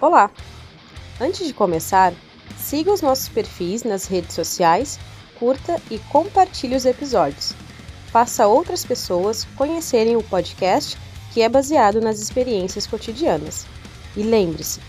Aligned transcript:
Olá! 0.00 0.30
Antes 1.20 1.46
de 1.46 1.52
começar, 1.52 2.14
siga 2.56 2.90
os 2.90 3.02
nossos 3.02 3.28
perfis 3.28 3.84
nas 3.84 4.06
redes 4.06 4.34
sociais, 4.34 4.98
curta 5.38 5.78
e 5.90 5.98
compartilhe 5.98 6.74
os 6.74 6.86
episódios. 6.86 7.52
Faça 8.10 8.46
outras 8.46 8.82
pessoas 8.82 9.44
conhecerem 9.56 10.16
o 10.16 10.22
podcast 10.22 10.96
que 11.34 11.42
é 11.42 11.50
baseado 11.50 12.00
nas 12.00 12.18
experiências 12.18 12.86
cotidianas. 12.86 13.66
E 14.16 14.22
lembre-se, 14.22 14.80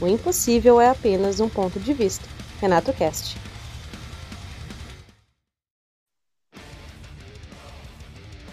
o 0.00 0.06
impossível 0.06 0.80
é 0.80 0.88
apenas 0.88 1.40
um 1.40 1.48
ponto 1.48 1.80
de 1.80 1.92
vista. 1.92 2.28
Renato 2.60 2.92
Cast. 2.92 3.36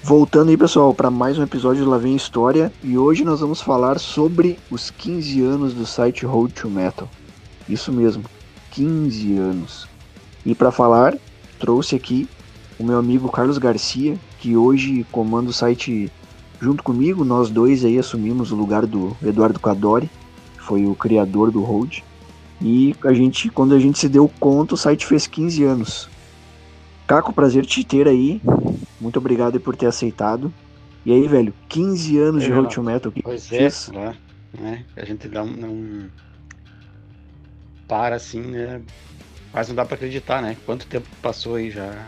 Voltando 0.07 0.47
aí, 0.47 0.55
pessoal, 0.55 0.93
para 0.93 1.11
mais 1.11 1.37
um 1.37 1.43
episódio 1.43 1.83
do 1.83 1.91
Lá 1.91 1.99
História 2.07 2.71
e 2.81 2.97
hoje 2.97 3.25
nós 3.25 3.41
vamos 3.41 3.61
falar 3.61 3.99
sobre 3.99 4.57
os 4.71 4.89
15 4.89 5.41
anos 5.41 5.73
do 5.73 5.85
site 5.85 6.25
Road 6.25 6.53
to 6.53 6.69
Metal. 6.69 7.09
Isso 7.67 7.91
mesmo, 7.91 8.23
15 8.71 9.35
anos. 9.35 9.85
E 10.45 10.55
para 10.55 10.71
falar, 10.71 11.17
trouxe 11.59 11.97
aqui 11.97 12.25
o 12.79 12.85
meu 12.85 12.97
amigo 12.97 13.29
Carlos 13.29 13.57
Garcia, 13.57 14.17
que 14.39 14.55
hoje 14.55 15.05
comanda 15.11 15.49
o 15.49 15.53
site 15.53 16.09
junto 16.61 16.83
comigo. 16.83 17.25
Nós 17.25 17.49
dois 17.49 17.83
aí 17.83 17.99
assumimos 17.99 18.53
o 18.53 18.55
lugar 18.55 18.85
do 18.85 19.13
Eduardo 19.21 19.59
Cadori, 19.59 20.09
que 20.55 20.63
foi 20.63 20.85
o 20.85 20.95
criador 20.95 21.51
do 21.51 21.61
Road. 21.61 22.01
E 22.61 22.95
a 23.03 23.11
gente, 23.11 23.49
quando 23.49 23.75
a 23.75 23.79
gente 23.79 23.99
se 23.99 24.07
deu 24.07 24.31
conta, 24.39 24.73
o 24.73 24.77
site 24.77 25.05
fez 25.05 25.27
15 25.27 25.65
anos. 25.65 26.09
Caco, 27.05 27.33
prazer 27.33 27.65
te 27.65 27.83
ter 27.83 28.07
aí. 28.07 28.41
Muito 28.99 29.19
obrigado 29.19 29.59
por 29.59 29.75
ter 29.75 29.85
aceitado. 29.85 30.53
E 31.05 31.11
aí, 31.11 31.27
velho, 31.27 31.53
15 31.69 32.17
anos 32.17 32.43
de 32.43 32.51
Road 32.51 32.73
to 32.73 32.83
Metal. 32.83 33.11
Que 33.11 33.21
pois 33.21 33.51
é, 33.51 33.69
lá, 33.93 34.15
né? 34.59 34.85
A 34.95 35.05
gente 35.05 35.27
não, 35.27 35.45
não 35.45 36.09
para 37.87 38.15
assim, 38.15 38.41
né? 38.41 38.81
Quase 39.51 39.69
não 39.69 39.75
dá 39.75 39.85
para 39.85 39.95
acreditar, 39.95 40.41
né? 40.41 40.57
Quanto 40.65 40.85
tempo 40.85 41.07
passou 41.21 41.55
aí 41.55 41.71
já 41.71 42.07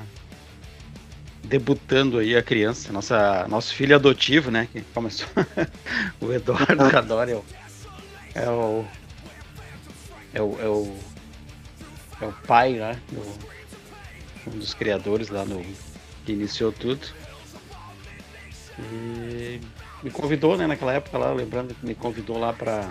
debutando 1.43 2.19
aí 2.19 2.35
a 2.35 2.43
criança, 2.43 2.91
nossa, 2.91 3.47
nosso 3.47 3.73
filho 3.73 3.95
adotivo, 3.95 4.51
né? 4.51 4.67
Que 4.71 4.81
começou 4.93 5.27
o 6.21 6.33
Eduardo 6.33 6.89
Cadore 6.91 7.31
é 7.31 7.35
o, 7.35 7.43
é 8.35 8.49
o 8.49 8.85
é 10.33 10.41
o, 10.41 10.57
é 10.61 10.67
o, 10.67 10.95
é 12.21 12.25
o 12.25 12.33
pai 12.45 12.73
né? 12.73 12.99
Do, 13.11 13.21
um 14.47 14.59
dos 14.59 14.73
criadores 14.73 15.29
lá 15.29 15.45
no 15.45 15.63
que 16.29 16.33
iniciou 16.33 16.71
tudo. 16.71 17.07
E 18.77 19.59
me 20.03 20.11
convidou, 20.11 20.55
né, 20.55 20.67
naquela 20.67 20.93
época 20.93 21.17
lá, 21.17 21.33
lembrando 21.33 21.73
que 21.73 21.85
me 21.85 21.95
convidou 21.95 22.37
lá 22.37 22.53
para 22.53 22.87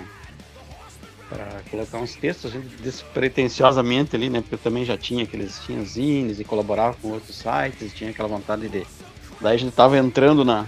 para 1.29 1.61
colocar 1.71 1.99
uns 1.99 2.15
textos, 2.15 2.53
despretensiosamente 2.81 4.17
ali, 4.17 4.31
né? 4.31 4.41
Porque 4.41 4.55
eu 4.55 4.59
também 4.59 4.83
já 4.83 4.97
tinha 4.97 5.25
aqueles 5.25 5.61
zines 5.85 6.41
e 6.41 6.45
colaborava 6.45 6.97
com 6.97 7.09
outros 7.09 7.37
sites, 7.37 7.93
tinha 7.93 8.11
aquela 8.11 8.29
vontade 8.29 8.67
de. 8.67 8.87
Daí 9.39 9.55
a 9.55 9.59
gente 9.59 9.75
tava 9.75 9.99
entrando 9.99 10.43
na. 10.43 10.65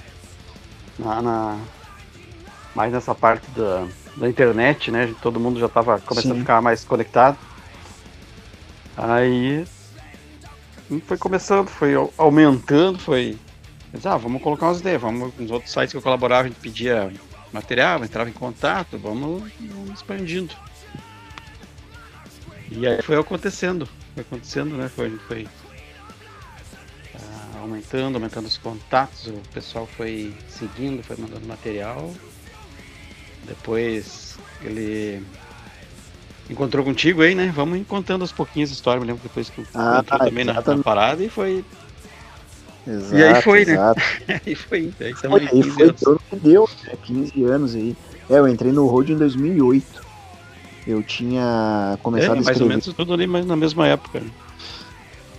na, 0.98 1.23
na 1.23 1.59
mais 2.75 2.93
nessa 2.93 3.15
parte 3.15 3.51
da, 3.53 3.89
da 4.17 4.29
internet, 4.29 4.91
né? 4.91 5.15
Todo 5.23 5.41
mundo 5.41 5.59
já 5.59 5.69
tava 5.69 5.98
começando 5.98 6.33
Sim. 6.33 6.39
a 6.39 6.41
ficar 6.41 6.61
mais 6.61 6.85
conectado. 6.85 7.39
Aí 8.98 9.65
foi 10.98 11.16
começando, 11.16 11.69
foi 11.69 11.92
aumentando, 12.16 12.98
foi. 12.98 13.38
ah, 14.05 14.16
vamos 14.16 14.42
colocar 14.42 14.66
umas 14.66 14.80
ideias, 14.80 15.00
vamos 15.00 15.33
nos 15.36 15.50
outros 15.50 15.72
sites 15.72 15.92
que 15.92 15.96
eu 15.96 16.02
colaborava, 16.02 16.42
a 16.42 16.48
gente 16.48 16.58
pedia 16.60 17.12
material, 17.52 18.02
entrava 18.02 18.28
em 18.28 18.33
contato, 18.33 18.98
vamos, 18.98 19.52
vamos 19.61 19.91
expandindo. 19.91 20.55
E 22.70 22.86
aí 22.86 23.02
foi 23.02 23.16
acontecendo, 23.16 23.88
foi 24.14 24.22
acontecendo, 24.22 24.77
né? 24.77 24.88
Foi, 24.88 25.11
foi 25.28 25.44
uh, 27.14 27.58
aumentando, 27.61 28.17
aumentando 28.17 28.46
os 28.46 28.58
contatos, 28.58 29.27
o 29.27 29.42
pessoal 29.52 29.86
foi 29.86 30.34
seguindo, 30.48 31.02
foi 31.02 31.17
mandando 31.17 31.46
material. 31.46 32.12
Depois 33.45 34.39
ele 34.62 35.24
encontrou 36.50 36.84
contigo 36.84 37.22
aí, 37.22 37.34
né? 37.34 37.52
Vamos 37.55 37.86
contando 37.86 38.22
aos 38.22 38.33
pouquinhos 38.33 38.70
a 38.70 38.72
história. 38.72 39.00
Me 39.00 39.06
lembro 39.06 39.22
depois 39.22 39.48
que 39.48 39.64
ah, 39.74 40.00
entrou 40.00 40.18
também 40.18 40.44
na, 40.44 40.55
na, 40.55 40.78
parada 40.78 41.22
e 41.22 41.28
foi 41.28 41.64
Exato, 42.86 43.14
e 43.14 43.22
aí 43.22 43.42
foi, 43.42 43.64
né? 43.64 43.72
exato. 43.72 44.00
né? 44.27 44.40
aí 44.46 44.55
foi, 44.55 44.94
aí, 45.00 45.14
foi, 45.14 45.48
aí 45.52 45.62
foi 45.62 45.92
tudo 45.92 46.20
que 46.28 46.36
deu, 46.36 46.68
né? 46.84 46.94
15 47.02 47.44
anos 47.44 47.74
aí. 47.74 47.96
É, 48.28 48.38
eu 48.38 48.48
entrei 48.48 48.72
no 48.72 48.86
Road 48.86 49.12
em 49.12 49.16
2008. 49.16 50.11
Eu 50.86 51.02
tinha 51.02 51.98
começado 52.02 52.34
é, 52.34 52.38
a 52.38 52.40
escrever. 52.40 52.44
mais 52.44 52.61
ou 52.61 52.68
menos 52.68 52.86
tudo 52.86 53.12
ali 53.12 53.27
mas 53.27 53.46
na 53.46 53.55
mesma 53.55 53.86
época. 53.86 54.20
Né? 54.20 54.30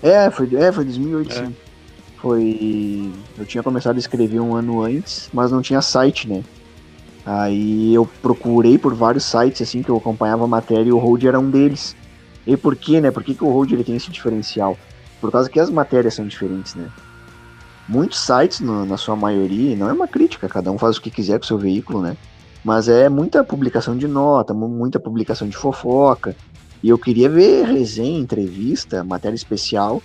É, 0.03 0.29
foi, 0.29 0.55
é, 0.55 0.72
foi 0.72 0.85
2008, 0.85 1.31
é. 1.31 1.35
sim. 1.35 1.55
Foi. 2.17 3.11
Eu 3.38 3.45
tinha 3.45 3.63
começado 3.63 3.95
a 3.95 3.99
escrever 3.99 4.39
um 4.39 4.55
ano 4.55 4.83
antes, 4.83 5.29
mas 5.33 5.51
não 5.51 5.61
tinha 5.61 5.81
site, 5.81 6.28
né? 6.28 6.43
Aí 7.26 7.94
eu 7.94 8.09
procurei 8.22 8.78
por 8.78 8.96
vários 8.96 9.26
sites 9.26 9.62
assim 9.62 9.84
que 9.84 9.90
eu 9.90 9.98
acompanhava 9.98 10.44
a 10.44 10.48
matéria 10.48 10.90
e 10.90 10.92
o 10.92 10.98
Road 10.98 11.28
era 11.28 11.40
um 11.40 11.50
deles. 11.50 11.96
E 12.46 12.58
por 12.58 12.76
quê, 12.76 13.00
né? 13.00 13.12
Por 13.12 13.24
que, 13.24 13.36
que 13.36 13.44
o 13.44 13.50
Road 13.50 13.74
ele 13.74 13.84
tem 13.84 13.96
esse 13.96 14.09
diferencial? 14.09 14.78
Por 15.20 15.32
causa 15.32 15.50
que 15.50 15.59
as 15.59 15.70
matérias 15.70 16.16
são 16.16 16.26
diferentes, 16.26 16.74
né? 16.74 16.90
muitos 17.92 18.20
sites, 18.20 18.62
no, 18.62 18.86
na 18.86 18.96
sua 18.96 19.18
maioria, 19.18 19.76
não 19.76 19.90
é 19.90 19.94
uma 19.94 20.08
crítica, 20.08 20.48
cada 20.48 20.72
um 20.72 20.78
faz 20.78 20.96
o 20.98 21.02
que 21.02 21.12
quiser 21.12 21.38
com 21.38 21.44
o 21.44 21.48
seu 21.48 21.58
veículo, 21.58 22.02
né? 22.02 22.16
Mas 22.64 22.88
é 22.88 23.09
muita 23.09 23.44
publicação 23.44 23.98
de 23.98 24.08
nota, 24.08 24.53
muita 24.53 25.00
publicação 25.00 25.48
de 25.48 25.58
fofoca. 25.58 26.36
E 26.82 26.90
eu 26.90 26.98
queria 26.98 27.28
ver 27.28 27.66
resenha, 27.66 28.20
entrevista, 28.20 29.03
matéria 29.03 29.36
especial. 29.36 30.02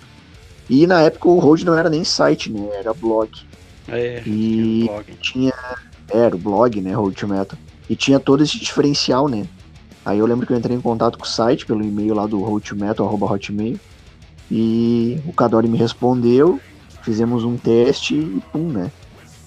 E 0.69 0.85
na 0.85 1.01
época 1.01 1.29
o 1.29 1.39
Road 1.39 1.65
não 1.65 1.77
era 1.77 1.89
nem 1.89 2.03
site, 2.03 2.51
né? 2.51 2.67
Era 2.73 2.93
blog. 2.93 3.29
É, 3.87 4.21
e 4.25 4.81
tinha, 4.81 4.85
blog. 4.91 5.13
tinha 5.21 5.53
Era 6.09 6.35
o 6.35 6.39
blog, 6.39 6.81
né? 6.81 6.93
Road 6.93 7.15
to 7.15 7.27
Metal. 7.27 7.57
E 7.89 7.95
tinha 7.95 8.19
todo 8.19 8.43
esse 8.43 8.57
diferencial, 8.59 9.27
né? 9.27 9.47
Aí 10.05 10.19
eu 10.19 10.25
lembro 10.25 10.45
que 10.45 10.53
eu 10.53 10.57
entrei 10.57 10.75
em 10.75 10.81
contato 10.81 11.17
com 11.17 11.25
o 11.25 11.27
site 11.27 11.65
pelo 11.65 11.83
e-mail 11.83 12.13
lá 12.13 12.25
do 12.25 12.39
Road 12.41 12.65
to 12.65 12.75
Metal, 12.75 13.05
arroba 13.05 13.25
hotmail. 13.25 13.79
E 14.49 15.19
o 15.25 15.33
Cadori 15.33 15.67
me 15.67 15.77
respondeu 15.77 16.59
fizemos 17.07 17.45
um 17.45 17.55
teste 17.55 18.15
e 18.15 18.43
pum, 18.51 18.67
né? 18.67 18.91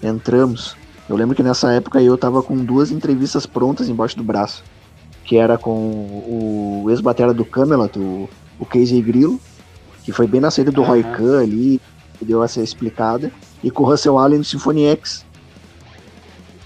Entramos. 0.02 0.74
Eu 1.06 1.14
lembro 1.14 1.36
que 1.36 1.42
nessa 1.42 1.70
época 1.72 2.00
eu 2.00 2.16
tava 2.16 2.42
com 2.42 2.56
duas 2.56 2.90
entrevistas 2.90 3.44
prontas 3.44 3.90
embaixo 3.90 4.16
do 4.16 4.24
braço. 4.24 4.64
Que 5.24 5.36
era 5.36 5.58
com 5.58 5.72
o 5.72 6.86
ex-batera 6.88 7.34
do 7.34 7.44
Camelot, 7.44 7.98
o, 7.98 8.30
o 8.58 8.64
Casey 8.64 9.02
Grillo, 9.02 9.38
que 10.02 10.10
foi 10.10 10.26
bem 10.26 10.40
na 10.40 10.50
saída 10.50 10.72
do 10.72 10.80
uhum. 10.80 10.86
Roy 10.86 11.02
Khan 11.02 11.42
ali, 11.42 11.80
que 12.18 12.24
deu 12.24 12.42
essa 12.42 12.62
explicada, 12.62 13.30
e 13.62 13.70
com 13.70 13.82
o 13.82 13.86
Russell 13.86 14.16
Allen 14.16 14.38
do 14.38 14.44
Symphony 14.44 14.86
X. 14.86 15.26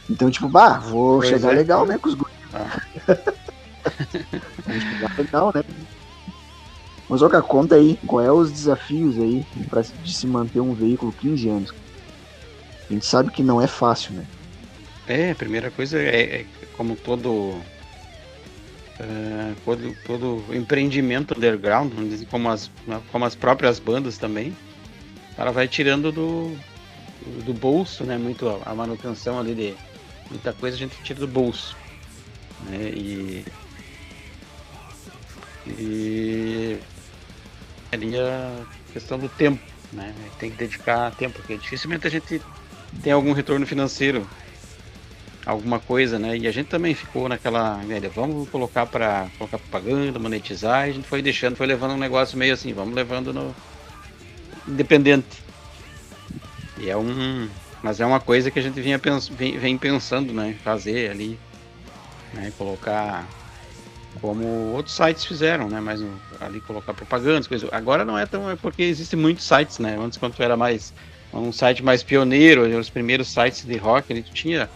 Então, 0.09 0.31
tipo, 0.31 0.49
bah, 0.49 0.79
vou 0.79 1.19
pois 1.19 1.29
chegar 1.31 1.53
é. 1.53 1.57
legal, 1.57 1.87
né, 1.87 1.99
com 1.99 2.09
os 2.09 2.17
ah. 2.55 2.81
Vou 4.67 4.81
chegar 4.81 5.19
legal, 5.19 5.53
né? 5.55 5.65
Mas, 7.09 7.23
Oca, 7.23 7.43
conta 7.43 7.75
aí, 7.75 7.99
qual 8.07 8.25
é 8.25 8.33
os 8.33 8.51
desafios 8.51 9.19
aí 9.19 9.45
para 9.69 9.83
de 9.83 10.15
se 10.15 10.27
manter 10.27 10.61
um 10.61 10.73
veículo 10.73 11.13
15 11.13 11.49
anos? 11.49 11.75
A 12.89 12.93
gente 12.93 13.05
sabe 13.05 13.31
que 13.31 13.43
não 13.43 13.61
é 13.61 13.67
fácil, 13.67 14.15
né? 14.15 14.27
É, 15.07 15.33
a 15.33 15.35
primeira 15.35 15.71
coisa 15.71 15.99
é, 15.99 16.41
é 16.41 16.47
como 16.77 16.97
todo, 16.97 17.31
uh, 17.31 17.63
todo, 19.65 19.97
todo 20.07 20.45
empreendimento 20.55 21.37
underground, 21.37 21.93
como 22.31 22.49
as, 22.49 22.71
como 23.13 23.25
as 23.25 23.35
próprias 23.35 23.79
bandas 23.79 24.17
também, 24.17 24.57
ela 25.37 25.51
vai 25.51 25.69
tirando 25.69 26.11
do, 26.11 26.57
do 27.45 27.53
bolso, 27.53 28.05
né? 28.05 28.17
Muito 28.17 28.49
a 28.65 28.75
manutenção 28.75 29.39
ali 29.39 29.55
de 29.55 29.75
muita 30.31 30.53
coisa 30.53 30.77
a 30.77 30.79
gente 30.79 30.97
tira 31.03 31.21
do 31.21 31.29
bolso. 31.29 31.77
Né? 32.69 32.91
E, 32.95 33.45
e 35.67 36.79
ali 37.93 38.19
a 38.19 38.65
questão 38.93 39.19
do 39.19 39.29
tempo, 39.29 39.63
né? 39.93 40.15
Tem 40.39 40.51
que 40.51 40.57
dedicar 40.57 41.11
tempo, 41.13 41.39
porque 41.39 41.57
dificilmente 41.57 42.07
a 42.07 42.11
gente 42.11 42.41
tem 43.03 43.13
algum 43.13 43.33
retorno 43.33 43.67
financeiro, 43.67 44.27
alguma 45.45 45.79
coisa, 45.79 46.19
né? 46.19 46.37
E 46.37 46.47
a 46.47 46.51
gente 46.51 46.69
também 46.69 46.95
ficou 46.95 47.29
naquela, 47.29 47.81
vamos 48.15 48.49
colocar 48.49 48.87
para 48.87 49.29
colocar 49.39 49.59
propaganda, 49.59 50.19
monetizar, 50.19 50.87
e 50.87 50.91
a 50.91 50.95
gente 50.95 51.09
foi 51.09 51.23
deixando, 51.23 51.57
foi 51.57 51.67
levando 51.67 51.93
um 51.93 51.99
negócio 51.99 52.37
meio 52.39 52.55
assim, 52.55 52.73
vamos 52.73 52.95
levando 52.95 53.33
no 53.33 53.55
independente. 54.67 55.43
E 56.79 56.89
é 56.91 56.97
um, 56.97 57.49
mas 57.85 58.01
é 58.01 58.07
uma 58.07 58.19
coisa 58.19 58.51
que 58.51 58.59
a 58.59 58.63
gente 58.63 58.81
vinha 58.81 58.99
pens... 58.99 59.29
vem 59.29 59.77
pensando, 59.77 60.33
né, 60.33 60.57
fazer 60.65 61.11
ali, 61.11 61.39
né, 62.33 62.51
colocar 62.57 63.29
como 64.23 64.73
outros 64.73 64.97
sites 64.97 65.27
fizeram, 65.27 65.69
né? 65.69 65.81
Mas 65.81 66.01
ali 66.41 66.61
colocar 66.63 66.95
propagandas, 66.95 67.47
coisas. 67.47 67.69
Agora 67.73 68.03
não 68.05 68.19
é 68.19 68.25
tão 68.25 68.49
é 68.49 68.57
porque 68.57 68.83
existem 68.85 69.19
muitos 69.19 69.45
sites, 69.45 69.81
né? 69.81 69.99
Antes 70.01 70.17
quando 70.17 70.35
era 70.41 70.57
mais 70.57 70.95
um 71.31 71.53
site 71.53 71.83
mais 71.83 72.03
pioneiro, 72.03 72.63
os 72.79 72.89
primeiros 72.89 73.29
sites 73.29 73.67
de 73.67 73.77
rock, 73.77 74.11
ele 74.11 74.23
tinha 74.23 74.71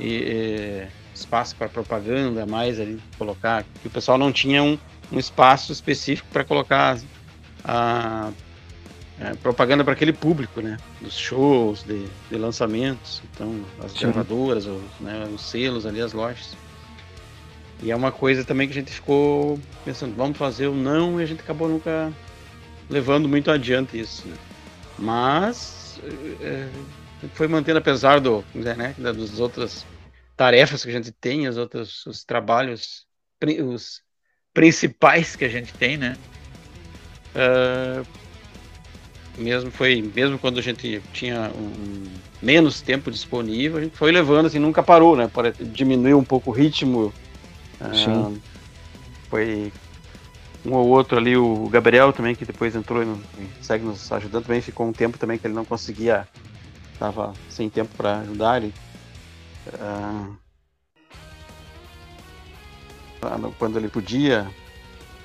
e, 0.00 0.08
e, 0.08 0.86
espaço 1.14 1.54
para 1.54 1.68
propaganda 1.68 2.46
mais 2.46 2.80
ali, 2.80 2.98
colocar, 3.16 3.64
que 3.80 3.86
o 3.86 3.90
pessoal 3.90 4.18
não 4.18 4.32
tinha 4.32 4.60
um, 4.60 4.76
um 5.12 5.18
espaço 5.20 5.70
específico 5.70 6.26
para 6.32 6.42
colocar 6.42 6.98
a 7.62 8.32
propaganda 9.42 9.84
para 9.84 9.92
aquele 9.92 10.12
público, 10.12 10.60
né? 10.60 10.78
Dos 11.00 11.16
shows, 11.16 11.82
de, 11.82 12.06
de 12.30 12.36
lançamentos, 12.36 13.22
então 13.32 13.62
as 13.84 13.92
Sim. 13.92 14.00
gravadoras, 14.00 14.66
os, 14.66 14.82
né, 15.00 15.28
os 15.32 15.42
selos 15.42 15.84
ali, 15.84 16.00
as 16.00 16.12
lojas. 16.12 16.56
E 17.82 17.90
é 17.90 17.96
uma 17.96 18.10
coisa 18.10 18.44
também 18.44 18.66
que 18.66 18.72
a 18.72 18.80
gente 18.80 18.92
ficou 18.92 19.58
pensando, 19.84 20.14
vamos 20.14 20.36
fazer 20.36 20.66
ou 20.66 20.74
não, 20.74 21.20
e 21.20 21.22
a 21.22 21.26
gente 21.26 21.40
acabou 21.40 21.68
nunca 21.68 22.12
levando 22.88 23.28
muito 23.28 23.50
adiante 23.50 23.98
isso. 23.98 24.26
Né? 24.26 24.36
Mas 24.98 26.00
é, 26.40 26.68
foi 27.34 27.46
mantendo 27.46 27.78
apesar 27.78 28.20
do, 28.20 28.44
né, 28.54 28.94
das 28.98 29.38
outras 29.38 29.86
tarefas 30.36 30.82
que 30.82 30.90
a 30.90 30.92
gente 30.92 31.12
tem, 31.12 31.46
os 31.46 31.56
outros 31.58 32.06
os 32.06 32.24
trabalhos, 32.24 33.06
os 33.62 34.02
principais 34.54 35.36
que 35.36 35.44
a 35.44 35.48
gente 35.48 35.72
tem, 35.74 35.96
né? 35.96 36.16
Uh, 37.34 38.19
mesmo 39.40 39.70
foi 39.70 40.02
mesmo 40.14 40.38
quando 40.38 40.58
a 40.58 40.62
gente 40.62 41.02
tinha 41.12 41.50
um, 41.54 42.04
menos 42.42 42.80
tempo 42.80 43.10
disponível, 43.10 43.78
a 43.78 43.82
gente 43.82 43.96
foi 43.96 44.12
levando 44.12 44.46
assim, 44.46 44.58
nunca 44.58 44.82
parou, 44.82 45.16
né? 45.16 45.28
Para 45.28 45.52
diminuir 45.52 46.14
um 46.14 46.24
pouco 46.24 46.50
o 46.50 46.52
ritmo 46.52 47.12
Sim. 47.92 48.40
foi 49.28 49.72
um 50.64 50.74
ou 50.74 50.88
outro 50.88 51.16
ali, 51.16 51.36
o 51.36 51.68
Gabriel 51.68 52.12
também, 52.12 52.34
que 52.34 52.44
depois 52.44 52.76
entrou 52.76 53.02
e 53.02 53.06
segue 53.62 53.84
nos 53.84 54.10
ajudando 54.12 54.44
também, 54.44 54.60
ficou 54.60 54.86
um 54.86 54.92
tempo 54.92 55.18
também 55.18 55.38
que 55.38 55.46
ele 55.46 55.54
não 55.54 55.64
conseguia, 55.64 56.28
estava 56.92 57.34
sem 57.48 57.70
tempo 57.70 57.90
para 57.96 58.18
ajudar 58.20 58.62
ele. 58.62 58.74
Uh, 59.68 60.36
quando 63.58 63.78
ele 63.78 63.88
podia, 63.88 64.46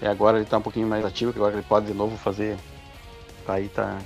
e 0.01 0.07
agora 0.07 0.37
ele 0.37 0.45
está 0.45 0.57
um 0.57 0.61
pouquinho 0.61 0.87
mais 0.87 1.03
ativo, 1.05 1.31
que 1.31 1.39
agora 1.39 1.55
ele 1.55 1.63
pode 1.63 1.87
de 1.87 1.93
novo 1.93 2.17
fazer, 2.17 2.57
tá 3.45 3.53
aí 3.53 3.69
tá, 3.69 3.99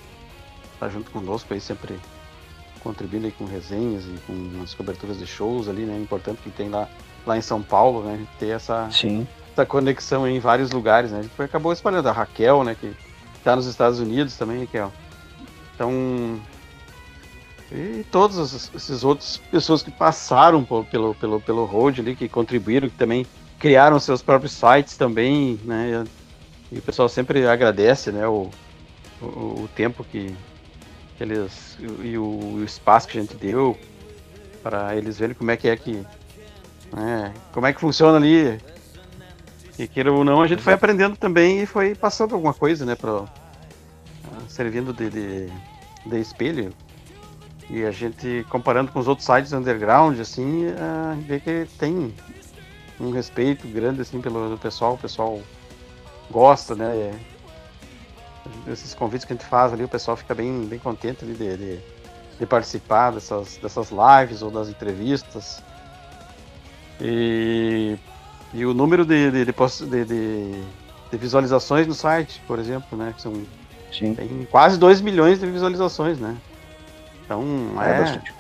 tá 0.80 0.90
junto 0.90 1.12
conosco 1.12 1.54
aí 1.54 1.62
sempre 1.62 2.00
contribuindo 2.82 3.26
aí 3.26 3.32
com 3.32 3.46
resenhas 3.46 4.06
e 4.06 4.16
com 4.26 4.62
as 4.64 4.74
coberturas 4.74 5.18
de 5.18 5.28
shows 5.28 5.68
ali, 5.68 5.84
né? 5.84 5.98
Importante 5.98 6.42
que 6.42 6.50
tem 6.50 6.70
lá 6.70 6.88
lá 7.26 7.38
em 7.38 7.42
São 7.42 7.62
Paulo, 7.62 8.04
né? 8.04 8.26
Ter 8.40 8.50
essa, 8.50 8.90
Sim. 8.92 9.28
essa 9.52 9.66
conexão 9.66 10.28
em 10.28 10.40
vários 10.40 10.72
lugares, 10.72 11.12
né? 11.12 11.20
A 11.20 11.22
gente 11.22 11.42
acabou 11.42 11.72
espalhando 11.72 12.08
a 12.10 12.12
Raquel, 12.12 12.64
né? 12.64 12.76
Que 12.80 12.94
tá 13.44 13.56
nos 13.56 13.66
Estados 13.66 14.00
Unidos 14.00 14.36
também, 14.36 14.62
Raquel. 14.62 14.92
Então. 15.76 16.40
E 17.72 18.04
todas 18.12 18.40
essas 18.74 19.04
outras 19.04 19.38
pessoas 19.38 19.84
que 19.84 19.92
passaram 19.92 20.64
pelo, 20.64 21.14
pelo, 21.14 21.40
pelo 21.40 21.66
road 21.66 22.02
ali, 22.02 22.16
que 22.16 22.28
contribuíram, 22.28 22.90
que 22.90 22.96
também 22.96 23.28
criaram 23.60 24.00
seus 24.00 24.24
próprios 24.24 24.54
sites 24.54 24.98
também, 24.98 25.60
né? 25.64 26.04
E 26.72 26.80
o 26.80 26.82
pessoal 26.82 27.08
sempre 27.08 27.48
agradece, 27.48 28.12
né? 28.12 28.28
O, 28.28 28.50
o, 29.22 29.64
o 29.64 29.70
tempo 29.76 30.04
que, 30.04 30.36
que 31.18 31.24
eles. 31.24 31.78
E 32.04 32.18
o, 32.18 32.24
o 32.24 32.64
espaço 32.64 33.08
que 33.08 33.18
a 33.18 33.22
gente 33.22 33.36
deu 33.36 33.78
para 34.62 34.96
eles 34.96 35.18
verem 35.18 35.36
como 35.36 35.52
é 35.52 35.58
que 35.58 35.68
é 35.68 35.76
que 35.76 36.06
é, 36.96 37.32
como 37.54 37.68
é 37.68 37.74
que 37.74 37.80
funciona 37.80 38.18
ali. 38.18 38.60
E 39.78 39.88
queira 39.88 40.12
ou 40.12 40.26
não, 40.26 40.42
a 40.42 40.48
gente 40.48 40.62
foi 40.62 40.74
aprendendo 40.74 41.16
também 41.16 41.62
e 41.62 41.66
foi 41.66 41.96
passando 41.96 42.36
alguma 42.36 42.54
coisa, 42.54 42.86
né? 42.86 42.96
Pra, 42.96 43.12
ah, 43.22 44.42
servindo 44.50 44.94
de, 44.94 45.10
de, 45.10 45.50
de 46.06 46.20
espelho. 46.20 46.74
E 47.70 47.86
a 47.86 47.92
gente, 47.92 48.46
comparando 48.50 48.92
com 48.92 49.00
os 49.00 49.08
outros 49.08 49.26
sites 49.26 49.54
underground, 49.54 50.20
assim, 50.20 50.66
a 50.68 51.16
gente 51.16 51.28
vê 51.28 51.40
que 51.40 51.68
tem 51.78 52.14
um 53.00 53.12
respeito 53.12 53.68
grande, 53.68 54.02
assim, 54.02 54.20
pelo 54.20 54.58
pessoal. 54.58 54.96
O 54.96 54.98
pessoal 54.98 55.40
gosta, 56.30 56.76
né? 56.76 56.86
É, 56.86 57.14
esses 58.68 58.94
convites 58.94 59.26
que 59.26 59.34
a 59.34 59.36
gente 59.36 59.46
faz 59.46 59.74
ali, 59.74 59.84
o 59.84 59.90
pessoal 59.90 60.16
fica 60.18 60.34
bem, 60.34 60.66
bem 60.66 60.80
contente 60.80 61.24
ali 61.24 61.34
de, 61.34 61.58
de, 61.58 61.80
de 62.40 62.46
participar 62.46 63.12
dessas, 63.12 63.58
dessas 63.58 63.90
lives 63.92 64.42
ou 64.42 64.52
das 64.52 64.70
entrevistas. 64.70 65.62
E, 67.02 67.98
e 68.54 68.66
o 68.66 68.74
número 68.74 69.06
de, 69.06 69.32
de, 69.32 69.46
de, 69.46 70.64
de, 71.12 71.18
visualizações 71.18 71.88
no 71.88 71.94
site, 71.94 72.42
por 72.48 72.60
exemplo, 72.60 72.98
né? 72.98 73.14
Que 73.16 73.22
são 73.22 73.34
Sim. 73.92 74.14
Tem 74.14 74.48
quase 74.52 74.78
2 74.78 75.02
milhões 75.02 75.40
de 75.40 75.48
visualizações, 75.48 76.20
né? 76.20 76.38
Então 77.26 77.44
é, 77.82 77.90
é 77.90 78.00
bastante, 78.02 78.34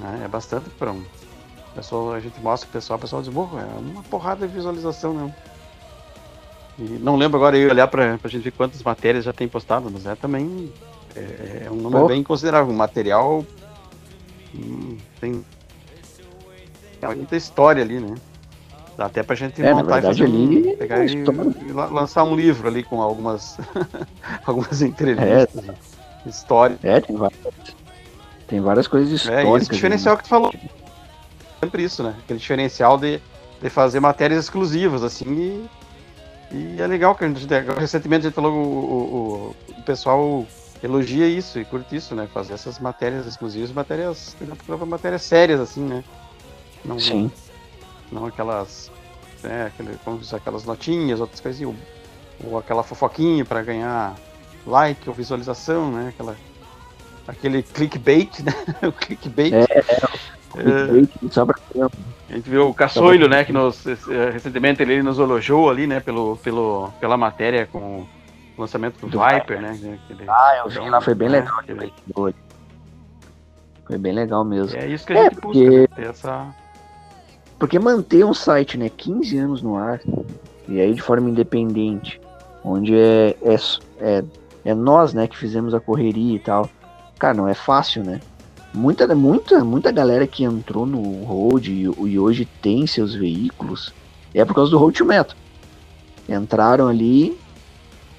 é, 0.00 0.24
é 0.24 0.28
bastante 0.28 0.70
para 0.70 0.92
um. 0.92 1.04
Pessoal, 1.74 2.12
a 2.14 2.20
gente 2.20 2.40
mostra 2.40 2.68
o 2.68 2.72
pessoal, 2.72 2.98
o 2.98 3.00
pessoal 3.00 3.22
diz, 3.22 3.34
é 3.34 3.78
uma 3.78 4.02
porrada 4.04 4.46
de 4.46 4.52
visualização, 4.52 5.14
né? 5.14 5.34
E 6.80 6.98
não 6.98 7.16
lembro 7.16 7.36
agora 7.36 7.58
eu 7.58 7.70
olhar 7.70 7.86
para 7.86 8.18
a 8.22 8.28
gente 8.28 8.42
ver 8.42 8.52
quantas 8.52 8.82
matérias 8.82 9.24
já 9.24 9.32
tem 9.34 9.46
postado, 9.46 9.90
mas 9.90 10.06
é 10.06 10.14
também 10.14 10.72
é, 11.14 11.64
é 11.66 11.70
um 11.70 11.76
número 11.76 12.04
oh. 12.04 12.08
bem 12.08 12.22
considerável. 12.22 12.72
O 12.72 12.76
material 12.76 13.44
hum, 14.54 14.96
tem 15.20 15.44
muita 17.14 17.36
história 17.36 17.82
ali, 17.82 18.00
né? 18.00 18.14
Dá 18.96 19.06
até 19.06 19.22
pra 19.22 19.36
gente 19.36 19.62
é, 19.62 19.74
montar 19.74 20.00
verdade, 20.00 20.06
e 20.06 20.08
fazer 20.08 20.24
ali, 20.24 20.76
pegar 20.76 21.04
é 21.04 21.06
e, 21.06 21.12
e, 21.12 21.72
lançar 21.72 22.24
um 22.24 22.34
livro 22.34 22.66
ali 22.68 22.82
com 22.82 23.00
algumas, 23.00 23.58
algumas 24.44 24.82
entrevistas, 24.82 25.68
é, 25.68 26.28
história. 26.28 26.78
É, 26.82 27.00
tem 27.00 27.16
várias, 27.16 27.40
tem 28.46 28.60
várias 28.60 28.86
coisas 28.86 29.10
históricas. 29.12 29.54
É, 29.54 29.56
esse 29.56 29.70
diferencial 29.70 30.16
que 30.16 30.24
tu 30.24 30.28
falou. 30.28 30.52
Sempre 31.60 31.82
isso, 31.82 32.02
né? 32.02 32.14
Aquele 32.24 32.38
diferencial 32.38 32.98
de, 32.98 33.20
de 33.60 33.70
fazer 33.70 34.00
matérias 34.00 34.44
exclusivas, 34.44 35.02
assim, 35.02 35.26
e, 35.30 35.70
e 36.52 36.80
é 36.80 36.86
legal 36.86 37.14
que 37.14 37.24
a 37.24 37.28
gente, 37.28 37.46
recentemente 37.78 38.26
a 38.26 38.28
gente 38.28 38.34
falou, 38.34 38.52
o, 38.52 39.54
o, 39.70 39.78
o 39.78 39.82
pessoal 39.82 40.46
elogia 40.82 41.28
isso 41.28 41.58
e 41.58 41.64
curte 41.64 41.94
isso, 41.94 42.14
né? 42.14 42.28
Fazer 42.32 42.54
essas 42.54 42.78
matérias 42.78 43.26
exclusivas, 43.26 43.70
matérias, 43.70 44.36
matérias 44.86 45.22
sérias, 45.22 45.60
assim, 45.60 45.82
né? 45.82 46.02
Não, 46.84 46.98
Sim. 46.98 47.30
Não, 48.10 48.26
aquelas. 48.26 48.90
Né, 49.42 49.66
aquele, 49.66 49.96
como 50.04 50.18
diz, 50.18 50.34
aquelas 50.34 50.64
notinhas, 50.64 51.20
outras 51.20 51.40
coisas, 51.40 51.62
ou, 51.62 51.74
ou 52.44 52.58
aquela 52.58 52.82
fofoquinha 52.82 53.44
para 53.44 53.62
ganhar 53.62 54.16
like 54.66 55.08
ou 55.08 55.14
visualização, 55.14 55.90
né? 55.92 56.08
Aquela, 56.08 56.36
aquele 57.28 57.62
clickbait, 57.62 58.40
né? 58.40 58.52
o 58.88 58.92
clickbait. 58.92 59.54
É, 59.54 59.62
é, 59.62 59.82
clickbait 59.82 60.19
é. 60.56 62.30
A 62.30 62.34
gente 62.34 62.48
viu 62.48 62.68
o 62.68 62.74
Caçoilho, 62.74 63.28
né? 63.28 63.44
Que 63.44 63.52
nos, 63.52 63.84
eh, 63.86 64.30
recentemente 64.32 64.82
ele 64.82 65.02
nos 65.02 65.18
elogiou 65.18 65.68
ali, 65.68 65.86
né? 65.86 66.00
Pelo, 66.00 66.36
pelo, 66.36 66.90
pela 67.00 67.16
matéria 67.16 67.66
com 67.66 68.06
o 68.56 68.60
lançamento 68.60 69.00
do, 69.00 69.08
do 69.08 69.18
Viper, 69.18 69.58
Viper, 69.58 69.60
né? 69.60 69.98
Ah, 70.28 70.62
eu 70.64 70.68
vi 70.68 70.78
lá, 70.90 71.00
foi 71.00 71.14
bem 71.14 71.28
né, 71.28 71.40
legal. 71.40 71.58
Aquele... 71.58 71.92
Foi 73.84 73.98
bem 73.98 74.12
legal 74.12 74.44
mesmo. 74.44 74.78
É 74.78 74.86
isso 74.86 75.06
que 75.06 75.12
a 75.12 75.16
é, 75.16 75.22
gente 75.24 75.40
porque... 75.40 75.86
busca, 75.88 76.00
né? 76.00 76.08
essa 76.08 76.54
porque 77.60 77.78
manter 77.78 78.24
um 78.24 78.32
site, 78.32 78.78
né, 78.78 78.88
15 78.88 79.38
anos 79.38 79.62
no 79.62 79.76
ar, 79.76 80.00
e 80.66 80.80
aí 80.80 80.94
de 80.94 81.02
forma 81.02 81.28
independente, 81.28 82.18
onde 82.64 82.98
é, 82.98 83.36
é, 83.42 83.54
é, 84.00 84.24
é 84.64 84.74
nós, 84.74 85.12
né, 85.12 85.28
que 85.28 85.36
fizemos 85.36 85.74
a 85.74 85.78
correria 85.78 86.36
e 86.36 86.38
tal, 86.38 86.70
cara, 87.18 87.34
não 87.34 87.46
é 87.46 87.52
fácil, 87.52 88.02
né? 88.02 88.18
Muita, 88.72 89.12
muita, 89.14 89.64
muita 89.64 89.90
galera 89.90 90.26
que 90.26 90.44
entrou 90.44 90.86
no 90.86 91.24
Road 91.24 91.72
e, 91.72 91.82
e 91.82 92.18
hoje 92.18 92.46
tem 92.62 92.86
seus 92.86 93.14
veículos 93.14 93.92
é 94.34 94.44
por 94.44 94.54
causa 94.54 94.70
do 94.70 94.78
Road 94.78 94.96
to 94.96 95.04
Metal. 95.04 95.36
Entraram 96.28 96.86
ali, 96.86 97.36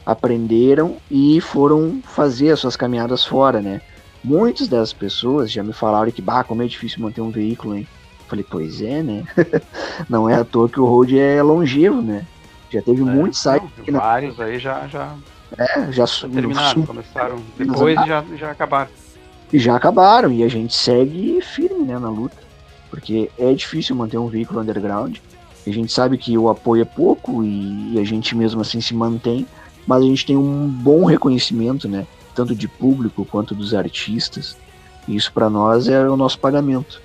aprenderam 0.06 0.98
e 1.10 1.40
foram 1.40 2.02
fazer 2.04 2.52
as 2.52 2.60
suas 2.60 2.76
caminhadas 2.76 3.26
fora, 3.26 3.62
né? 3.62 3.82
Muitas 4.24 4.68
das 4.68 4.94
pessoas 4.94 5.52
já 5.52 5.64
me 5.64 5.74
falaram 5.74 6.12
que, 6.12 6.22
bah, 6.22 6.44
como 6.44 6.62
é 6.62 6.68
difícil 6.68 7.02
manter 7.02 7.22
um 7.22 7.32
veículo, 7.32 7.76
hein? 7.76 7.88
Falei, 8.28 8.46
pois 8.48 8.82
é, 8.82 9.02
né? 9.02 9.24
não 10.10 10.30
é 10.30 10.36
à 10.36 10.44
toa 10.44 10.70
que 10.70 10.80
o 10.80 10.86
Road 10.86 11.18
é 11.18 11.42
longevo, 11.42 12.02
né? 12.02 12.26
Já 12.70 12.82
teve 12.82 13.02
é, 13.02 13.06
muitos 13.06 13.40
sites. 13.40 13.70
Não, 13.88 14.00
vários 14.00 14.40
aí 14.40 14.60
já, 14.60 14.88
já, 14.88 15.16
é, 15.58 15.92
já, 15.92 16.06
terminaram, 16.06 16.86
começaram. 16.86 17.42
Depois 17.58 17.96
já, 18.06 18.24
já 18.38 18.52
acabaram. 18.52 18.90
Já 19.54 19.76
acabaram, 19.76 20.32
e 20.32 20.44
a 20.44 20.48
gente 20.48 20.74
segue 20.74 21.42
firme 21.42 21.86
né, 21.86 22.00
na 22.00 22.10
luta. 22.10 22.38
Porque 22.90 23.30
é 23.38 23.54
difícil 23.54 23.96
manter 23.96 24.18
um 24.18 24.28
veículo 24.28 24.60
underground. 24.60 25.18
A 25.66 25.70
gente 25.70 25.92
sabe 25.92 26.18
que 26.18 26.38
o 26.38 26.50
apoio 26.50 26.82
é 26.82 26.86
pouco 26.86 27.44
e, 27.44 27.94
e 27.94 28.00
a 28.00 28.04
gente 28.04 28.36
mesmo 28.36 28.62
assim 28.62 28.82
se 28.82 28.94
mantém, 28.94 29.46
mas 29.88 30.04
a 30.04 30.06
gente 30.06 30.26
tem 30.26 30.36
um 30.36 30.68
bom 30.68 31.06
reconhecimento, 31.06 31.88
né? 31.88 32.06
Tanto 32.36 32.56
de 32.56 32.68
público 32.68 33.26
quanto 33.26 33.56
dos 33.56 33.74
artistas. 33.74 34.58
E 35.08 35.16
isso 35.16 35.32
para 35.32 35.50
nós 35.50 35.88
é 35.88 36.08
o 36.08 36.18
nosso 36.18 36.40
pagamento. 36.40 37.02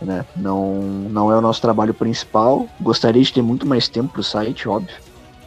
Né? 0.00 0.24
Não, 0.36 0.80
não 1.10 1.32
é 1.32 1.36
o 1.36 1.40
nosso 1.40 1.60
trabalho 1.60 1.92
principal. 1.92 2.68
Gostaria 2.80 3.22
de 3.22 3.32
ter 3.32 3.42
muito 3.42 3.66
mais 3.66 3.88
tempo 3.88 4.12
pro 4.12 4.22
site, 4.22 4.68
óbvio. 4.68 4.94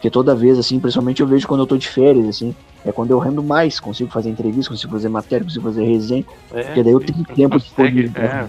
Porque 0.01 0.10
toda 0.10 0.34
vez, 0.34 0.58
assim, 0.58 0.79
principalmente 0.79 1.22
eu 1.22 1.27
vejo 1.27 1.48
quando 1.48 1.60
eu 1.60 1.67
tô 1.67 1.77
de 1.77 1.88
férias, 1.88 2.27
assim, 2.27 2.55
é 2.84 2.91
quando 2.91 3.12
eu 3.12 3.20
rendo 3.20 3.43
mais, 3.43 3.79
consigo 3.79 4.10
fazer 4.10 4.31
entrevista, 4.31 4.72
consigo 4.72 4.91
fazer 4.91 5.10
matéria, 5.10 5.46
consigo 5.46 5.63
fazer 5.65 5.84
resenha. 5.84 6.25
É, 6.51 6.63
porque 6.63 6.81
daí 6.81 6.91
eu 6.91 7.00
tenho 7.00 7.24
tempo 7.24 7.60
consegue, 7.60 8.12
é, 8.15 8.29
a 8.29 8.48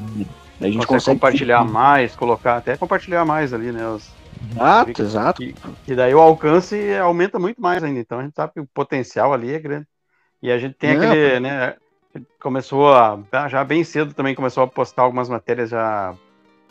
gente 0.64 0.78
consegue, 0.78 0.86
consegue 0.86 1.20
compartilhar 1.20 1.62
mais, 1.62 2.16
colocar 2.16 2.56
até 2.56 2.74
compartilhar 2.74 3.26
mais 3.26 3.52
ali, 3.52 3.70
né? 3.70 3.86
Os, 3.86 4.10
exato, 4.50 5.02
exato. 5.02 5.42
E, 5.42 5.54
e, 5.86 5.94
daí 5.94 6.14
o 6.14 6.20
alcance 6.20 6.74
aumenta 6.94 7.38
muito 7.38 7.60
mais 7.60 7.84
ainda. 7.84 8.00
Então 8.00 8.20
a 8.20 8.22
gente 8.22 8.34
sabe 8.34 8.54
que 8.54 8.60
o 8.60 8.66
potencial 8.72 9.34
ali 9.34 9.52
é 9.52 9.58
grande. 9.58 9.86
E 10.42 10.50
a 10.50 10.56
gente 10.56 10.74
tem 10.76 10.96
Não, 10.96 11.06
aquele, 11.06 11.38
né? 11.38 11.74
Começou 12.40 12.94
a, 12.94 13.18
já 13.50 13.62
bem 13.62 13.84
cedo 13.84 14.14
também 14.14 14.34
começou 14.34 14.62
a 14.62 14.66
postar 14.66 15.02
algumas 15.02 15.28
matérias 15.28 15.68
já 15.68 16.14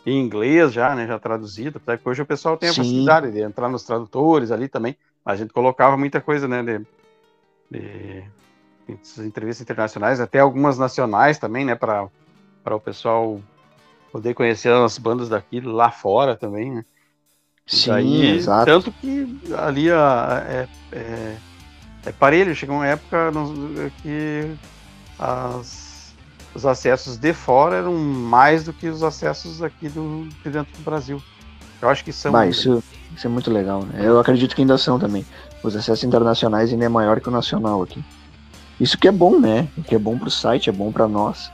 em 0.06 0.20
inglês 0.20 0.74
já, 0.74 0.96
né, 0.96 1.06
já 1.06 1.20
traduzido, 1.20 1.78
até 1.78 1.98
que 1.98 2.08
hoje 2.08 2.22
o 2.22 2.26
pessoal 2.26 2.58
tem 2.58 2.70
a 2.70 2.74
Sim. 2.74 2.82
facilidade 2.82 3.32
de 3.32 3.42
entrar 3.42 3.70
nos 3.70 3.84
tradutores 3.84 4.52
ali 4.52 4.68
também. 4.68 4.96
A 5.24 5.36
gente 5.36 5.54
colocava 5.54 5.96
muita 5.98 6.20
coisa, 6.20 6.48
né, 6.48 6.64
de, 6.64 6.80
de, 7.70 8.24
de 8.88 9.28
entrevistas 9.28 9.62
internacionais, 9.62 10.20
até 10.20 10.40
algumas 10.40 10.78
nacionais 10.78 11.38
também, 11.38 11.66
né, 11.66 11.76
para 11.76 12.10
o 12.70 12.80
pessoal 12.80 13.40
poder 14.12 14.34
conhecer 14.34 14.74
as 14.74 14.98
bandas 14.98 15.30
daqui 15.30 15.62
lá 15.62 15.92
fora 15.92 16.36
também, 16.36 16.72
né. 16.72 16.86
Sim, 17.68 17.90
Daí, 17.90 18.26
exato. 18.32 18.66
Tanto 18.66 18.92
que 18.92 19.40
ali 19.58 19.90
a, 19.92 20.44
é, 20.46 20.68
é, 20.92 21.38
é 22.08 22.12
parelho, 22.12 22.56
chegou 22.56 22.76
uma 22.76 22.88
época 22.88 23.32
que 24.02 24.52
as 25.18 25.91
os 26.54 26.66
acessos 26.66 27.18
de 27.18 27.34
fora 27.34 27.78
eram 27.78 27.94
mais 27.96 28.64
do 28.64 28.74
que 28.74 28.88
os 28.88 29.04
acessos 29.04 29.64
aqui 29.64 29.90
do, 29.90 30.28
de 30.44 30.50
dentro 30.50 30.76
do 30.78 30.84
Brasil. 30.84 31.22
Eu 31.82 31.90
acho 31.90 32.04
que 32.04 32.12
são. 32.12 32.32
Bah, 32.32 32.46
isso, 32.46 32.84
isso 33.16 33.26
é 33.26 33.30
muito 33.30 33.52
legal, 33.52 33.84
né? 33.84 34.02
Eu 34.04 34.20
acredito 34.20 34.56
que 34.56 34.62
ainda 34.62 34.78
são 34.78 35.00
também. 35.00 35.26
Os 35.64 35.76
acessos 35.76 36.04
internacionais 36.04 36.72
ainda 36.72 36.86
é 36.86 36.90
maior 36.90 37.20
que 37.20 37.30
o 37.30 37.32
nacional 37.32 37.82
aqui. 37.82 38.04
Isso 38.80 38.98
que 38.98 39.08
é 39.08 39.12
bom, 39.12 39.40
né? 39.40 39.68
Que 39.86 39.96
é 39.96 40.00
bom 40.00 40.18
pro 40.18 40.30
site, 40.30 40.70
é 40.70 40.74
bom 40.74 40.92
para 40.92 41.08
nós. 41.08 41.52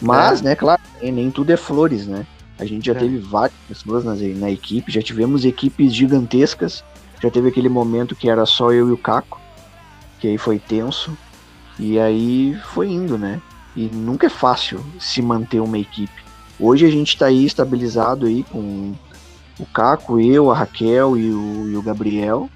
Mas, 0.00 0.40
é. 0.40 0.44
né, 0.44 0.54
claro, 0.54 0.80
nem 1.02 1.30
tudo 1.30 1.50
é 1.50 1.56
flores, 1.56 2.06
né? 2.06 2.26
A 2.58 2.64
gente 2.64 2.86
já 2.86 2.92
é. 2.92 2.96
teve 2.96 3.18
várias 3.18 3.56
pessoas 3.68 4.04
na, 4.04 4.14
na 4.14 4.50
equipe, 4.50 4.92
já 4.92 5.02
tivemos 5.02 5.44
equipes 5.44 5.94
gigantescas. 5.94 6.84
Já 7.22 7.30
teve 7.30 7.48
aquele 7.48 7.68
momento 7.68 8.14
que 8.14 8.28
era 8.28 8.44
só 8.44 8.72
eu 8.72 8.90
e 8.90 8.92
o 8.92 8.98
Caco, 8.98 9.40
que 10.20 10.28
aí 10.28 10.38
foi 10.38 10.58
tenso. 10.58 11.16
E 11.78 11.98
aí 11.98 12.58
foi 12.72 12.88
indo, 12.88 13.18
né? 13.18 13.40
E 13.76 13.90
nunca 13.92 14.26
é 14.26 14.30
fácil 14.30 14.84
se 14.98 15.20
manter 15.20 15.60
uma 15.60 15.78
equipe. 15.78 16.24
Hoje 16.58 16.86
a 16.86 16.90
gente 16.90 17.10
está 17.10 17.26
aí 17.26 17.44
estabilizado 17.44 18.26
aí 18.26 18.42
com 18.44 18.94
o 19.60 19.66
Caco, 19.66 20.18
eu, 20.18 20.50
a 20.50 20.56
Raquel 20.56 21.16
e 21.16 21.30
o, 21.30 21.70
e 21.70 21.76
o 21.76 21.82
Gabriel, 21.82 22.48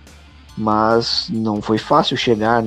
mas 0.57 1.29
não 1.31 1.61
foi 1.61 1.77
fácil 1.77 2.17
chegar 2.17 2.63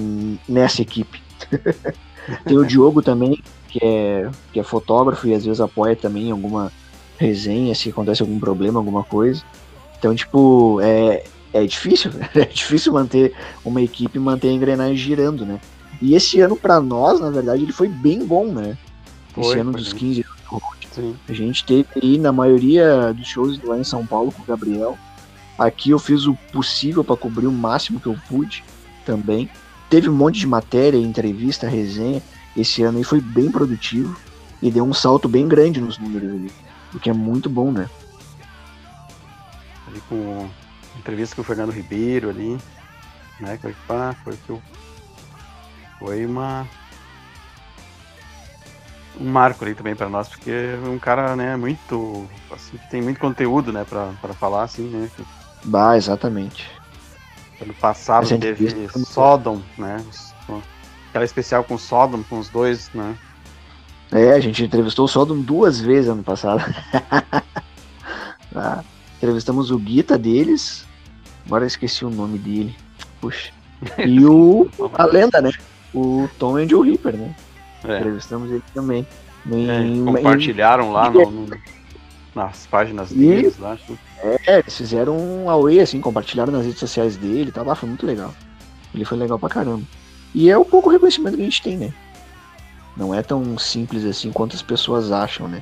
nessa 0.47 0.81
equipe. 0.81 1.21
Tem 2.45 2.57
o 2.57 2.65
Diogo 2.65 3.01
também, 3.01 3.41
que 3.67 3.79
é, 3.81 4.29
que 4.51 4.59
é 4.59 4.63
fotógrafo 4.63 5.27
e 5.27 5.33
às 5.33 5.43
vezes 5.43 5.59
apoia 5.59 5.95
também 5.95 6.31
alguma 6.31 6.71
resenha, 7.17 7.73
se 7.73 7.89
acontece 7.89 8.21
algum 8.21 8.39
problema, 8.39 8.79
alguma 8.79 9.03
coisa. 9.03 9.43
Então, 9.97 10.13
tipo, 10.13 10.79
é, 10.81 11.23
é 11.51 11.65
difícil, 11.65 12.11
é 12.35 12.45
difícil 12.45 12.93
manter 12.93 13.33
uma 13.65 13.81
equipe 13.81 14.19
manter 14.19 14.49
a 14.49 14.53
engrenagem 14.53 14.95
girando, 14.95 15.45
né? 15.45 15.59
E 16.03 16.15
esse 16.15 16.41
ano, 16.41 16.57
para 16.57 16.81
nós, 16.81 17.21
na 17.21 17.29
verdade, 17.29 17.63
ele 17.63 17.71
foi 17.71 17.87
bem 17.87 18.25
bom, 18.25 18.47
né? 18.47 18.77
Foi, 19.33 19.45
esse 19.45 19.57
ano 19.57 19.71
dos 19.71 19.93
15 19.93 20.21
anos 20.21 20.41
do 20.41 20.57
Road. 20.57 21.15
A 21.29 21.33
gente 21.33 21.63
teve 21.63 21.87
aí 21.95 22.17
na 22.17 22.33
maioria 22.33 23.13
dos 23.13 23.25
shows 23.25 23.63
lá 23.63 23.77
em 23.77 23.85
São 23.85 24.05
Paulo 24.05 24.29
com 24.29 24.41
o 24.41 24.45
Gabriel. 24.45 24.97
Aqui 25.57 25.91
eu 25.91 25.99
fiz 25.99 26.25
o 26.25 26.35
possível 26.51 27.05
para 27.05 27.15
cobrir 27.15 27.47
o 27.47 27.51
máximo 27.53 28.01
que 28.01 28.07
eu 28.07 28.17
pude 28.27 28.65
também. 29.05 29.49
Teve 29.89 30.09
um 30.09 30.13
monte 30.13 30.39
de 30.39 30.45
matéria, 30.45 30.97
entrevista, 30.97 31.69
resenha. 31.69 32.21
Esse 32.55 32.83
ano 32.83 32.97
aí 32.97 33.05
foi 33.05 33.21
bem 33.21 33.49
produtivo 33.49 34.13
e 34.61 34.69
deu 34.69 34.83
um 34.83 34.93
salto 34.93 35.29
bem 35.29 35.47
grande 35.47 35.79
nos 35.79 35.97
números 35.97 36.29
ali. 36.29 36.51
O 36.93 36.99
que 36.99 37.09
é 37.09 37.13
muito 37.13 37.49
bom, 37.49 37.71
né? 37.71 37.89
Ali 39.87 40.01
com 40.09 40.49
entrevista 40.99 41.33
com 41.33 41.43
o 41.43 41.45
Fernando 41.45 41.71
Ribeiro 41.71 42.29
ali, 42.29 42.57
né? 43.39 43.57
Foi, 43.61 43.73
pá, 43.87 44.13
foi 44.21 44.35
que 44.45 44.49
eu 44.49 44.61
foi 46.03 46.25
uma 46.25 46.67
um 49.17 49.29
marco 49.29 49.63
ali 49.63 49.73
também 49.73 49.95
para 49.95 50.09
nós, 50.09 50.27
porque 50.27 50.51
é 50.51 50.89
um 50.89 50.99
cara, 50.99 51.33
né, 51.35 51.55
muito 51.55 52.27
assim, 52.51 52.77
tem 52.89 53.01
muito 53.01 53.19
conteúdo, 53.19 53.71
né, 53.71 53.85
para 53.89 54.33
falar 54.33 54.63
assim, 54.63 54.83
né. 54.89 55.09
Bah, 55.63 55.95
exatamente. 55.95 56.69
Ano 57.61 57.73
passado 57.75 58.27
teve 58.37 58.89
Sodom, 59.05 59.61
né? 59.77 60.03
Aquela 61.09 61.23
especial 61.23 61.63
com 61.63 61.77
Sodom, 61.77 62.21
com 62.23 62.39
os 62.39 62.49
dois, 62.49 62.89
né? 62.93 63.15
É, 64.11 64.33
a 64.33 64.39
gente 64.41 64.63
entrevistou 64.63 65.05
o 65.05 65.07
Sodom 65.07 65.39
duas 65.39 65.79
vezes 65.79 66.09
ano 66.09 66.23
passado. 66.23 66.61
ah, 68.53 68.83
entrevistamos 69.17 69.71
o 69.71 69.77
Guita 69.77 70.17
deles. 70.17 70.85
Agora 71.45 71.63
eu 71.63 71.67
esqueci 71.67 72.03
o 72.03 72.09
nome 72.09 72.37
dele. 72.37 72.75
Puxa. 73.21 73.53
E 74.05 74.25
o. 74.25 74.67
a 74.95 75.05
lenda, 75.05 75.39
né? 75.39 75.51
O 75.93 76.27
Tom 76.39 76.57
and 76.57 76.67
Joe 76.67 76.89
Reaper, 76.89 77.15
né? 77.15 77.35
É. 77.83 77.99
Entrevistamos 77.99 78.49
ele 78.49 78.63
também. 78.73 79.05
É, 79.45 80.05
compartilharam 80.05 80.91
lá 80.91 81.09
no, 81.09 81.29
no, 81.29 81.57
nas 82.33 82.65
páginas 82.67 83.11
deles, 83.11 83.57
lá. 83.57 83.77
É, 84.47 84.59
eles 84.59 84.77
fizeram 84.77 85.17
um 85.17 85.49
away, 85.49 85.81
assim, 85.81 85.99
compartilharam 85.99 86.53
nas 86.53 86.65
redes 86.65 86.79
sociais 86.79 87.17
dele, 87.17 87.51
tá 87.51 87.61
lá, 87.61 87.75
foi 87.75 87.89
muito 87.89 88.05
legal. 88.05 88.33
Ele 88.95 89.03
foi 89.03 89.17
legal 89.17 89.37
pra 89.37 89.49
caramba. 89.49 89.83
E 90.33 90.49
é 90.49 90.57
o 90.57 90.63
pouco 90.63 90.89
reconhecimento 90.89 91.35
que 91.35 91.41
a 91.41 91.45
gente 91.45 91.61
tem, 91.61 91.77
né? 91.77 91.93
Não 92.95 93.13
é 93.13 93.21
tão 93.21 93.57
simples 93.57 94.05
assim 94.05 94.31
quanto 94.31 94.55
as 94.55 94.61
pessoas 94.61 95.11
acham, 95.11 95.47
né? 95.47 95.61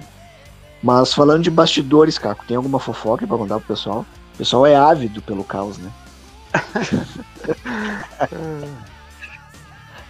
Mas 0.83 1.13
falando 1.13 1.43
de 1.43 1.50
bastidores, 1.50 2.17
Caco, 2.17 2.45
tem 2.45 2.57
alguma 2.57 2.79
fofoca 2.79 3.25
pra 3.25 3.38
contar 3.38 3.59
pro 3.59 3.67
pessoal? 3.67 4.05
O 4.33 4.38
pessoal 4.38 4.65
é 4.65 4.75
ávido 4.75 5.21
pelo 5.21 5.43
caos, 5.43 5.77
né? 5.77 5.91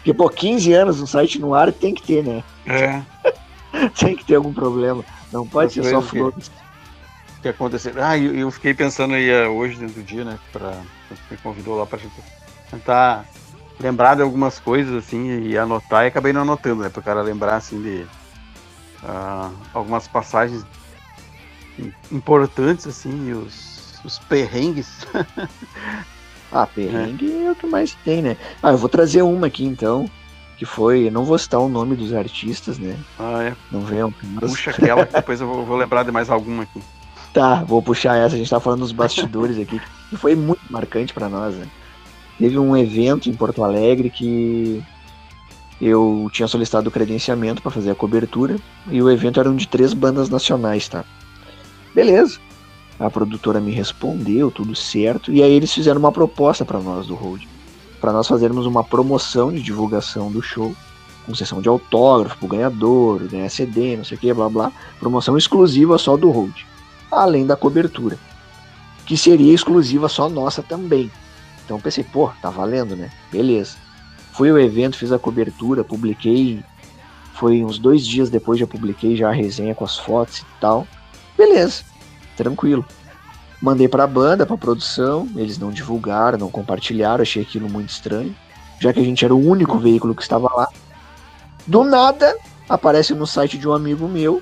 Porque, 0.02 0.14
pô, 0.16 0.28
15 0.30 0.74
anos 0.74 1.00
um 1.00 1.06
site 1.06 1.40
no 1.40 1.54
ar 1.54 1.72
tem 1.72 1.94
que 1.94 2.02
ter, 2.02 2.24
né? 2.24 2.44
É. 2.66 3.02
tem 4.00 4.16
que 4.16 4.26
ter 4.26 4.36
algum 4.36 4.52
problema. 4.52 5.06
Não 5.32 5.48
pode 5.48 5.74
ser 5.74 5.84
só 5.84 6.02
flores. 6.02 6.48
O 7.38 7.42
que 7.42 7.48
aconteceu? 7.48 7.94
Ah, 7.98 8.18
eu, 8.18 8.36
eu, 8.36 8.52
fiquei 8.52 8.74
pensando 8.74 9.14
aí 9.14 9.32
uh, 9.32 9.50
hoje 9.52 9.78
dentro 9.78 9.96
do 9.96 10.04
dia, 10.04 10.26
né? 10.26 10.40
Pra, 10.52 10.82
me 11.30 11.38
convidou 11.38 11.78
lá 11.78 11.86
pra 11.86 12.00
gente 12.00 12.14
tentar 12.70 13.26
lembrar 13.80 14.16
de 14.16 14.24
algumas 14.24 14.60
coisas, 14.60 14.94
assim, 14.96 15.44
e 15.44 15.58
anotar, 15.58 16.06
e 16.06 16.08
acabei 16.08 16.34
não 16.34 16.42
anotando, 16.42 16.84
né? 16.84 16.90
Para 16.90 17.00
o 17.00 17.04
cara 17.04 17.22
lembrar, 17.22 17.56
assim, 17.56 17.82
de 17.82 18.06
uh, 19.04 19.54
algumas 19.72 20.08
passagens 20.08 20.66
importantes, 22.12 22.88
assim, 22.88 23.30
e 23.30 23.34
os, 23.34 24.00
os 24.04 24.18
perrengues 24.20 25.06
Ah, 26.52 26.68
perrengue 26.68 27.32
é. 27.32 27.46
é 27.46 27.52
o 27.52 27.56
que 27.56 27.66
mais 27.66 27.96
tem, 28.04 28.22
né? 28.22 28.38
Ah, 28.62 28.72
eu 28.72 28.78
vou 28.78 28.90
trazer 28.90 29.22
uma 29.22 29.48
aqui 29.48 29.64
então, 29.64 30.10
que 30.58 30.66
foi, 30.66 31.10
não 31.10 31.24
vou 31.24 31.38
citar 31.38 31.60
o 31.60 31.70
nome 31.70 31.96
dos 31.96 32.14
artistas, 32.14 32.78
né? 32.78 32.98
Ah, 33.18 33.44
é. 33.44 33.56
Não 33.72 33.82
venham. 33.82 34.12
Puxa 34.40 34.72
aquela 34.72 35.06
que 35.06 35.14
depois 35.16 35.40
eu 35.40 35.48
vou, 35.48 35.66
vou, 35.66 35.78
lembrar 35.78 36.04
de 36.04 36.12
mais 36.12 36.30
alguma 36.30 36.64
aqui. 36.64 36.82
Tá, 37.34 37.64
vou 37.64 37.82
puxar 37.82 38.18
essa, 38.18 38.36
a 38.36 38.38
gente 38.38 38.50
tá 38.50 38.60
falando 38.60 38.82
dos 38.82 38.92
bastidores 38.92 39.58
aqui, 39.58 39.82
que 40.10 40.18
foi 40.18 40.36
muito 40.36 40.62
marcante 40.70 41.14
para 41.14 41.30
nós, 41.30 41.56
né? 41.56 41.66
Teve 42.38 42.60
um 42.60 42.76
evento 42.76 43.30
em 43.30 43.34
Porto 43.34 43.64
Alegre 43.64 44.10
que 44.10 44.84
eu 45.80 46.30
tinha 46.34 46.48
solicitado 46.48 46.90
o 46.90 46.92
credenciamento 46.92 47.62
para 47.62 47.72
fazer 47.72 47.92
a 47.92 47.96
cobertura 47.96 48.58
e 48.90 49.02
o 49.02 49.10
evento 49.10 49.40
era 49.40 49.50
um 49.50 49.56
de 49.56 49.68
três 49.68 49.94
bandas 49.94 50.30
nacionais, 50.30 50.90
tá? 50.90 51.06
Beleza 51.96 52.40
a 53.02 53.10
produtora 53.10 53.60
me 53.60 53.72
respondeu, 53.72 54.52
tudo 54.52 54.76
certo, 54.76 55.32
e 55.32 55.42
aí 55.42 55.52
eles 55.52 55.74
fizeram 55.74 56.00
uma 56.00 56.12
proposta 56.12 56.64
para 56.64 56.80
nós 56.80 57.08
do 57.08 57.16
Road, 57.16 57.48
para 58.00 58.14
nós 58.14 58.28
fazermos 58.28 58.68
uma 58.68 58.84
promoção 58.84 59.52
de 59.52 59.62
divulgação 59.62 60.32
do 60.32 60.42
show, 60.42 60.76
com 61.26 61.34
sessão 61.34 61.62
de 61.62 61.68
autógrafo 61.68 62.38
pro 62.38 62.48
ganhador, 62.48 63.28
ganhar 63.28 63.50
CD, 63.50 63.98
não 63.98 64.04
sei 64.04 64.18
o 64.18 64.20
que, 64.20 64.32
blá 64.32 64.50
blá, 64.50 64.72
promoção 65.00 65.36
exclusiva 65.36 65.98
só 65.98 66.16
do 66.16 66.30
Road, 66.30 66.66
além 67.12 67.46
da 67.46 67.56
cobertura, 67.56 68.20
que 69.06 69.18
seria 69.18 69.54
exclusiva 69.54 70.08
só 70.08 70.30
nossa 70.30 70.62
também. 70.62 71.12
Então 71.66 71.80
pensei, 71.80 72.04
pô, 72.04 72.30
tá 72.42 72.50
valendo, 72.50 72.96
né? 72.96 73.12
Beleza. 73.32 73.78
Fui 74.34 74.50
ao 74.50 74.60
evento, 74.60 74.98
fiz 74.98 75.12
a 75.12 75.20
cobertura, 75.20 75.84
publiquei. 75.84 76.64
Foi 77.34 77.64
uns 77.64 77.78
dois 77.78 78.06
dias 78.06 78.30
depois 78.30 78.60
já 78.60 78.68
publiquei 78.68 79.16
já 79.16 79.30
a 79.30 79.34
resenha 79.34 79.76
com 79.76 79.84
as 79.84 79.98
fotos 79.98 80.40
e 80.40 80.46
tal. 80.60 80.88
Beleza 81.38 81.91
tranquilo. 82.44 82.86
Mandei 83.62 83.88
para 83.88 84.04
a 84.04 84.08
banda, 84.08 84.46
para 84.46 84.58
produção, 84.58 85.30
eles 85.36 85.60
não 85.60 85.72
divulgaram, 85.72 86.38
não 86.38 86.50
compartilharam, 86.50 87.22
achei 87.22 87.44
aquilo 87.44 87.70
muito 87.70 87.90
estranho, 87.90 88.36
já 88.80 88.92
que 88.92 89.00
a 89.00 89.04
gente 89.04 89.24
era 89.24 89.36
o 89.36 89.48
único 89.48 89.78
veículo 89.78 90.16
que 90.16 90.24
estava 90.24 90.52
lá. 90.56 90.68
Do 91.68 91.84
nada, 91.84 92.36
aparece 92.68 93.14
no 93.14 93.28
site 93.28 93.58
de 93.58 93.68
um 93.68 93.74
amigo 93.74 94.08
meu 94.08 94.42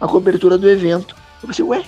a 0.00 0.08
cobertura 0.08 0.58
do 0.58 0.68
evento. 0.68 1.14
Eu 1.40 1.46
pensei, 1.46 1.64
ué, 1.64 1.84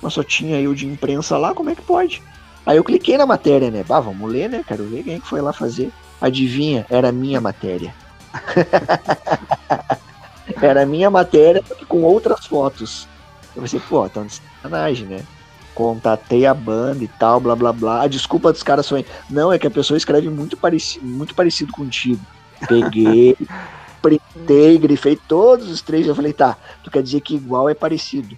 mas 0.00 0.14
só 0.14 0.22
tinha 0.22 0.58
eu 0.58 0.74
de 0.74 0.86
imprensa 0.86 1.36
lá, 1.36 1.54
como 1.54 1.68
é 1.68 1.74
que 1.74 1.82
pode? 1.82 2.22
Aí 2.64 2.76
eu 2.76 2.84
cliquei 2.84 3.18
na 3.18 3.26
matéria, 3.26 3.70
né? 3.70 3.84
Bah, 3.86 4.00
vamos 4.00 4.30
ler, 4.30 4.48
né? 4.48 4.64
Quero 4.66 4.84
ver 4.84 5.02
quem 5.02 5.16
é 5.16 5.20
foi 5.20 5.40
lá 5.40 5.52
fazer. 5.52 5.92
Adivinha, 6.20 6.86
era 6.88 7.08
a 7.08 7.12
minha 7.12 7.40
matéria. 7.40 7.92
era 10.62 10.82
a 10.82 10.86
minha 10.86 11.10
matéria 11.10 11.62
com 11.88 12.02
outras 12.02 12.46
fotos. 12.46 13.08
Eu 13.54 13.62
pensei, 13.62 13.80
pô, 13.80 14.08
tão 14.08 14.24
de 14.24 14.40
sacanagem, 14.62 15.06
né? 15.06 15.24
Contatei 15.74 16.46
a 16.46 16.54
banda 16.54 17.02
e 17.02 17.08
tal, 17.08 17.40
blá 17.40 17.56
blá 17.56 17.72
blá. 17.72 18.02
A 18.02 18.06
desculpa 18.06 18.52
dos 18.52 18.62
caras 18.62 18.88
foi: 18.88 19.04
não, 19.28 19.52
é 19.52 19.58
que 19.58 19.66
a 19.66 19.70
pessoa 19.70 19.96
escreve 19.96 20.28
muito 20.28 20.56
parecido, 20.56 21.04
muito 21.04 21.34
parecido 21.34 21.72
contigo. 21.72 22.24
Peguei, 22.68 23.36
printei, 24.00 24.78
grifei 24.78 25.16
todos 25.16 25.68
os 25.70 25.80
três. 25.80 26.06
Eu 26.06 26.14
falei, 26.14 26.32
tá, 26.32 26.56
tu 26.84 26.90
quer 26.90 27.02
dizer 27.02 27.20
que 27.20 27.34
igual 27.34 27.68
é 27.68 27.74
parecido. 27.74 28.36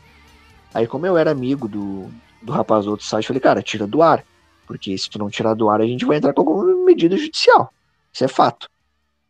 Aí, 0.73 0.87
como 0.87 1.07
eu 1.07 1.17
era 1.17 1.31
amigo 1.31 1.69
do, 1.69 2.09
do 2.41 2.53
rapaz 2.53 2.85
do 2.85 2.93
outro 2.93 3.07
site, 3.07 3.25
eu 3.25 3.29
falei, 3.29 3.41
cara, 3.41 3.63
tira 3.63 3.87
do 3.87 4.01
ar. 4.01 4.25
Porque 4.67 4.97
se 4.97 5.11
tu 5.11 5.19
não 5.19 5.29
tirar 5.29 5.55
do 5.55 5.69
ar, 5.69 5.81
a 5.81 5.87
gente 5.87 6.05
vai 6.05 6.17
entrar 6.17 6.33
com 6.33 6.41
alguma 6.41 6.85
medida 6.85 7.17
judicial. 7.17 7.73
Isso 8.13 8.25
é 8.25 8.29
fato. 8.29 8.69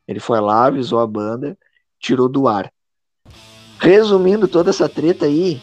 Ele 0.06 0.20
foi 0.20 0.40
lá, 0.40 0.66
avisou 0.66 1.00
a 1.00 1.06
banda, 1.06 1.56
tirou 1.98 2.28
do 2.28 2.46
ar. 2.46 2.70
Resumindo 3.78 4.46
toda 4.46 4.70
essa 4.70 4.88
treta 4.88 5.26
aí, 5.26 5.60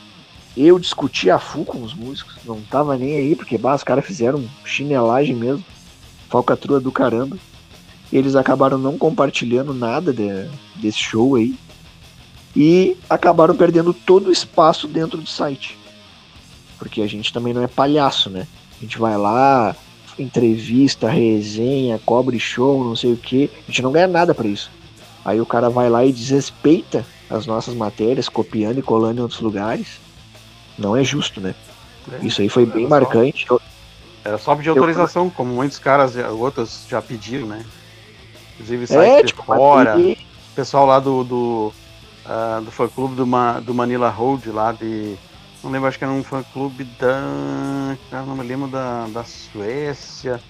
eu 0.56 0.78
discuti 0.78 1.30
a 1.30 1.40
full 1.40 1.66
com 1.66 1.82
os 1.82 1.94
músicos, 1.94 2.36
não 2.46 2.62
tava 2.62 2.98
nem 2.98 3.16
aí, 3.16 3.36
porque 3.36 3.58
bah, 3.58 3.76
os 3.76 3.84
caras 3.84 4.06
fizeram 4.06 4.44
chinelagem 4.66 5.36
mesmo, 5.36 5.64
falcatrua 6.30 6.80
do 6.80 6.92
caramba. 6.92 7.38
Eles 8.12 8.36
acabaram 8.36 8.78
não 8.78 8.98
compartilhando 8.98 9.74
nada 9.74 10.12
de, 10.12 10.50
desse 10.76 11.00
show 11.00 11.36
aí 11.36 11.56
e 12.56 12.98
acabaram 13.10 13.56
perdendo 13.56 13.94
todo 13.94 14.28
o 14.28 14.32
espaço 14.32 14.88
dentro 14.88 15.18
do 15.18 15.28
site. 15.28 15.78
Porque 16.78 17.02
a 17.02 17.08
gente 17.08 17.32
também 17.32 17.54
não 17.54 17.64
é 17.64 17.68
palhaço, 17.68 18.30
né? 18.30 18.46
A 18.78 18.82
gente 18.82 18.98
vai 18.98 19.18
lá, 19.18 19.76
entrevista, 20.20 21.10
resenha, 21.10 22.00
cobre 22.06 22.40
show, 22.40 22.84
não 22.84 22.96
sei 22.96 23.14
o 23.14 23.18
que. 23.18 23.50
A 23.64 23.72
gente 23.72 23.82
não 23.82 23.92
ganha 23.92 24.08
nada 24.08 24.34
para 24.34 24.48
isso. 24.48 24.70
Aí 25.24 25.40
o 25.40 25.46
cara 25.46 25.70
vai 25.70 25.90
lá 25.90 26.04
e 26.04 26.12
desrespeita 26.12 27.06
as 27.30 27.46
nossas 27.46 27.74
matérias, 27.74 28.28
copiando 28.28 28.80
e 28.80 28.82
colando 28.82 29.20
em 29.20 29.22
outros 29.22 29.40
lugares. 29.40 30.00
Não 30.82 30.98
é 30.98 31.04
justo, 31.04 31.40
né? 31.40 31.54
É, 32.12 32.26
isso 32.26 32.42
aí 32.42 32.50
foi 32.50 32.66
bem 32.66 32.88
marcante. 32.88 33.46
Só, 33.48 33.60
era 34.24 34.38
só 34.38 34.56
pedir 34.56 34.70
autorização, 34.70 35.26
eu, 35.26 35.32
como 35.32 35.54
muitos 35.54 35.80
caras, 35.80 36.16
outros 36.16 36.86
já 36.90 37.02
pediram, 37.02 37.48
né? 37.48 37.66
Inclusive 38.54 38.88
sai 38.88 39.20
é, 39.20 39.24
tipo, 39.24 39.44
fora. 39.44 39.98
O 39.98 40.16
pessoal 40.56 40.86
lá 40.86 41.00
do, 41.00 41.24
do, 41.24 41.74
uh, 42.26 42.62
do 42.62 42.72
fã 42.72 42.88
clube 42.88 43.16
do, 43.16 43.26
Ma, 43.26 43.60
do 43.60 43.74
Manila 43.74 44.10
Road, 44.10 44.50
lá 44.50 44.72
de. 44.72 45.16
Não 45.64 45.72
lembro, 45.72 45.88
acho 45.88 45.98
que 45.98 46.04
era 46.04 46.14
um 46.14 46.24
fã 46.24 46.44
clube 46.44 46.84
da. 47.00 47.96
Cara, 48.10 48.26
não 48.26 48.36
me 48.36 48.44
lembro 48.44 48.68
da, 48.68 49.08
da 49.08 49.24
Suécia. 49.24 50.42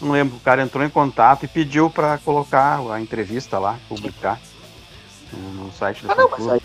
Não 0.00 0.12
lembro, 0.12 0.36
o 0.36 0.40
cara 0.40 0.62
entrou 0.62 0.84
em 0.84 0.90
contato 0.90 1.44
e 1.44 1.48
pediu 1.48 1.88
para 1.88 2.18
colocar 2.18 2.80
a 2.90 3.00
entrevista 3.00 3.58
lá, 3.58 3.78
publicar 3.88 4.40
no 5.34 5.72
site 5.72 6.02
do 6.02 6.12
ah, 6.12 6.14
não, 6.14 6.30
mas 6.30 6.48
aí, 6.48 6.60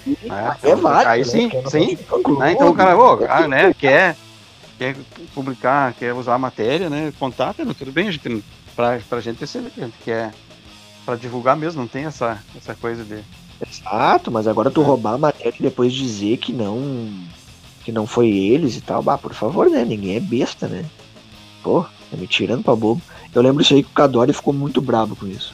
é, 0.64 0.70
é 0.70 0.76
válido. 0.76 1.10
Aí 1.10 1.20
né? 1.20 1.26
sim, 1.26 1.50
sim. 1.70 1.98
Né? 2.38 2.52
Então 2.54 2.70
o 2.70 2.76
cara, 2.76 2.98
oh, 2.98 3.20
ah, 3.28 3.48
né, 3.48 3.74
quer, 3.74 4.16
quer 4.78 4.96
publicar, 5.34 5.94
quer 5.94 6.14
usar 6.14 6.36
a 6.36 6.40
matéria, 6.40 6.90
né? 6.90 7.14
Contata, 7.20 7.66
né, 7.66 7.76
tudo 7.78 7.92
bem, 7.92 8.08
a 8.08 8.12
gente, 8.12 8.44
pra, 8.76 9.00
pra 9.10 9.22
gente 9.22 9.40
receber, 9.40 9.72
a 9.78 9.82
gente 9.82 9.98
quer 10.04 10.32
pra 11.06 11.16
divulgar 11.16 11.58
mesmo, 11.58 11.82
não 11.82 11.88
tem 11.88 12.06
essa, 12.06 12.42
essa 12.56 12.76
coisa 12.76 13.04
de. 13.04 13.24
Exato, 13.68 14.32
mas 14.32 14.48
agora 14.48 14.72
tu 14.72 14.82
roubar 14.82 15.16
a 15.16 15.18
matéria 15.18 15.56
e 15.60 15.64
depois 15.64 15.92
dizer 15.94 16.38
que 16.38 16.54
não. 16.54 17.12
que 17.84 17.92
não 17.92 18.08
foi 18.08 18.30
eles 18.30 18.78
e 18.78 18.82
tal, 18.82 19.02
bah, 19.02 19.18
por 19.18 19.34
favor, 19.34 19.70
né? 19.70 19.84
Ninguém 19.84 20.16
é 20.16 20.20
besta, 20.20 20.68
né? 20.68 20.86
Pô, 21.62 21.84
tá 22.10 22.18
me 22.18 22.28
tirando 22.28 22.64
pra 22.64 22.76
bobo. 22.76 23.02
Eu 23.34 23.42
lembro 23.42 23.62
isso 23.62 23.74
aí 23.74 23.84
que 23.84 23.90
o 23.90 23.94
Cadori 23.94 24.34
ficou 24.34 24.54
muito 24.54 24.82
brabo 24.82 25.16
com 25.16 25.28
isso. 25.28 25.54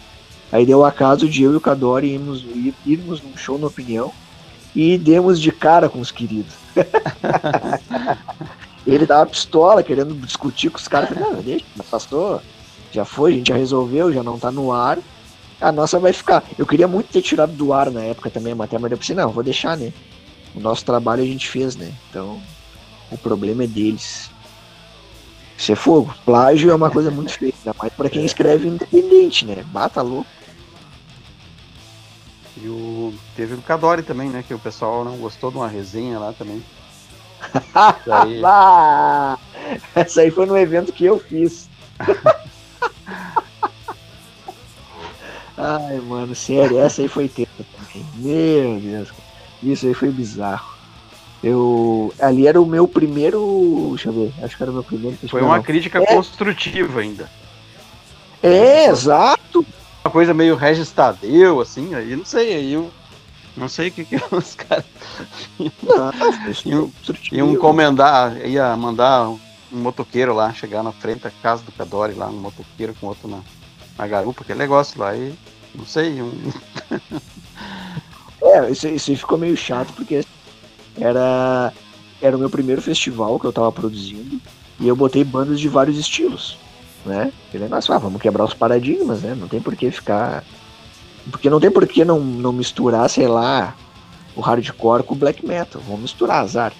Aí 0.52 0.66
deu 0.66 0.80
o 0.80 0.86
acaso 0.86 1.28
de 1.28 1.44
eu 1.44 1.54
e 1.54 1.56
o 1.56 1.62
Cadori 1.62 2.08
irmos, 2.08 2.46
irmos 2.86 3.22
num 3.22 3.36
show 3.36 3.58
na 3.58 3.68
opinião 3.68 4.12
e 4.76 4.98
demos 4.98 5.40
de 5.40 5.52
cara 5.52 5.90
com 5.90 6.00
os 6.00 6.12
queridos. 6.12 6.54
Ele 8.86 9.06
dava 9.06 9.26
pistola 9.26 9.82
querendo 9.82 10.14
discutir 10.14 10.70
com 10.70 10.78
os 10.78 10.88
caras. 10.88 11.10
Não, 11.18 11.42
deixa, 11.42 11.66
passou, 11.90 12.42
já 12.92 13.04
foi, 13.04 13.34
a 13.34 13.38
gente 13.38 13.48
já 13.48 13.56
resolveu, 13.56 14.14
já 14.14 14.22
não 14.22 14.38
tá 14.38 14.52
no 14.52 14.72
ar. 14.72 15.00
A 15.60 15.72
nossa 15.72 15.98
vai 15.98 16.14
ficar. 16.14 16.44
Eu 16.58 16.68
queria 16.68 16.88
muito 16.88 17.12
ter 17.12 17.22
tirado 17.22 17.54
do 17.54 17.74
ar 17.74 17.90
na 17.90 18.02
época 18.02 18.30
também 18.30 18.54
a 18.54 18.56
matéria, 18.56 18.82
mas 18.82 18.92
eu 18.92 18.98
pensei, 18.98 19.16
não, 19.16 19.32
vou 19.32 19.44
deixar, 19.44 19.78
né? 19.78 19.92
O 20.54 20.60
nosso 20.60 20.86
trabalho 20.86 21.24
a 21.24 21.26
gente 21.26 21.50
fez, 21.50 21.76
né? 21.76 21.92
Então, 22.10 22.40
o 23.10 23.18
problema 23.18 23.64
é 23.64 23.68
deles. 23.68 24.30
Isso 25.58 25.72
é 25.72 25.76
fogo. 25.76 26.14
Plágio 26.26 26.70
é 26.70 26.76
uma 26.76 26.90
coisa 26.90 27.10
muito 27.10 27.32
feia, 27.32 27.54
ainda 27.58 27.76
mais 27.80 27.94
pra 27.94 28.10
quem 28.10 28.26
escreve 28.26 28.68
independente, 28.68 29.46
né? 29.46 29.64
Bata 29.68 30.02
louco. 30.02 30.30
E 32.58 32.68
o. 32.68 33.14
Teve 33.36 33.54
o 33.56 33.62
Cadore 33.62 34.04
também, 34.04 34.30
né? 34.30 34.44
Que 34.46 34.54
o 34.54 34.60
pessoal 34.60 35.04
não 35.06 35.18
gostou 35.18 35.52
de 35.52 35.58
uma 35.58 35.68
resenha 35.68 36.20
lá 36.20 36.34
também. 36.34 36.64
aí... 38.12 38.42
Ah, 38.44 39.38
essa 39.94 40.22
aí 40.22 40.32
foi 40.32 40.46
no 40.46 40.58
evento 40.58 40.94
que 40.94 41.06
eu 41.06 41.20
fiz. 41.20 41.70
Ai, 45.58 46.00
mano, 46.02 46.36
sério, 46.36 46.80
essa 46.80 47.02
aí 47.02 47.08
foi 47.08 47.30
tempo 47.30 47.64
também. 47.64 48.06
Meu 48.16 48.80
Deus, 48.80 49.08
isso 49.64 49.88
aí 49.88 49.94
foi 49.94 50.12
bizarro. 50.12 50.75
Eu. 51.46 52.14
Ali 52.20 52.48
era 52.48 52.60
o 52.60 52.66
meu 52.66 52.88
primeiro. 52.88 53.90
Deixa 53.92 54.10
eu 54.10 54.14
ver, 54.14 54.34
acho 54.44 54.58
que 54.58 54.64
era 54.64 54.72
o 54.72 54.74
meu 54.74 54.84
primeiro. 54.84 55.18
Foi 55.30 55.42
uma 55.42 55.62
crítica 55.62 56.02
é. 56.02 56.06
construtiva 56.06 57.00
ainda. 57.00 57.30
É, 58.44 58.88
exato 58.88 59.66
uma 60.06 60.12
coisa 60.12 60.36
meio 60.36 60.56
Regis 60.56 60.92
Tadeu, 60.92 61.60
assim, 61.60 61.96
aí 61.96 62.16
não 62.16 62.24
sei, 62.24 62.54
aí 62.54 62.74
eu 62.74 62.92
não 63.58 63.68
sei 63.68 63.88
o 63.88 63.92
que, 63.92 64.06
que 64.06 64.16
os 64.32 64.54
caras 64.54 64.86
iam, 66.64 66.92
iam 67.32 67.52
encomendar, 67.52 68.38
ia 68.46 68.78
mandar 68.78 69.28
um 69.30 69.40
motoqueiro 69.72 70.32
lá, 70.32 70.54
chegar 70.54 70.84
na 70.84 70.92
frente 70.92 71.22
da 71.22 71.32
casa 71.32 71.64
do 71.64 71.72
Cadore 71.72 72.14
lá, 72.14 72.28
um 72.28 72.34
motoqueiro 72.34 72.94
com 73.02 73.08
outro 73.08 73.28
na, 73.28 73.40
na 73.98 74.06
garupa, 74.06 74.44
aquele 74.44 74.60
negócio 74.60 75.00
lá, 75.00 75.16
e 75.16 75.34
não 75.74 75.86
sei, 75.86 76.22
um... 76.22 76.32
É, 78.42 78.70
isso, 78.70 78.88
isso 78.88 79.16
ficou 79.18 79.40
meio 79.40 79.58
chato, 79.58 79.92
porque 79.94 80.24
era, 81.00 81.74
era 82.22 82.36
o 82.36 82.40
meu 82.40 82.50
primeiro 82.50 82.82
festival 82.82 83.40
que 83.40 83.46
eu 83.46 83.54
tava 83.54 83.72
produzindo, 83.72 84.40
e 84.80 84.88
eu 84.88 84.96
botei 84.96 85.24
bandas 85.24 85.60
de 85.60 85.70
vários 85.70 85.98
estilos 85.98 86.58
né? 87.06 87.32
Aquele 87.48 87.66
negócio, 87.66 87.94
ah, 87.94 87.98
vamos 87.98 88.22
quebrar 88.22 88.44
os 88.44 88.54
paradigmas, 88.54 89.22
né? 89.22 89.36
Não 89.40 89.48
tem 89.48 89.62
por 89.62 89.76
que 89.76 89.92
ficar. 89.92 90.44
Porque 91.30 91.50
não 91.50 91.60
tem 91.60 91.72
por 91.72 91.88
que 91.88 92.04
não, 92.04 92.20
não 92.20 92.52
misturar, 92.52 93.10
sei 93.10 93.28
lá, 93.28 93.76
o 94.36 94.42
hardcore 94.42 95.04
com 95.04 95.14
o 95.14 95.18
black 95.18 95.46
metal. 95.46 95.82
Vamos 95.86 96.02
misturar 96.02 96.42
azar. 96.42 96.74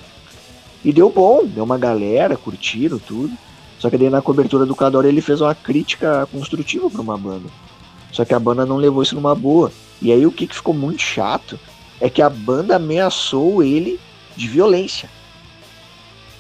E 0.84 0.92
deu 0.92 1.10
bom, 1.10 1.46
deu 1.46 1.64
uma 1.64 1.78
galera, 1.78 2.38
curtiram 2.38 3.00
tudo. 3.00 3.36
Só 3.80 3.90
que 3.90 3.98
daí 3.98 4.10
na 4.10 4.22
cobertura 4.22 4.66
do 4.66 4.76
Cador 4.76 5.06
ele 5.06 5.22
fez 5.22 5.42
uma 5.42 5.54
crítica 5.54 6.28
construtiva 6.32 6.90
para 6.90 7.02
uma 7.02 7.18
banda. 7.18 7.50
Só 8.12 8.24
que 8.24 8.34
a 8.34 8.40
banda 8.40 8.66
não 8.66 8.78
levou 8.78 9.04
isso 9.04 9.16
numa 9.16 9.36
boa. 9.36 9.72
E 10.02 10.12
aí 10.12 10.26
o 10.26 10.32
que, 10.32 10.48
que 10.48 10.56
ficou 10.56 10.74
muito 10.74 11.02
chato 11.02 11.60
é 12.00 12.10
que 12.10 12.22
a 12.22 12.30
banda 12.30 12.76
ameaçou 12.76 13.64
ele 13.64 14.00
de 14.36 14.48
violência. 14.48 15.10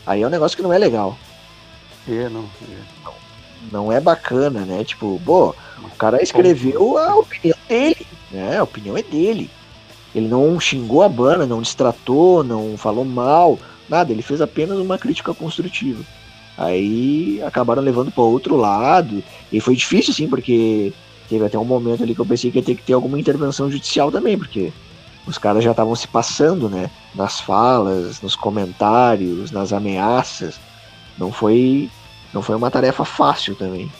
Aí 0.05 0.21
é 0.21 0.27
um 0.27 0.29
negócio 0.29 0.55
que 0.55 0.63
não 0.63 0.73
é 0.73 0.77
legal. 0.77 1.17
É, 2.07 2.29
não. 2.29 2.43
É 2.43 3.05
não 3.71 3.91
é 3.91 3.99
bacana, 3.99 4.61
né? 4.61 4.83
Tipo, 4.83 5.21
pô, 5.25 5.55
o 5.83 5.89
cara 5.97 6.21
escreveu 6.21 6.97
a 6.97 7.15
opinião 7.15 7.57
dele, 7.67 8.07
né? 8.31 8.57
A 8.57 8.63
opinião 8.63 8.97
é 8.97 9.03
dele. 9.03 9.49
Ele 10.13 10.27
não 10.27 10.59
xingou 10.59 11.03
a 11.03 11.09
banda, 11.09 11.45
não 11.45 11.61
distratou, 11.61 12.43
não 12.43 12.77
falou 12.77 13.03
mal, 13.03 13.59
nada. 13.89 14.11
Ele 14.11 14.21
fez 14.21 14.41
apenas 14.41 14.77
uma 14.77 14.97
crítica 14.97 15.33
construtiva. 15.33 16.03
Aí 16.57 17.41
acabaram 17.43 17.81
levando 17.81 18.11
para 18.11 18.23
outro 18.23 18.55
lado. 18.55 19.23
E 19.51 19.59
foi 19.59 19.75
difícil, 19.75 20.13
sim, 20.13 20.27
porque 20.27 20.93
teve 21.27 21.45
até 21.45 21.57
um 21.57 21.65
momento 21.65 22.03
ali 22.03 22.15
que 22.15 22.21
eu 22.21 22.25
pensei 22.25 22.51
que 22.51 22.59
ia 22.59 22.63
ter 22.63 22.75
que 22.75 22.83
ter 22.83 22.93
alguma 22.93 23.19
intervenção 23.19 23.69
judicial 23.69 24.11
também, 24.11 24.37
porque 24.37 24.71
os 25.27 25.37
caras 25.37 25.63
já 25.63 25.71
estavam 25.71 25.95
se 25.95 26.07
passando, 26.07 26.69
né? 26.69 26.89
Nas 27.13 27.39
falas, 27.39 28.21
nos 28.21 28.35
comentários, 28.35 29.51
nas 29.51 29.73
ameaças. 29.73 30.59
Não 31.17 31.31
foi 31.31 31.89
não 32.33 32.41
foi 32.41 32.55
uma 32.55 32.69
tarefa 32.69 33.05
fácil 33.05 33.55
também. 33.55 33.91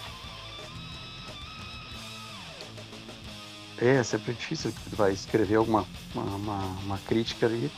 É, 3.77 3.95
é 3.95 4.03
sempre 4.03 4.33
difícil. 4.33 4.73
Tu 4.89 4.95
vai 4.95 5.11
escrever 5.11 5.55
alguma 5.55 5.85
uma, 6.13 6.23
uma, 6.23 6.63
uma, 6.83 6.97
crítica 6.99 7.45
ali. 7.45 7.71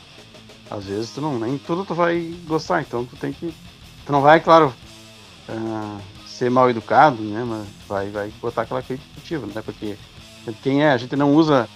Às 0.70 0.84
vezes 0.84 1.10
tu 1.10 1.20
não, 1.20 1.38
nem 1.38 1.58
tudo 1.58 1.84
tu 1.84 1.94
vai 1.94 2.34
gostar, 2.46 2.82
então 2.82 3.04
tu 3.04 3.16
tem 3.16 3.32
que. 3.32 3.54
Tu 4.04 4.12
não 4.12 4.20
vai, 4.20 4.40
claro, 4.40 4.74
uh, 5.48 6.00
ser 6.26 6.50
mal 6.50 6.68
educado, 6.70 7.22
né? 7.22 7.44
Mas 7.44 7.66
vai, 7.86 8.10
vai 8.10 8.32
botar 8.40 8.62
aquela 8.62 8.82
crítica 8.82 9.38
né? 9.46 9.62
Porque 9.62 9.96
quem 10.62 10.82
é, 10.82 10.90
a 10.90 10.96
gente 10.96 11.16
não 11.16 11.34
usa 11.34 11.68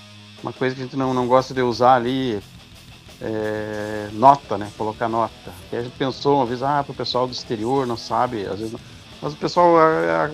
uma 0.42 0.52
coisa 0.52 0.74
que 0.74 0.81
a 0.81 0.85
gente 0.85 0.96
não, 0.96 1.14
não 1.14 1.26
gosta 1.26 1.55
de 1.55 1.62
usar 1.62 1.94
ali, 1.94 2.40
é, 3.20 4.09
nota, 4.12 4.59
né? 4.59 4.70
Colocar 4.76 5.09
nota. 5.09 5.52
Que 5.70 5.76
a 5.76 5.83
gente 5.83 5.96
pensou 5.96 6.37
uma 6.37 6.46
vez, 6.46 6.62
ah, 6.62 6.83
para 6.83 6.92
o 6.92 6.96
pessoal 6.96 7.26
do 7.26 7.33
exterior 7.33 7.87
não 7.87 7.96
sabe, 7.96 8.44
às 8.46 8.59
vezes 8.59 8.72
não. 8.72 8.81
Mas 9.20 9.35
o 9.35 9.37
pessoal, 9.37 9.74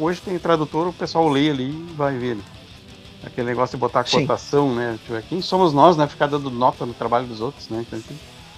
hoje 0.01 0.21
tem 0.23 0.39
tradutor, 0.39 0.89
o 0.89 0.93
pessoal 0.93 1.29
lê 1.29 1.51
ali 1.51 1.69
e 1.71 1.95
vai 1.95 2.17
ver. 2.17 2.37
Né? 2.37 2.43
Aquele 3.23 3.49
negócio 3.49 3.77
de 3.77 3.81
botar 3.81 4.05
cotação, 4.05 4.71
Sim. 4.71 4.77
né? 4.77 4.99
Tipo, 5.05 5.21
quem 5.29 5.43
somos 5.43 5.75
nós, 5.75 5.97
né? 5.97 6.07
Ficar 6.07 6.27
dando 6.27 6.51
nota 6.51 6.87
no 6.87 6.95
trabalho 6.95 7.27
dos 7.27 7.41
outros, 7.41 7.69
né? 7.69 7.85
Então, 7.87 8.01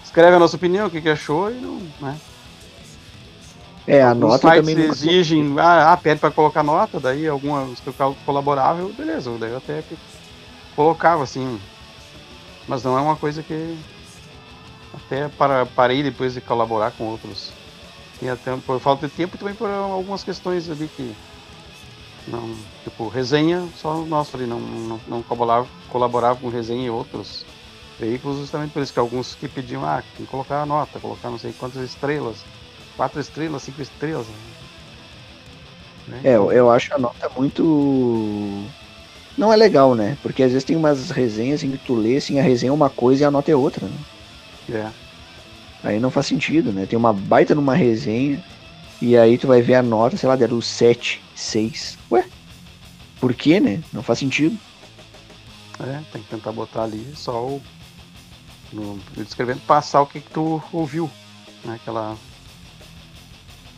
escreve 0.05 0.37
a 0.37 0.39
nossa 0.39 0.55
opinião, 0.55 0.87
o 0.87 0.91
que, 0.91 1.01
que 1.01 1.09
achou 1.09 1.51
e 1.51 1.55
não. 1.55 1.81
Né? 2.01 2.17
É, 3.87 4.03
a 4.03 4.15
nota 4.15 4.49
sites 4.49 4.61
também 4.61 4.75
nunca- 4.77 4.93
exigem, 4.93 5.57
ah, 5.59 5.93
ah, 5.93 5.97
pede 5.97 6.21
para 6.21 6.31
colocar 6.31 6.63
nota, 6.63 7.01
daí 7.01 7.27
alguma 7.27 7.67
eu, 8.79 8.93
beleza, 8.93 9.31
daí 9.39 9.51
eu 9.51 9.57
até 9.57 9.83
colocava 10.81 11.23
assim. 11.23 11.61
Mas 12.67 12.83
não 12.83 12.97
é 12.97 13.01
uma 13.03 13.17
coisa 13.17 13.43
que 13.43 13.79
até 14.95 15.29
para, 15.29 15.67
parei 15.67 16.03
depois 16.03 16.33
de 16.33 16.41
colaborar 16.41 16.91
com 16.93 17.05
outros. 17.05 17.53
E 18.23 18.29
até 18.29 18.57
por 18.57 18.81
falta 18.81 19.07
de 19.07 19.13
tempo 19.13 19.37
e 19.37 19.39
também 19.39 19.55
por 19.55 19.69
algumas 19.69 20.25
questões 20.25 20.71
ali 20.71 20.89
que 20.89 21.15
não, 22.27 22.55
tipo, 22.85 23.09
resenha, 23.09 23.67
só 23.77 23.97
o 23.97 24.07
nosso 24.07 24.37
ali 24.37 24.47
não, 24.47 24.61
não, 24.61 25.01
não 25.07 25.23
colaborava, 25.23 25.67
colaborava 25.89 26.41
com 26.41 26.49
resenha 26.49 26.87
em 26.87 26.91
outros 26.91 27.45
veículos, 27.99 28.39
justamente 28.39 28.73
por 28.73 28.83
isso 28.83 28.93
que 28.93 28.99
alguns 28.99 29.35
que 29.35 29.49
pediam, 29.49 29.85
ah, 29.85 30.03
tem 30.17 30.25
que 30.25 30.31
colocar 30.31 30.63
a 30.63 30.67
nota, 30.67 31.01
colocar 31.01 31.31
não 31.31 31.39
sei 31.39 31.53
quantas 31.53 31.83
estrelas, 31.83 32.45
quatro 32.97 33.21
estrelas, 33.21 33.63
cinco 33.63 33.83
estrelas. 33.83 34.27
Né? 36.07 36.21
É, 36.25 36.37
eu, 36.37 36.53
eu 36.53 36.71
acho 36.71 36.95
a 36.95 36.99
nota 36.99 37.31
muito. 37.37 38.67
Não 39.41 39.51
é 39.51 39.57
legal, 39.57 39.95
né? 39.95 40.19
Porque 40.23 40.43
às 40.43 40.53
vezes 40.53 40.65
tem 40.65 40.77
umas 40.77 41.11
resenhas 41.11 41.65
em 41.65 41.71
que 41.71 41.79
tu 41.79 41.95
lê 41.95 42.19
assim, 42.19 42.39
a 42.39 42.43
resenha 42.43 42.69
é 42.69 42.75
uma 42.75 42.91
coisa 42.91 43.23
e 43.23 43.25
a 43.25 43.31
nota 43.31 43.51
é 43.51 43.57
outra, 43.57 43.89
né? 43.89 43.99
É. 44.69 44.91
Aí 45.83 45.99
não 45.99 46.11
faz 46.11 46.27
sentido, 46.27 46.71
né? 46.71 46.85
Tem 46.85 46.99
uma 46.99 47.11
baita 47.11 47.55
numa 47.55 47.75
resenha 47.75 48.45
e 49.01 49.17
aí 49.17 49.39
tu 49.39 49.47
vai 49.47 49.63
ver 49.63 49.77
a 49.77 49.83
nota, 49.83 50.15
sei 50.19 50.29
lá, 50.29 50.37
deram 50.37 50.61
7, 50.61 51.23
6. 51.35 51.97
Ué? 52.11 52.27
Por 53.19 53.33
quê, 53.33 53.59
né? 53.61 53.83
Não 53.95 54.03
faz 54.03 54.19
sentido. 54.19 54.59
É, 55.81 56.03
tem 56.13 56.21
que 56.21 56.29
tentar 56.29 56.53
botar 56.53 56.83
ali 56.83 57.11
só 57.17 57.43
o. 57.43 57.63
No, 58.71 59.01
descrevendo, 59.17 59.61
passar 59.61 60.03
o 60.03 60.07
que, 60.07 60.21
que 60.21 60.31
tu 60.31 60.63
ouviu. 60.71 61.11
Né? 61.65 61.77
Aquela 61.77 62.15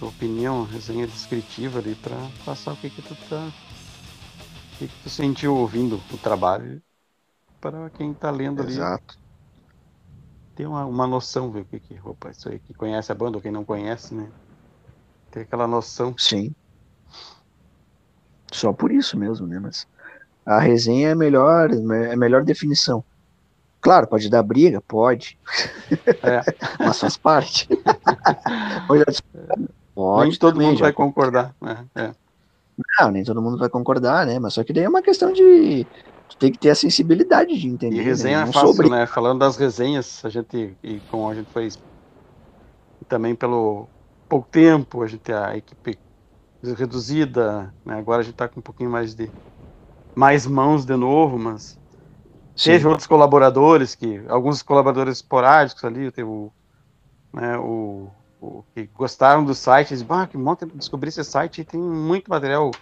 opinião, 0.01 0.65
resenha 0.65 1.07
descritiva 1.07 1.79
ali 1.79 1.95
pra 1.95 2.19
passar 2.45 2.73
o 2.73 2.77
que, 2.77 2.91
que 2.91 3.01
tu 3.01 3.17
tá. 3.31 3.49
O 4.75 4.79
que, 4.79 4.89
que 4.89 5.03
tu 5.03 5.11
sentiu 5.11 5.55
ouvindo 5.57 5.97
o 5.97 6.19
trabalho 6.19 6.83
para 7.61 7.91
quem 7.91 8.13
tá 8.15 8.31
lendo 8.31 8.63
ali 8.63 8.73
Exato. 8.73 9.15
ter 10.57 10.67
uma, 10.67 10.85
uma 10.85 11.07
noção, 11.07 11.51
ver 11.51 11.61
o 11.61 11.65
que, 11.65 11.81
que. 11.81 12.01
Opa, 12.05 12.31
isso 12.31 12.49
aí 12.49 12.59
que 12.59 12.75
conhece 12.75 13.13
a 13.13 13.15
banda 13.15 13.39
ou 13.39 13.43
quem 13.43 13.53
não 13.53 13.65
conhece, 13.65 14.15
né? 14.15 14.29
Ter 15.31 15.41
aquela 15.41 15.67
noção. 15.67 16.15
Sim. 16.19 16.55
Só 18.53 18.73
por 18.73 18.93
isso 18.93 19.19
mesmo, 19.19 19.47
né? 19.47 19.59
Mas 19.59 19.87
a 20.45 20.61
resenha 20.61 21.09
é 21.09 21.13
a 21.13 21.17
melhor, 21.17 21.71
é 21.71 22.13
a 22.13 22.17
melhor 22.17 22.45
definição. 22.45 23.05
Claro, 23.81 24.07
pode 24.07 24.29
dar 24.31 24.43
briga, 24.43 24.81
pode, 24.83 25.37
É, 26.23 26.41
mas 26.79 27.01
faz 27.01 27.17
parte. 27.17 27.67
Pode, 29.95 30.31
nem 30.31 30.39
todo 30.39 30.55
também, 30.55 30.69
mundo 30.69 30.81
vai 30.81 30.93
concordar. 30.93 31.55
né? 31.61 31.87
É. 31.95 32.22
Não, 33.01 33.11
nem 33.11 33.25
todo 33.25 33.43
mundo 33.43 33.59
vai 33.59 33.69
concordar, 33.69 34.27
né? 34.27 34.39
Mas 34.39 34.55
só 34.55 34.65
que 34.65 34.73
daí 34.73 34.85
é 34.85 34.89
uma 34.89 35.03
questão 35.03 35.33
de. 35.33 35.85
Tu 36.29 36.39
tem 36.39 36.53
que 36.53 36.59
ter 36.59 36.71
a 36.71 36.75
sensibilidade 36.75 37.59
de 37.59 37.69
entender. 37.69 37.97
E 37.97 38.01
né? 38.01 38.05
resenha 38.05 38.39
é 38.39 38.47
Não 38.47 38.53
fácil, 38.53 38.69
sobre- 38.69 38.89
né? 38.91 39.07
Falando 39.07 39.41
das 39.41 39.57
resenhas, 39.57 40.25
a 40.25 40.29
gente, 40.29 40.79
e 40.83 41.01
como 41.03 41.29
a 41.29 41.35
gente 41.35 41.51
fez 41.53 41.77
também 43.09 43.35
pelo 43.35 43.89
pouco 44.29 44.49
tempo, 44.51 45.03
a 45.03 45.07
gente 45.07 45.33
a 45.33 45.57
equipe 45.57 45.99
reduzida, 46.79 47.75
né? 47.85 47.95
Agora 47.99 48.21
a 48.21 48.25
gente 48.25 48.35
tá 48.35 48.49
com 48.49 48.61
um 48.61 48.63
pouquinho 48.63 48.91
mais 48.91 49.15
de 49.15 49.31
mais 50.17 50.47
mãos 50.47 50.85
de 50.85 50.97
novo, 50.97 51.39
mas 51.39 51.79
Sim. 52.57 52.73
teve 52.73 52.87
outros 52.87 53.07
colaboradores 53.07 53.95
que 53.95 54.19
alguns 54.29 54.63
colaboradores 54.63 55.19
esporádicos 55.19 55.85
ali, 55.85 56.11
teve 56.13 56.29
o, 56.29 56.53
né, 57.33 57.59
o, 57.59 58.11
o 58.43 58.65
que 58.75 58.89
gostaram 58.93 59.45
do 59.45 59.55
site, 59.55 59.93
eles, 59.93 60.03
bah, 60.03 60.27
que 60.27 60.37
monte 60.37 60.67
descobri 60.67 61.09
esse 61.09 61.23
site 61.23 61.61
e 61.61 61.65
tem 61.65 61.81
muito 61.81 62.29
material 62.29 62.73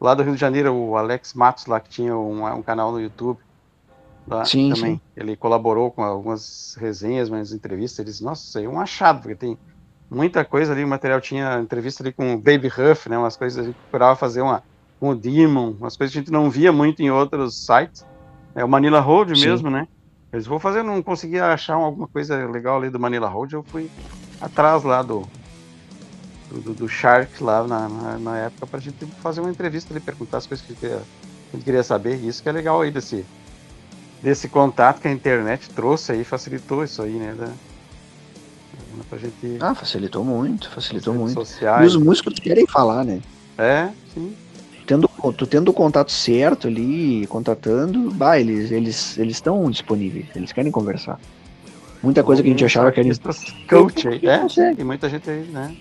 lá 0.00 0.14
do 0.14 0.22
Rio 0.22 0.34
de 0.34 0.40
Janeiro, 0.40 0.74
o 0.74 0.96
Alex 0.96 1.34
Matos 1.34 1.66
lá 1.66 1.78
que 1.78 1.90
tinha 1.90 2.16
um, 2.16 2.42
um 2.46 2.62
canal 2.62 2.90
no 2.90 2.98
YouTube 2.98 3.38
lá 4.26 4.44
Sim, 4.46 4.72
também. 4.72 4.96
sim. 4.96 5.00
Ele 5.14 5.36
colaborou 5.36 5.90
com 5.90 6.02
algumas 6.02 6.74
resenhas, 6.78 7.28
umas 7.28 7.52
entrevistas, 7.52 7.98
ele 7.98 8.10
disse, 8.10 8.24
nossa, 8.24 8.42
isso 8.42 8.58
aí 8.58 8.64
é 8.64 8.68
um 8.68 8.80
achado, 8.80 9.20
porque 9.20 9.36
tem 9.36 9.58
muita 10.10 10.42
coisa 10.42 10.72
ali, 10.72 10.82
o 10.82 10.88
material 10.88 11.20
tinha 11.20 11.60
entrevista 11.60 12.02
ali 12.02 12.12
com 12.12 12.34
o 12.34 12.38
Baby 12.38 12.68
Huff, 12.68 13.10
né, 13.10 13.18
umas 13.18 13.36
coisas 13.36 13.58
a 13.58 13.66
gente 13.66 13.76
procurava 13.76 14.16
fazer 14.16 14.40
uma 14.40 14.62
com 14.98 15.10
o 15.10 15.14
Demon, 15.14 15.72
umas 15.72 15.96
coisas 15.96 16.12
que 16.12 16.18
a 16.18 16.22
gente 16.22 16.32
não 16.32 16.50
via 16.50 16.72
muito 16.72 17.02
em 17.02 17.10
outros 17.10 17.64
sites. 17.64 18.04
É 18.54 18.64
o 18.64 18.68
Manila 18.68 19.00
Road 19.00 19.38
Sim. 19.38 19.48
mesmo, 19.48 19.70
né? 19.70 19.86
Eles 20.32 20.46
vou 20.46 20.58
fazer, 20.58 20.82
não 20.82 21.02
conseguia 21.02 21.46
achar 21.46 21.74
alguma 21.74 22.06
coisa 22.06 22.46
legal 22.46 22.76
ali 22.76 22.90
do 22.90 23.00
Manila 23.00 23.28
Road, 23.28 23.54
eu 23.54 23.62
fui 23.62 23.88
atrás 24.40 24.82
lá 24.82 25.02
do 25.02 25.22
do, 26.50 26.74
do 26.74 26.88
Shark 26.88 27.42
lá 27.42 27.66
na, 27.66 27.88
na, 27.88 28.18
na 28.18 28.38
época 28.38 28.66
pra 28.66 28.80
gente 28.80 29.06
fazer 29.22 29.40
uma 29.40 29.50
entrevista 29.50 29.92
ali, 29.92 30.00
perguntar 30.00 30.38
as 30.38 30.46
coisas 30.46 30.64
que 30.66 30.72
a 30.72 30.74
gente 30.74 30.80
queria, 30.80 30.96
a 30.96 31.56
gente 31.56 31.64
queria 31.64 31.82
saber. 31.82 32.16
E 32.16 32.28
isso 32.28 32.42
que 32.42 32.48
é 32.48 32.52
legal 32.52 32.80
aí 32.80 32.90
desse, 32.90 33.24
desse 34.22 34.48
contato 34.48 35.00
que 35.00 35.08
a 35.08 35.12
internet 35.12 35.68
trouxe 35.70 36.12
aí, 36.12 36.24
facilitou 36.24 36.82
isso 36.82 37.02
aí, 37.02 37.12
né? 37.12 37.34
Da, 37.34 37.48
pra 39.08 39.18
gente 39.18 39.58
Ah, 39.60 39.74
facilitou 39.74 40.24
muito, 40.24 40.68
facilitou 40.70 41.14
muito. 41.14 41.40
E 41.40 41.44
sociais. 41.44 41.94
os 41.94 42.02
músicos 42.02 42.34
querem 42.34 42.66
falar, 42.66 43.04
né? 43.04 43.20
É, 43.58 43.90
sim. 44.14 44.34
Tendo, 44.86 45.08
tu 45.36 45.46
tendo 45.46 45.68
o 45.68 45.74
contato 45.74 46.10
certo 46.10 46.66
ali, 46.66 47.26
contatando, 47.28 48.10
bah, 48.12 48.38
eles 48.38 48.72
eles 48.72 49.18
eles 49.18 49.36
estão 49.36 49.70
disponíveis, 49.70 50.26
eles 50.34 50.52
querem 50.52 50.72
conversar. 50.72 51.18
Muita 52.02 52.22
coisa 52.22 52.42
que 52.42 52.48
a 52.48 52.52
gente 52.52 52.64
achava 52.64 52.90
que 52.90 53.00
era 53.00 53.08
coach 53.68 54.08
aí, 54.08 54.20
é, 54.26 54.38
Consegue. 54.38 54.84
muita 54.84 55.08
gente 55.08 55.28
aí, 55.28 55.42
né? 55.42 55.76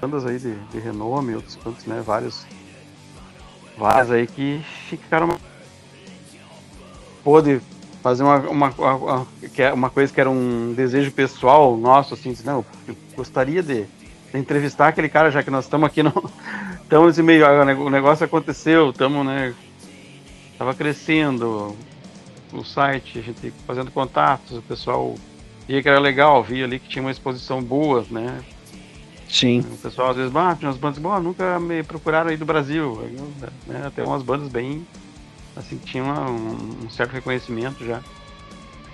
Bandas 0.00 0.24
aí 0.24 0.38
de, 0.38 0.54
de 0.54 0.78
renome, 0.78 1.34
outros 1.34 1.56
cantos, 1.56 1.84
né? 1.86 2.00
Vários. 2.06 2.46
Vários 3.76 4.12
aí 4.12 4.26
que 4.28 4.60
ficaram. 4.88 5.36
Pôde 7.24 7.60
fazer 8.00 8.22
uma, 8.22 8.38
uma, 8.38 8.68
uma, 8.70 9.26
é 9.56 9.72
uma 9.72 9.90
coisa 9.90 10.12
que 10.12 10.20
era 10.20 10.30
um 10.30 10.72
desejo 10.72 11.10
pessoal 11.10 11.76
nosso, 11.76 12.14
assim, 12.14 12.30
disse, 12.30 12.46
não, 12.46 12.64
eu 12.86 12.96
gostaria 13.16 13.62
de, 13.62 13.82
de 14.32 14.38
entrevistar 14.38 14.88
aquele 14.88 15.08
cara, 15.08 15.30
já 15.30 15.42
que 15.42 15.50
nós 15.50 15.64
estamos 15.64 15.86
aqui 15.86 16.02
no. 16.02 16.12
Estamos 16.88 17.08
nesse 17.08 17.22
meio, 17.22 17.44
o 17.84 17.90
negócio 17.90 18.24
aconteceu, 18.24 18.88
estamos, 18.88 19.26
né? 19.26 19.54
Tava 20.56 20.72
crescendo, 20.72 21.76
o 22.52 22.64
site, 22.64 23.18
a 23.18 23.22
gente 23.22 23.52
fazendo 23.66 23.90
contatos, 23.90 24.58
o 24.58 24.62
pessoal 24.62 25.14
via 25.66 25.82
que 25.82 25.88
era 25.88 26.00
legal, 26.00 26.42
via 26.42 26.64
ali 26.64 26.78
que 26.78 26.88
tinha 26.88 27.02
uma 27.02 27.10
exposição 27.10 27.62
boa, 27.62 28.04
né? 28.10 28.42
Sim. 29.28 29.60
O 29.60 29.76
pessoal 29.76 30.10
às 30.10 30.16
vezes, 30.16 30.34
ah, 30.34 30.56
tinha 30.56 30.70
umas 30.70 30.80
bandas, 30.80 30.98
bom, 30.98 31.20
nunca 31.20 31.60
me 31.60 31.82
procuraram 31.82 32.30
aí 32.30 32.36
do 32.36 32.46
Brasil, 32.46 32.96
né? 33.66 33.86
Até 33.86 34.02
umas 34.02 34.22
bandas 34.22 34.48
bem, 34.48 34.86
assim, 35.54 35.76
que 35.78 35.86
tinham 35.86 36.06
um, 36.06 36.86
um 36.86 36.90
certo 36.90 37.12
reconhecimento 37.12 37.84
já. 37.84 38.00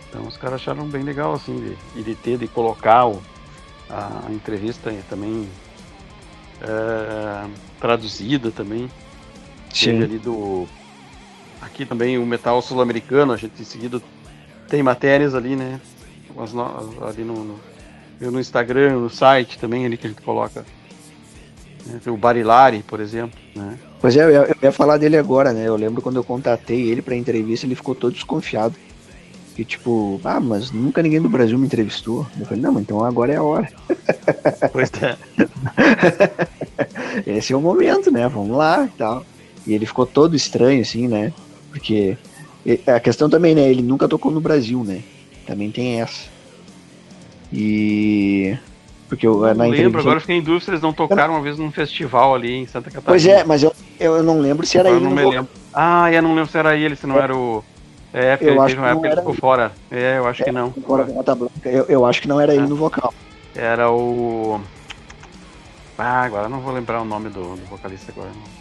Então 0.08 0.26
os 0.26 0.36
caras 0.36 0.60
acharam 0.60 0.86
bem 0.86 1.02
legal, 1.02 1.34
assim, 1.34 1.56
de, 1.56 2.00
e 2.00 2.02
de 2.02 2.14
ter, 2.14 2.38
de 2.38 2.48
colocar 2.48 3.06
o, 3.06 3.22
a, 3.88 4.30
entrevista 4.30 4.92
também 5.08 5.48
é, 6.60 7.48
traduzida 7.80 8.50
também. 8.50 8.90
Teve 9.72 9.98
Sim. 9.98 10.02
ali 10.02 10.18
do. 10.18 10.68
Aqui 11.64 11.84
também 11.86 12.18
o 12.18 12.26
metal 12.26 12.60
sul-americano, 12.62 13.32
a 13.32 13.36
gente 13.36 13.60
em 13.60 13.64
seguida 13.64 14.00
tem 14.68 14.82
matérias 14.82 15.34
ali, 15.34 15.56
né? 15.56 15.80
As 16.38 16.52
no- 16.52 17.04
ali 17.06 17.22
no, 17.22 17.44
no, 17.44 17.60
eu 18.20 18.30
no 18.30 18.40
Instagram, 18.40 18.98
no 18.98 19.10
site 19.10 19.58
também 19.58 19.86
ali 19.86 19.96
que 19.96 20.06
a 20.06 20.10
gente 20.10 20.22
coloca. 20.22 20.64
né, 21.86 22.00
tem 22.02 22.12
O 22.12 22.16
Barilari, 22.16 22.82
por 22.86 23.00
exemplo, 23.00 23.38
né? 23.54 23.78
Pois 24.00 24.16
é, 24.16 24.24
eu 24.24 24.30
ia, 24.30 24.36
eu 24.48 24.56
ia 24.62 24.72
falar 24.72 24.98
dele 24.98 25.16
agora, 25.16 25.52
né? 25.52 25.66
Eu 25.66 25.76
lembro 25.76 26.02
quando 26.02 26.16
eu 26.16 26.24
contatei 26.24 26.90
ele 26.90 27.00
pra 27.02 27.16
entrevista, 27.16 27.66
ele 27.66 27.74
ficou 27.74 27.94
todo 27.94 28.12
desconfiado. 28.12 28.74
Que 29.56 29.64
tipo, 29.64 30.20
ah, 30.24 30.40
mas 30.40 30.72
nunca 30.72 31.00
ninguém 31.00 31.20
do 31.22 31.28
Brasil 31.28 31.56
me 31.56 31.66
entrevistou. 31.66 32.26
Eu 32.38 32.44
falei, 32.44 32.60
não, 32.62 32.78
então 32.80 33.04
agora 33.04 33.32
é 33.32 33.36
a 33.36 33.42
hora. 33.42 33.68
Pois 34.72 34.90
é. 35.00 35.16
Esse 37.24 37.52
é 37.52 37.56
o 37.56 37.60
momento, 37.60 38.10
né? 38.10 38.28
Vamos 38.28 38.56
lá 38.56 38.84
e 38.84 38.98
tal. 38.98 39.24
E 39.66 39.72
ele 39.72 39.86
ficou 39.86 40.04
todo 40.04 40.34
estranho, 40.34 40.82
assim, 40.82 41.06
né? 41.06 41.32
Porque 41.74 42.16
a 42.86 43.00
questão 43.00 43.28
também, 43.28 43.52
né? 43.52 43.68
Ele 43.68 43.82
nunca 43.82 44.06
tocou 44.06 44.30
no 44.30 44.40
Brasil, 44.40 44.84
né? 44.84 45.02
Também 45.44 45.72
tem 45.72 46.00
essa. 46.00 46.28
E. 47.52 48.56
Porque 49.08 49.26
eu, 49.26 49.34
Não 49.40 49.40
na 49.42 49.64
lembro, 49.64 49.66
entrevista. 49.76 49.98
agora 50.00 50.16
eu 50.16 50.20
fiquei 50.20 50.36
em 50.36 50.42
dúvida 50.42 50.64
se 50.64 50.70
eles 50.70 50.80
não 50.80 50.92
tocaram 50.92 51.34
uma 51.34 51.42
vez 51.42 51.58
num 51.58 51.70
festival 51.72 52.32
ali 52.34 52.52
em 52.54 52.66
Santa 52.66 52.90
Catarina. 52.90 53.04
Pois 53.06 53.26
é, 53.26 53.44
mas 53.44 53.62
eu, 53.64 53.74
eu 53.98 54.22
não 54.22 54.40
lembro 54.40 54.64
se 54.64 54.78
era 54.78 54.88
ele 54.88 54.98
eu 54.98 55.00
no 55.02 55.10
não 55.10 55.16
me 55.16 55.24
lembro. 55.30 55.48
Ah, 55.72 56.10
eu 56.12 56.22
não 56.22 56.34
lembro 56.34 56.50
se 56.50 56.56
era 56.58 56.76
ele, 56.76 56.94
se 56.96 57.06
não 57.06 57.18
era 57.18 57.36
o. 57.36 57.62
É, 58.12 58.36
porque 58.36 58.50
Eu 58.50 58.54
ele 58.54 58.60
acho 58.60 58.74
que 58.76 58.80
época 58.80 58.94
não 58.94 59.04
ele 59.04 59.08
era 59.12 59.20
ficou 59.20 59.34
fora. 59.34 59.72
É, 59.90 60.18
eu 60.18 60.26
acho 60.28 60.44
que 60.44 60.52
não. 60.52 60.70
Fora 60.72 61.04
da 61.24 61.34
Blanca. 61.34 61.68
Eu, 61.68 61.84
eu 61.88 62.06
acho 62.06 62.22
que 62.22 62.28
não 62.28 62.40
era 62.40 62.54
ele 62.54 62.64
Ah. 62.64 62.68
no 62.68 62.76
vocal. 62.76 63.12
Era 63.54 63.90
o. 63.90 64.60
Ah, 65.98 66.22
agora 66.22 66.44
eu 66.46 66.48
não 66.50 66.60
vou 66.60 66.72
lembrar 66.72 67.02
o 67.02 67.04
nome 67.04 67.28
do, 67.28 67.56
do 67.56 67.66
vocalista 67.68 68.12
agora. 68.12 68.30
não. 68.30 68.53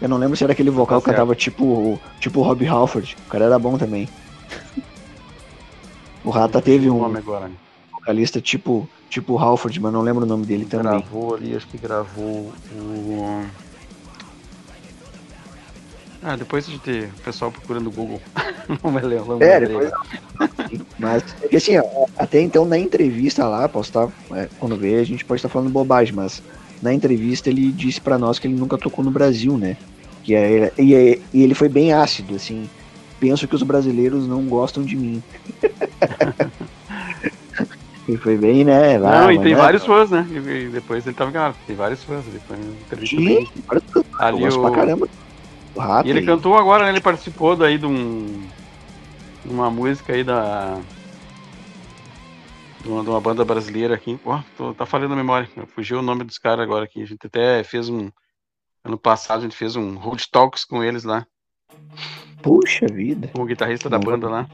Eu 0.00 0.08
não 0.08 0.18
lembro 0.18 0.36
se 0.36 0.44
era 0.44 0.52
aquele 0.52 0.70
vocal 0.70 1.00
Tá 1.00 1.04
que 1.04 1.10
cantava 1.10 1.34
tipo, 1.34 1.98
tipo 2.20 2.40
o 2.40 2.42
Rob 2.42 2.66
Halford. 2.66 3.16
O 3.26 3.30
cara 3.30 3.46
era 3.46 3.58
bom 3.58 3.78
também. 3.78 4.08
O 6.24 6.30
Rata 6.30 6.60
teve 6.60 6.90
um 6.90 7.04
agora, 7.04 7.46
né? 7.46 7.54
vocalista 8.06 8.40
tipo, 8.40 8.88
tipo 9.08 9.36
Halford, 9.36 9.80
mas 9.80 9.92
não 9.92 10.02
lembro 10.02 10.24
o 10.24 10.26
nome 10.26 10.46
dele 10.46 10.64
também. 10.64 11.00
Gravou 11.00 11.34
ali, 11.34 11.56
acho 11.56 11.66
que 11.66 11.78
gravou 11.78 12.52
o. 12.72 13.44
Ah, 16.22 16.36
depois 16.36 16.68
a 16.68 16.70
gente. 16.70 17.10
O 17.16 17.22
pessoal 17.22 17.50
procura 17.50 17.80
no 17.80 17.90
Google. 17.90 18.20
não 18.82 18.92
vai 18.92 19.02
ler, 19.02 19.24
não 19.24 19.40
É, 19.40 19.60
depois. 19.60 19.90
Mas, 20.98 21.22
assim, 21.54 21.74
até 22.16 22.40
então 22.40 22.64
na 22.64 22.78
entrevista 22.78 23.46
lá, 23.46 23.68
posso 23.68 23.90
estar. 23.90 24.08
é, 24.32 24.48
quando 24.58 24.76
ver, 24.76 25.00
a 25.00 25.04
gente 25.04 25.24
pode 25.24 25.38
estar 25.38 25.48
falando 25.48 25.70
bobagem, 25.70 26.14
mas 26.14 26.42
na 26.82 26.92
entrevista 26.92 27.48
ele 27.50 27.72
disse 27.72 28.00
pra 28.00 28.18
nós 28.18 28.38
que 28.38 28.46
ele 28.46 28.54
nunca 28.54 28.76
tocou 28.78 29.04
no 29.04 29.10
Brasil, 29.10 29.56
né? 29.58 29.76
Que 30.22 30.34
é, 30.34 30.72
e, 30.78 30.94
é- 30.94 31.18
e 31.32 31.42
ele 31.42 31.54
foi 31.54 31.68
bem 31.68 31.92
ácido, 31.92 32.34
assim. 32.34 32.68
Penso 33.20 33.46
que 33.48 33.54
os 33.54 33.62
brasileiros 33.62 34.26
não 34.28 34.42
gostam 34.42 34.82
de 34.84 34.96
mim. 34.96 35.22
ele 38.08 38.18
foi 38.18 38.36
bem, 38.36 38.64
né? 38.64 38.98
lá, 38.98 39.22
Não, 39.22 39.32
e 39.32 39.38
tem 39.38 39.54
né, 39.54 39.60
vários 39.60 39.84
fãs, 39.84 40.10
né? 40.10 40.26
E 40.30 40.36
e 40.36 40.68
depois 40.68 41.06
ele 41.06 41.14
tava 41.16 41.30
enganado. 41.30 41.56
Tem 41.66 41.74
vários 41.76 42.02
fãs. 42.04 42.24
Ele 42.26 42.40
foi 42.46 42.56
entrevista 42.58 43.16
Sim, 43.16 43.24
bem. 43.24 43.48
Ali 44.18 44.48
o- 44.48 44.60
pra 44.60 44.70
caramba. 44.70 45.08
O 45.74 45.80
E 46.04 46.10
ele 46.10 46.20
e- 46.20 46.26
cantou 46.26 46.56
agora, 46.56 46.84
né? 46.84 46.90
Ele 46.90 47.00
participou 47.00 47.54
daí 47.56 47.78
de 47.78 47.86
um. 47.86 48.42
uma 49.44 49.70
música 49.70 50.12
aí 50.12 50.24
da. 50.24 50.78
De 52.86 52.92
uma, 52.92 53.02
de 53.02 53.10
uma 53.10 53.20
banda 53.20 53.44
brasileira 53.44 53.96
aqui. 53.96 54.16
Ó, 54.24 54.72
tá 54.74 54.86
falhando 54.86 55.14
a 55.14 55.16
memória. 55.16 55.48
Fugiu 55.74 55.98
o 55.98 56.02
nome 56.02 56.22
dos 56.22 56.38
caras 56.38 56.62
agora 56.62 56.84
aqui. 56.84 57.02
A 57.02 57.04
gente 57.04 57.26
até 57.26 57.64
fez 57.64 57.88
um. 57.88 58.12
Ano 58.84 58.96
passado 58.96 59.40
a 59.40 59.42
gente 59.42 59.56
fez 59.56 59.74
um 59.74 59.96
Road 59.96 60.24
Talks 60.30 60.64
com 60.64 60.84
eles 60.84 61.02
lá. 61.02 61.26
Puxa 62.40 62.86
vida. 62.86 63.26
Com 63.34 63.42
o 63.42 63.44
guitarrista 63.44 63.90
da 63.90 63.98
Não. 63.98 64.04
banda 64.04 64.28
lá. 64.28 64.48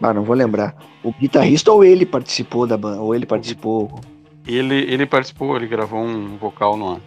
Ah, 0.00 0.14
não 0.14 0.24
vou 0.24 0.34
lembrar. 0.34 0.74
O 1.02 1.12
guitarrista 1.12 1.70
ou 1.70 1.84
ele 1.84 2.06
participou 2.06 2.66
da 2.66 2.78
banda, 2.78 3.02
ou 3.02 3.14
ele 3.14 3.26
participou. 3.26 4.00
Ele, 4.46 4.76
ele 4.76 5.04
participou, 5.04 5.56
ele 5.56 5.66
gravou 5.66 6.00
um 6.00 6.38
vocal 6.38 6.74
numa, 6.74 7.02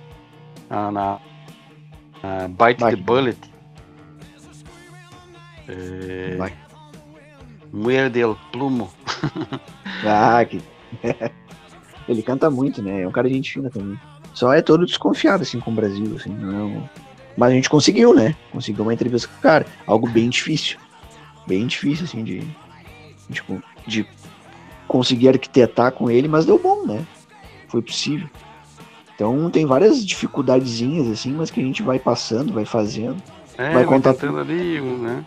na, 0.70 0.92
na, 0.92 1.20
na 2.22 2.48
Bite 2.50 2.78
the 2.78 2.92
Bite. 2.92 3.02
Bullet. 3.02 3.40
É, 5.68 6.36
Vai. 6.36 6.61
Muerde 7.72 8.22
el 8.22 8.36
Plumo. 8.52 8.92
Ah, 10.04 10.44
que. 10.44 10.60
ele 12.10 12.24
canta 12.24 12.50
muito, 12.50 12.82
né? 12.82 13.02
É 13.02 13.08
um 13.08 13.12
cara 13.12 13.30
de 13.30 13.36
gente 13.36 13.54
fina 13.54 13.70
também. 13.70 14.00
Só 14.34 14.52
é 14.52 14.60
todo 14.60 14.86
desconfiado, 14.86 15.44
assim, 15.44 15.60
com 15.60 15.70
o 15.70 15.76
Brasil, 15.76 16.16
assim, 16.16 16.32
não. 16.32 16.90
Mas 17.38 17.52
a 17.52 17.54
gente 17.54 17.70
conseguiu, 17.70 18.16
né? 18.16 18.36
Conseguiu 18.52 18.84
uma 18.84 18.94
entrevista 18.94 19.28
com 19.28 19.38
o 19.38 19.42
cara. 19.42 19.66
Algo 19.86 20.10
bem 20.10 20.28
difícil. 20.30 20.80
Bem 21.46 21.68
difícil, 21.68 22.06
assim, 22.06 22.24
de. 22.24 22.40
De, 23.30 23.44
de 23.86 24.08
conseguir 24.88 25.30
arquitetar 25.30 25.92
com 25.92 26.10
ele, 26.10 26.28
mas 26.28 26.48
deu 26.48 26.58
bom, 26.58 26.86
né? 26.86 27.06
Foi 27.68 27.82
possível. 27.82 28.28
Então 29.14 29.52
tem 29.52 29.68
várias 29.68 30.04
dificuldadezinhas, 30.04 31.08
assim, 31.08 31.32
mas 31.32 31.52
que 31.52 31.62
a 31.62 31.64
gente 31.64 31.84
vai 31.84 32.00
passando, 32.00 32.52
vai 32.52 32.66
fazendo. 32.66 33.22
É, 33.58 33.66
Vai 33.66 33.74
vai 33.74 33.86
contar 33.86 34.14
tentando 34.16 34.40
ali, 34.40 34.82
né? 34.82 35.24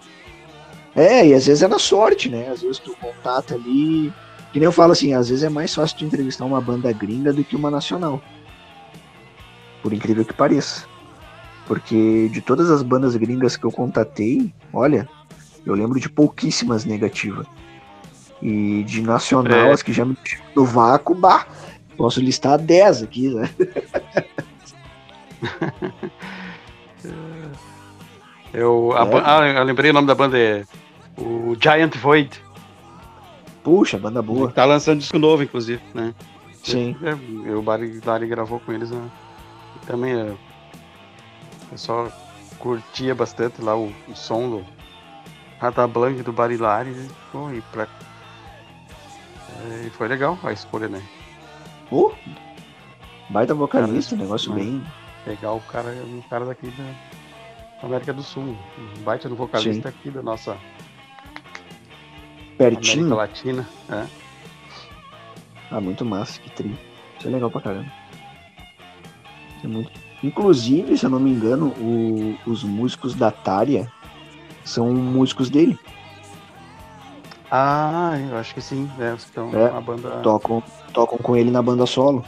É, 0.96 1.26
e 1.26 1.34
às 1.34 1.46
vezes 1.46 1.62
é 1.62 1.68
na 1.68 1.78
sorte, 1.78 2.28
né? 2.28 2.48
Às 2.48 2.62
vezes 2.62 2.78
tu 2.78 2.94
contata 3.00 3.54
ali. 3.54 4.12
Que 4.52 4.60
nem 4.60 4.66
eu 4.66 4.72
falo 4.72 4.92
assim, 4.92 5.12
às 5.12 5.28
vezes 5.28 5.42
é 5.42 5.48
mais 5.48 5.74
fácil 5.74 5.98
tu 5.98 6.04
entrevistar 6.04 6.44
uma 6.44 6.60
banda 6.60 6.92
gringa 6.92 7.32
do 7.32 7.42
que 7.42 7.56
uma 7.56 7.70
nacional. 7.70 8.22
Por 9.82 9.92
incrível 9.92 10.24
que 10.24 10.32
pareça. 10.32 10.86
Porque 11.66 12.28
de 12.28 12.40
todas 12.40 12.70
as 12.70 12.82
bandas 12.82 13.16
gringas 13.16 13.56
que 13.56 13.64
eu 13.64 13.72
contatei, 13.72 14.52
olha, 14.72 15.08
eu 15.66 15.74
lembro 15.74 15.98
de 15.98 16.08
pouquíssimas 16.08 16.84
negativas. 16.84 17.46
E 18.40 18.84
de 18.84 19.00
nacional, 19.02 19.70
É. 19.70 19.72
as 19.72 19.82
que 19.82 19.92
já 19.92 20.04
me 20.04 20.16
no 20.54 20.64
vácuo, 20.64 21.14
bah, 21.14 21.46
posso 21.96 22.20
listar 22.20 22.58
10 22.58 23.02
aqui, 23.02 23.34
né? 23.34 23.50
Eu, 28.52 28.92
a 28.96 29.04
É. 29.04 29.22
ah, 29.24 29.48
eu 29.60 29.64
lembrei 29.64 29.90
o 29.90 29.94
nome 29.94 30.06
da 30.06 30.14
banda, 30.14 30.38
é 30.38 30.64
o 31.16 31.56
Giant 31.60 31.96
Void. 31.96 32.42
Puxa, 33.62 33.98
banda 33.98 34.20
boa. 34.20 34.50
Tá 34.50 34.64
lançando 34.64 34.98
disco 34.98 35.18
novo, 35.18 35.42
inclusive, 35.42 35.82
né? 35.94 36.14
Sim. 36.62 36.96
É, 37.02 37.52
o 37.54 37.62
Bari, 37.62 38.00
Bari 38.00 38.26
gravou 38.26 38.60
com 38.60 38.72
eles 38.72 38.90
né? 38.90 39.10
Também 39.86 40.12
é, 40.12 40.24
o 40.24 41.66
pessoal 41.70 42.10
curtia 42.58 43.14
bastante 43.14 43.60
lá 43.62 43.76
o, 43.76 43.92
o 44.08 44.14
som 44.14 44.48
do 44.48 44.64
Rata 45.58 45.86
Blanc 45.86 46.22
do 46.22 46.32
Barilari. 46.32 46.90
E, 46.90 47.10
pô, 47.30 47.50
e 47.50 47.60
pra- 47.72 47.88
é, 49.70 49.86
e 49.86 49.90
foi 49.90 50.08
legal 50.08 50.38
a 50.42 50.52
escolha, 50.52 50.88
né? 50.88 51.02
Pô, 51.88 52.12
baita 53.30 53.54
vocalista, 53.54 54.16
negócio 54.16 54.52
é. 54.52 54.56
bem. 54.56 54.82
Pegar 55.24 55.52
o 55.52 55.60
cara, 55.60 55.88
um 55.88 56.20
cara 56.28 56.44
daqui 56.44 56.66
da 56.68 57.86
América 57.86 58.12
do 58.12 58.22
Sul, 58.22 58.42
um 58.78 59.02
baita 59.02 59.28
do 59.28 59.36
vocalista 59.36 59.88
aqui 59.88 60.10
da 60.10 60.22
nossa 60.22 60.56
Pertinho. 62.56 63.06
América 63.06 63.14
Latina. 63.14 63.68
né? 63.88 64.08
Ah, 65.70 65.80
muito 65.80 66.04
massa, 66.04 66.38
que 66.40 66.50
tri. 66.50 66.74
Isso 67.18 67.26
é 67.26 67.30
legal 67.30 67.50
pra 67.50 67.60
caramba. 67.60 67.90
É 69.62 69.66
muito... 69.66 69.90
Inclusive, 70.22 70.96
se 70.96 71.04
eu 71.04 71.10
não 71.10 71.20
me 71.20 71.30
engano, 71.30 71.68
o- 71.78 72.38
os 72.46 72.62
músicos 72.64 73.14
da 73.14 73.30
Tária 73.30 73.90
são 74.64 74.92
músicos 74.92 75.50
dele. 75.50 75.78
Ah, 77.50 78.12
eu 78.30 78.36
acho 78.38 78.54
que 78.54 78.60
sim, 78.62 78.90
né? 78.96 79.16
Então, 79.30 79.50
É, 79.54 79.70
uma 79.70 79.80
banda. 79.80 80.10
Tocam, 80.22 80.62
tocam 80.92 81.18
com 81.18 81.36
ele 81.36 81.50
na 81.50 81.60
banda 81.62 81.84
solo. 81.86 82.24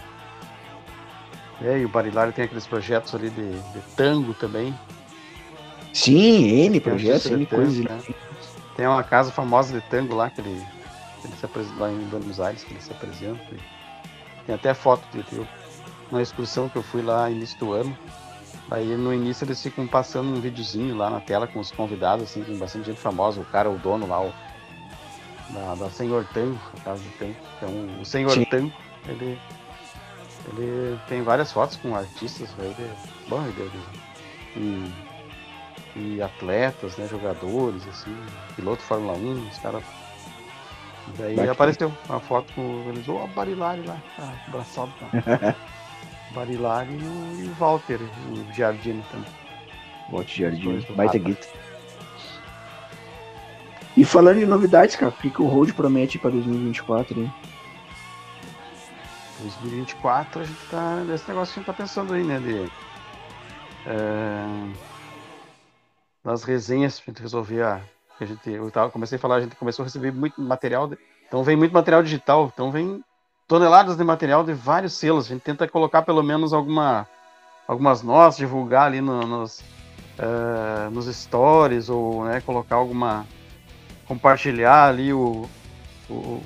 É, 1.63 1.79
e 1.79 1.85
o 1.87 1.89
Barilari 1.89 2.33
tem 2.33 2.45
aqueles 2.45 2.67
projetos 2.67 3.15
ali 3.15 3.31
de, 3.31 3.51
de 3.51 3.81
tango 3.97 4.35
também. 4.35 4.75
Sim, 5.93 6.45
N 6.67 6.81
projetos, 6.81 7.31
N 7.31 7.47
coisas. 7.47 7.79
né? 7.79 7.99
Tem 8.77 8.87
uma 8.87 9.03
casa 9.03 9.33
famosa 9.33 9.73
de 9.73 9.87
tango 9.89 10.15
lá 10.15 10.29
que 10.29 10.41
ele, 10.41 10.65
que 11.21 11.29
ele 11.29 11.37
se 11.37 11.47
apresenta 11.47 11.81
lá 11.81 11.91
em 11.91 12.05
Buenos 12.05 12.39
Aires, 12.39 12.63
que 12.63 12.75
ele 12.75 12.81
se 12.81 12.93
apresenta. 12.93 13.41
Tem 14.45 14.55
até 14.55 14.75
foto 14.75 15.03
dele. 15.13 15.27
Eu, 15.33 15.47
uma 16.11 16.23
excursão 16.23 16.69
que 16.69 16.77
eu 16.77 16.83
fui 16.83 17.03
lá 17.03 17.29
no 17.29 17.37
início 17.37 17.59
do 17.59 17.73
ano. 17.73 17.97
Aí 18.71 18.97
no 18.97 19.15
início 19.15 19.45
eles 19.45 19.63
ficam 19.63 19.87
passando 19.87 20.29
um 20.29 20.41
videozinho 20.41 20.97
lá 20.97 21.09
na 21.09 21.21
tela 21.21 21.47
com 21.47 21.61
os 21.61 21.71
convidados, 21.71 22.25
assim, 22.25 22.43
com 22.43 22.57
bastante 22.59 22.87
gente 22.87 23.01
famosa, 23.01 23.41
o 23.41 23.45
cara, 23.45 23.71
o 23.71 23.79
dono 23.79 24.09
lá, 24.09 24.21
o, 24.21 24.33
da, 25.51 25.75
da 25.77 25.91
Senhor 25.91 26.27
Tango, 26.35 26.59
a 26.77 26.81
casa 26.81 27.03
do 27.03 27.11
Tango. 27.19 27.37
Então, 27.57 28.01
o 28.01 28.05
Senhor 28.05 28.33
Sim. 28.33 28.45
Tango, 28.45 28.73
ele, 29.07 29.39
ele 30.49 30.99
tem 31.09 31.23
várias 31.23 31.53
fotos 31.53 31.77
com 31.77 31.95
artistas, 31.95 32.49
ele 32.59 32.75
é 32.81 32.95
bom, 33.29 33.41
ele, 33.47 33.61
ele, 33.61 33.83
e, 34.57 34.93
e 35.97 36.21
atletas, 36.21 36.97
né, 36.97 37.09
jogadores, 37.09 37.87
assim, 37.89 38.15
piloto 38.55 38.83
de 38.83 38.89
Fórmula 38.89 39.15
1, 39.15 39.49
os 39.49 39.59
caras. 39.59 39.83
E 41.09 41.19
Daí 41.19 41.35
Bacana. 41.37 41.53
apareceu 41.53 41.93
uma 42.09 42.21
foto 42.21 42.53
com 42.53 42.85
eles, 42.89 43.09
ô, 43.09 43.27
Barilari 43.29 43.83
lá, 43.83 43.97
ah, 44.19 44.35
abraçado 44.49 44.93
tá. 45.01 45.55
Barilari 46.35 46.91
e 46.93 47.49
o, 47.49 47.55
Walter, 47.55 48.01
o 48.01 48.53
Giardino 48.53 49.03
também. 49.11 49.31
Dois 50.63 50.85
do 50.85 50.95
baita 50.95 51.19
guita. 51.19 51.47
E 53.97 54.05
falando 54.05 54.39
em 54.39 54.47
novidades, 54.47 54.95
cara, 54.95 55.11
o 55.11 55.13
que, 55.17 55.31
que 55.31 55.41
o 55.41 55.47
Road 55.47 55.73
promete 55.73 56.19
pra 56.19 56.31
2024, 56.31 57.19
hein? 57.19 57.33
2024 59.41 60.43
a 60.43 60.45
gente 60.45 60.67
tá 60.71 60.97
nesse 61.07 61.29
negócio 61.29 61.55
que 61.55 61.61
a 61.61 61.63
gente 61.63 61.67
tá 61.67 61.73
pensando 61.73 62.13
aí, 62.13 62.23
né? 62.23 62.39
De, 62.39 62.71
é, 63.87 64.47
das 66.27 66.43
resenhas, 66.43 67.01
a 67.01 67.11
gente 67.11 67.23
resolver 67.23 67.63
a. 67.63 67.81
A 68.19 68.25
gente, 68.25 68.51
eu 68.51 68.71
tava, 68.71 68.91
comecei 68.91 69.17
a 69.17 69.19
falar, 69.21 69.37
a 69.37 69.41
gente 69.43 69.55
começou 69.57 69.83
a 69.83 69.87
receber 69.87 70.11
muito 70.11 70.41
material. 70.41 70.89
de- 70.89 70.99
então 71.29 71.45
vem 71.45 71.55
muito 71.57 71.73
material 71.73 72.03
digital, 72.03 72.51
então 72.53 72.71
vem 72.71 73.03
toneladas 73.47 73.97
de 73.97 74.03
material 74.03 74.43
de 74.43 74.53
vários 74.55 74.95
selos. 74.95 75.27
A 75.27 75.29
gente 75.29 75.43
tenta 75.43 75.69
colocar 75.69 76.03
pelo 76.03 76.23
menos 76.23 76.53
alguma, 76.53 77.07
algumas 77.69 78.03
notas, 78.03 78.39
divulgar 78.39 78.87
ali 78.87 79.01
no- 79.01 79.27
nos, 79.27 79.63
é, 80.19 80.89
nos 80.91 81.07
stories, 81.15 81.89
ou 81.89 82.25
né, 82.25 82.41
colocar 82.41 82.77
alguma. 82.77 83.25
compartilhar 84.09 84.89
ali 84.89 85.13
o, 85.13 85.49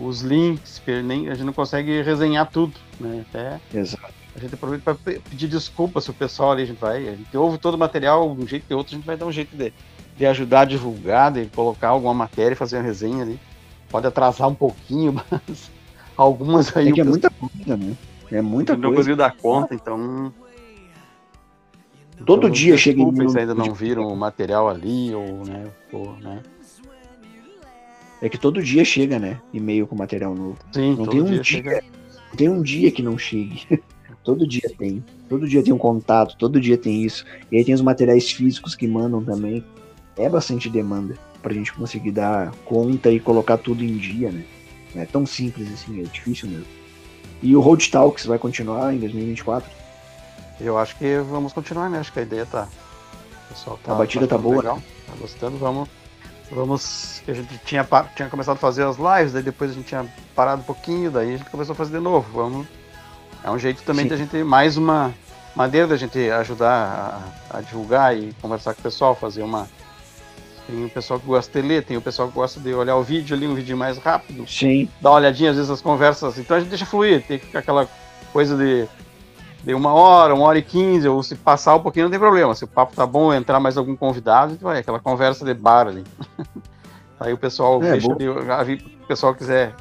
os 0.01 0.23
links, 0.23 0.83
nem, 1.05 1.29
a 1.29 1.35
gente 1.35 1.45
não 1.47 1.53
consegue 1.53 2.03
resenhar 2.03 2.51
tudo, 2.51 2.75
né? 2.99 3.25
Até 3.29 3.61
Exato. 3.79 4.20
A 4.35 4.39
gente 4.39 4.55
aproveita 4.55 4.95
para 4.95 5.21
pedir 5.21 5.49
desculpas 5.49 6.05
pro 6.05 6.15
pessoal 6.15 6.53
ali, 6.53 6.63
a 6.63 6.67
gente 6.67 6.79
vai, 6.79 7.09
a 7.09 7.17
gente 7.17 7.37
ouve 7.37 7.59
todo 7.59 7.75
o 7.75 7.79
material 7.79 8.35
de 8.35 8.43
um 8.43 8.47
jeito 8.47 8.67
que 8.67 8.75
outro, 8.75 8.95
a 8.95 8.97
gente 8.97 9.07
vai 9.07 9.17
dar 9.17 9.27
um 9.27 9.33
jeito 9.33 9.57
de, 9.57 9.73
de 10.17 10.27
ajudar 10.27 10.61
a 10.61 10.65
divulgar, 10.65 11.33
de 11.33 11.47
colocar 11.47 11.89
alguma 11.89 12.15
matéria 12.15 12.53
e 12.53 12.57
fazer 12.57 12.77
uma 12.77 12.85
resenha 12.85 13.23
ali. 13.23 13.39
Pode 13.89 14.07
atrasar 14.07 14.49
um 14.49 14.55
pouquinho, 14.55 15.13
mas 15.31 15.71
algumas 16.17 16.77
aí 16.77 16.91
É 16.91 16.93
que 16.93 17.01
é 17.01 17.05
o 17.05 17.09
muita 17.09 17.31
coisa, 17.31 17.77
né? 17.77 17.97
É 18.31 18.41
muita 18.41 18.75
não 18.75 18.83
coisa. 18.83 18.97
conseguiu 18.97 19.17
dar 19.17 19.35
conta, 19.37 19.75
então. 19.75 20.33
Todo 22.25 22.41
então, 22.47 22.51
dia 22.51 22.77
chega 22.77 23.01
em 23.01 23.13
se 23.13 23.19
mim 23.19 23.39
ainda 23.39 23.55
não 23.55 23.73
viram 23.75 24.07
o 24.07 24.17
material 24.17 24.69
ali, 24.69 25.13
ou, 25.15 25.45
né, 25.45 25.65
ou, 25.91 26.13
né. 26.19 26.43
é 28.21 28.29
que 28.29 28.37
todo 28.39 28.63
dia 28.63 28.85
chega, 28.85 29.19
né? 29.19 29.41
E-mail 29.53 29.87
com 29.87 29.97
material 29.97 30.35
novo. 30.35 30.59
Sim, 30.71 30.91
Não 30.97 31.05
todo 31.07 31.11
tem 31.11 31.21
um 31.23 31.25
dia 31.25 31.35
dia, 31.41 31.45
chega. 31.45 31.83
não 32.29 32.37
tem 32.37 32.49
um 32.49 32.63
dia 32.63 32.91
que 32.93 33.03
não 33.03 33.19
chegue. 33.19 33.67
todo 34.25 34.47
dia 34.47 34.71
tem. 34.79 35.05
Todo 35.29 35.49
dia 35.49 35.63
tem 35.63 35.73
um 35.73 35.79
contato, 35.79 36.37
todo 36.37 36.61
dia 36.61 36.77
tem 36.77 37.05
isso. 37.05 37.25
E 37.51 37.57
aí 37.57 37.65
tem 37.65 37.75
os 37.75 37.81
materiais 37.81 38.31
físicos 38.31 38.75
que 38.75 38.87
mandam 38.87 39.23
também. 39.23 39.65
É 40.17 40.29
bastante 40.29 40.69
demanda 40.69 41.17
pra 41.43 41.55
gente 41.55 41.73
conseguir 41.73 42.13
dar 42.13 42.51
conta 42.65 43.11
e 43.11 43.19
colocar 43.19 43.57
tudo 43.57 43.83
em 43.83 43.97
dia, 43.97 44.31
né? 44.31 44.45
Não 44.95 45.03
é 45.03 45.07
tão 45.07 45.25
simples 45.25 45.73
assim, 45.73 46.01
é 46.01 46.05
difícil 46.05 46.49
mesmo. 46.49 46.67
E 47.43 47.57
o 47.57 47.61
Road 47.61 47.91
Talks 47.91 48.27
vai 48.27 48.39
continuar 48.39 48.95
em 48.95 48.99
2024? 48.99 49.71
Eu 50.61 50.77
acho 50.77 50.97
que 50.97 51.19
vamos 51.19 51.53
continuar, 51.53 51.89
né? 51.89 51.99
Acho 51.99 52.13
que 52.13 52.19
a 52.19 52.23
ideia 52.23 52.45
tá. 52.45 52.69
Pessoal 53.49 53.79
tá, 53.83 53.93
A 53.93 53.95
batida 53.95 54.27
tá 54.27 54.37
boa, 54.37 54.57
Legal, 54.57 54.83
tá 55.07 55.13
gostando. 55.19 55.57
Vamos. 55.57 55.89
Vamos. 56.51 57.23
A 57.27 57.33
gente 57.33 57.59
tinha, 57.65 57.87
tinha 58.15 58.29
começado 58.29 58.57
a 58.57 58.59
fazer 58.59 58.85
as 58.85 58.97
lives, 58.97 59.33
daí 59.33 59.43
depois 59.43 59.71
a 59.71 59.75
gente 59.75 59.87
tinha 59.87 60.07
parado 60.35 60.61
um 60.61 60.65
pouquinho, 60.65 61.11
daí 61.11 61.35
a 61.35 61.37
gente 61.39 61.49
começou 61.49 61.73
a 61.73 61.77
fazer 61.77 61.97
de 61.97 62.03
novo. 62.03 62.29
Vamos. 62.33 62.67
É 63.43 63.51
um 63.51 63.59
jeito 63.59 63.83
também 63.83 64.05
Sim. 64.05 64.11
da 64.11 64.17
gente. 64.17 64.43
Mais 64.45 64.77
uma 64.77 65.15
maneira 65.55 65.87
da 65.87 65.97
gente 65.97 66.19
ajudar 66.31 67.23
a, 67.51 67.59
a 67.59 67.61
divulgar 67.61 68.17
e 68.17 68.33
conversar 68.41 68.75
com 68.75 68.81
o 68.81 68.83
pessoal, 68.83 69.15
fazer 69.15 69.43
uma. 69.43 69.69
Tem 70.67 70.85
o 70.85 70.91
pessoal 70.91 71.19
que 71.19 71.27
gosta 71.27 71.61
de 71.61 71.67
ler, 71.67 71.85
tem 71.85 71.97
o 71.97 72.01
pessoal 72.01 72.29
que 72.29 72.35
gosta 72.35 72.61
de 72.61 72.73
olhar 72.73 72.97
o 72.97 73.03
vídeo 73.03 73.35
ali, 73.35 73.47
um 73.47 73.55
vídeo 73.55 73.77
mais 73.77 73.99
rápido 73.99 74.47
Sim, 74.47 74.89
dar 75.01 75.11
uma 75.11 75.17
olhadinha 75.17 75.51
às 75.51 75.57
vezes 75.57 75.71
nas 75.71 75.81
conversas, 75.81 76.39
então 76.39 76.57
a 76.57 76.61
gente 76.61 76.69
deixa 76.69 76.87
fluir, 76.87 77.25
tem 77.27 77.41
que 77.41 77.47
ficar 77.47 77.59
aquela 77.59 77.89
coisa 78.33 78.57
de, 78.57 78.87
de 79.65 79.75
uma 79.75 79.93
hora, 79.93 80.33
uma 80.33 80.45
hora 80.45 80.59
e 80.59 80.63
quinze, 80.63 81.09
ou 81.09 81.21
se 81.25 81.35
passar 81.35 81.75
um 81.75 81.81
pouquinho 81.81 82.05
não 82.05 82.11
tem 82.11 82.21
problema, 82.21 82.55
se 82.55 82.63
o 82.63 82.69
papo 82.69 82.95
tá 82.95 83.05
bom, 83.05 83.35
entrar 83.35 83.59
mais 83.59 83.77
algum 83.77 83.97
convidado, 83.97 84.57
vai, 84.61 84.79
aquela 84.79 85.01
conversa 85.01 85.45
de 85.45 85.55
bar 85.55 85.89
ali. 85.89 86.05
Aí 87.19 87.33
o 87.33 87.39
pessoal 87.39 87.83
É, 87.83 87.93
deixa 87.93 88.13
ali, 88.55 88.75
o 88.75 89.07
pessoal 89.09 89.35
quiser 89.35 89.75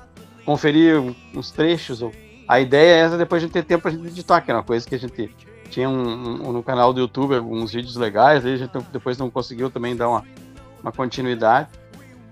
conferir 0.43 0.99
uns 1.35 1.51
trechos, 1.51 2.01
ou, 2.01 2.11
a 2.49 2.59
ideia 2.59 2.95
é 2.95 2.99
essa, 3.05 3.17
depois 3.17 3.41
a 3.41 3.45
gente 3.45 3.53
ter 3.53 3.63
tempo 3.63 3.83
pra 3.83 3.91
gente 3.91 4.07
editar, 4.07 4.41
que 4.41 4.49
é 4.49 4.53
uma 4.55 4.63
coisa 4.63 4.87
que 4.87 4.95
a 4.95 4.99
gente 4.99 5.29
tinha 5.69 5.87
um, 5.87 6.47
um- 6.47 6.51
no 6.51 6.63
canal 6.63 6.91
do 6.91 6.99
YouTube 6.99 7.35
alguns 7.35 7.71
vídeos 7.71 7.95
legais, 7.95 8.43
aí 8.43 8.55
a 8.55 8.57
gente 8.57 8.71
depois 8.91 9.19
não 9.19 9.29
conseguiu 9.29 9.69
também 9.69 9.95
dar 9.95 10.09
uma, 10.09 10.25
uma 10.81 10.91
continuidade. 10.91 11.69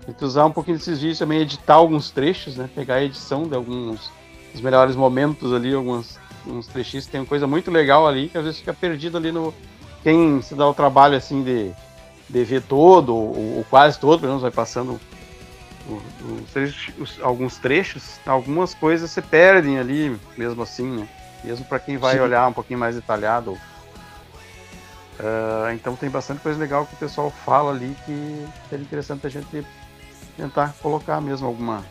A 0.04 0.10
gente 0.10 0.24
usar 0.24 0.44
um 0.44 0.50
pouquinho 0.50 0.76
desses 0.76 0.98
vídeos 0.98 1.18
também, 1.20 1.38
editar 1.40 1.74
alguns 1.74 2.10
trechos, 2.10 2.56
né? 2.56 2.68
Pegar 2.74 2.96
a 2.96 3.04
edição 3.04 3.44
de 3.44 3.54
alguns 3.54 4.10
dos 4.52 4.60
melhores 4.60 4.96
momentos 4.96 5.52
ali, 5.52 5.72
alguns 5.72 6.18
uns 6.46 6.66
trechinhos. 6.66 7.06
Tem 7.06 7.24
coisa 7.24 7.46
muito 7.46 7.70
legal 7.70 8.08
ali 8.08 8.28
que 8.28 8.38
às 8.38 8.42
vezes 8.44 8.58
fica 8.58 8.72
perdido 8.74 9.18
ali 9.18 9.30
no. 9.30 9.54
Quem 10.02 10.40
se 10.42 10.54
dá 10.54 10.66
o 10.66 10.74
trabalho 10.74 11.16
assim 11.16 11.42
de, 11.44 11.70
de 12.28 12.42
ver 12.44 12.62
todo, 12.62 13.14
ou, 13.14 13.58
ou 13.58 13.66
quase 13.70 14.00
todo, 14.00 14.18
pelo 14.18 14.30
menos 14.32 14.42
vai 14.42 14.50
passando 14.50 14.98
os 15.88 16.50
trechos- 16.52 16.94
os- 16.98 17.20
alguns 17.22 17.56
trechos, 17.58 18.20
algumas 18.26 18.74
coisas 18.74 19.10
se 19.10 19.22
perdem 19.22 19.78
ali, 19.78 20.18
mesmo 20.36 20.62
assim, 20.62 20.86
né? 21.00 21.08
Mesmo 21.42 21.64
para 21.64 21.78
quem 21.78 21.96
vai 21.96 22.16
Sim. 22.16 22.22
olhar 22.22 22.46
um 22.48 22.52
pouquinho 22.52 22.78
mais 22.78 22.94
detalhado. 22.96 23.56
Ah, 25.20 25.72
então 25.74 25.96
tem 25.96 26.08
bastante 26.10 26.40
coisa 26.40 26.58
legal 26.58 26.86
que 26.86 26.94
o 26.94 26.98
pessoal 26.98 27.30
fala 27.30 27.70
ali 27.72 27.96
que 28.04 28.46
seria 28.68 28.84
interessante 28.84 29.26
a 29.26 29.30
gente 29.30 29.64
tentar 30.36 30.74
colocar 30.80 31.20
mesmo 31.20 31.46
alguma. 31.46 31.84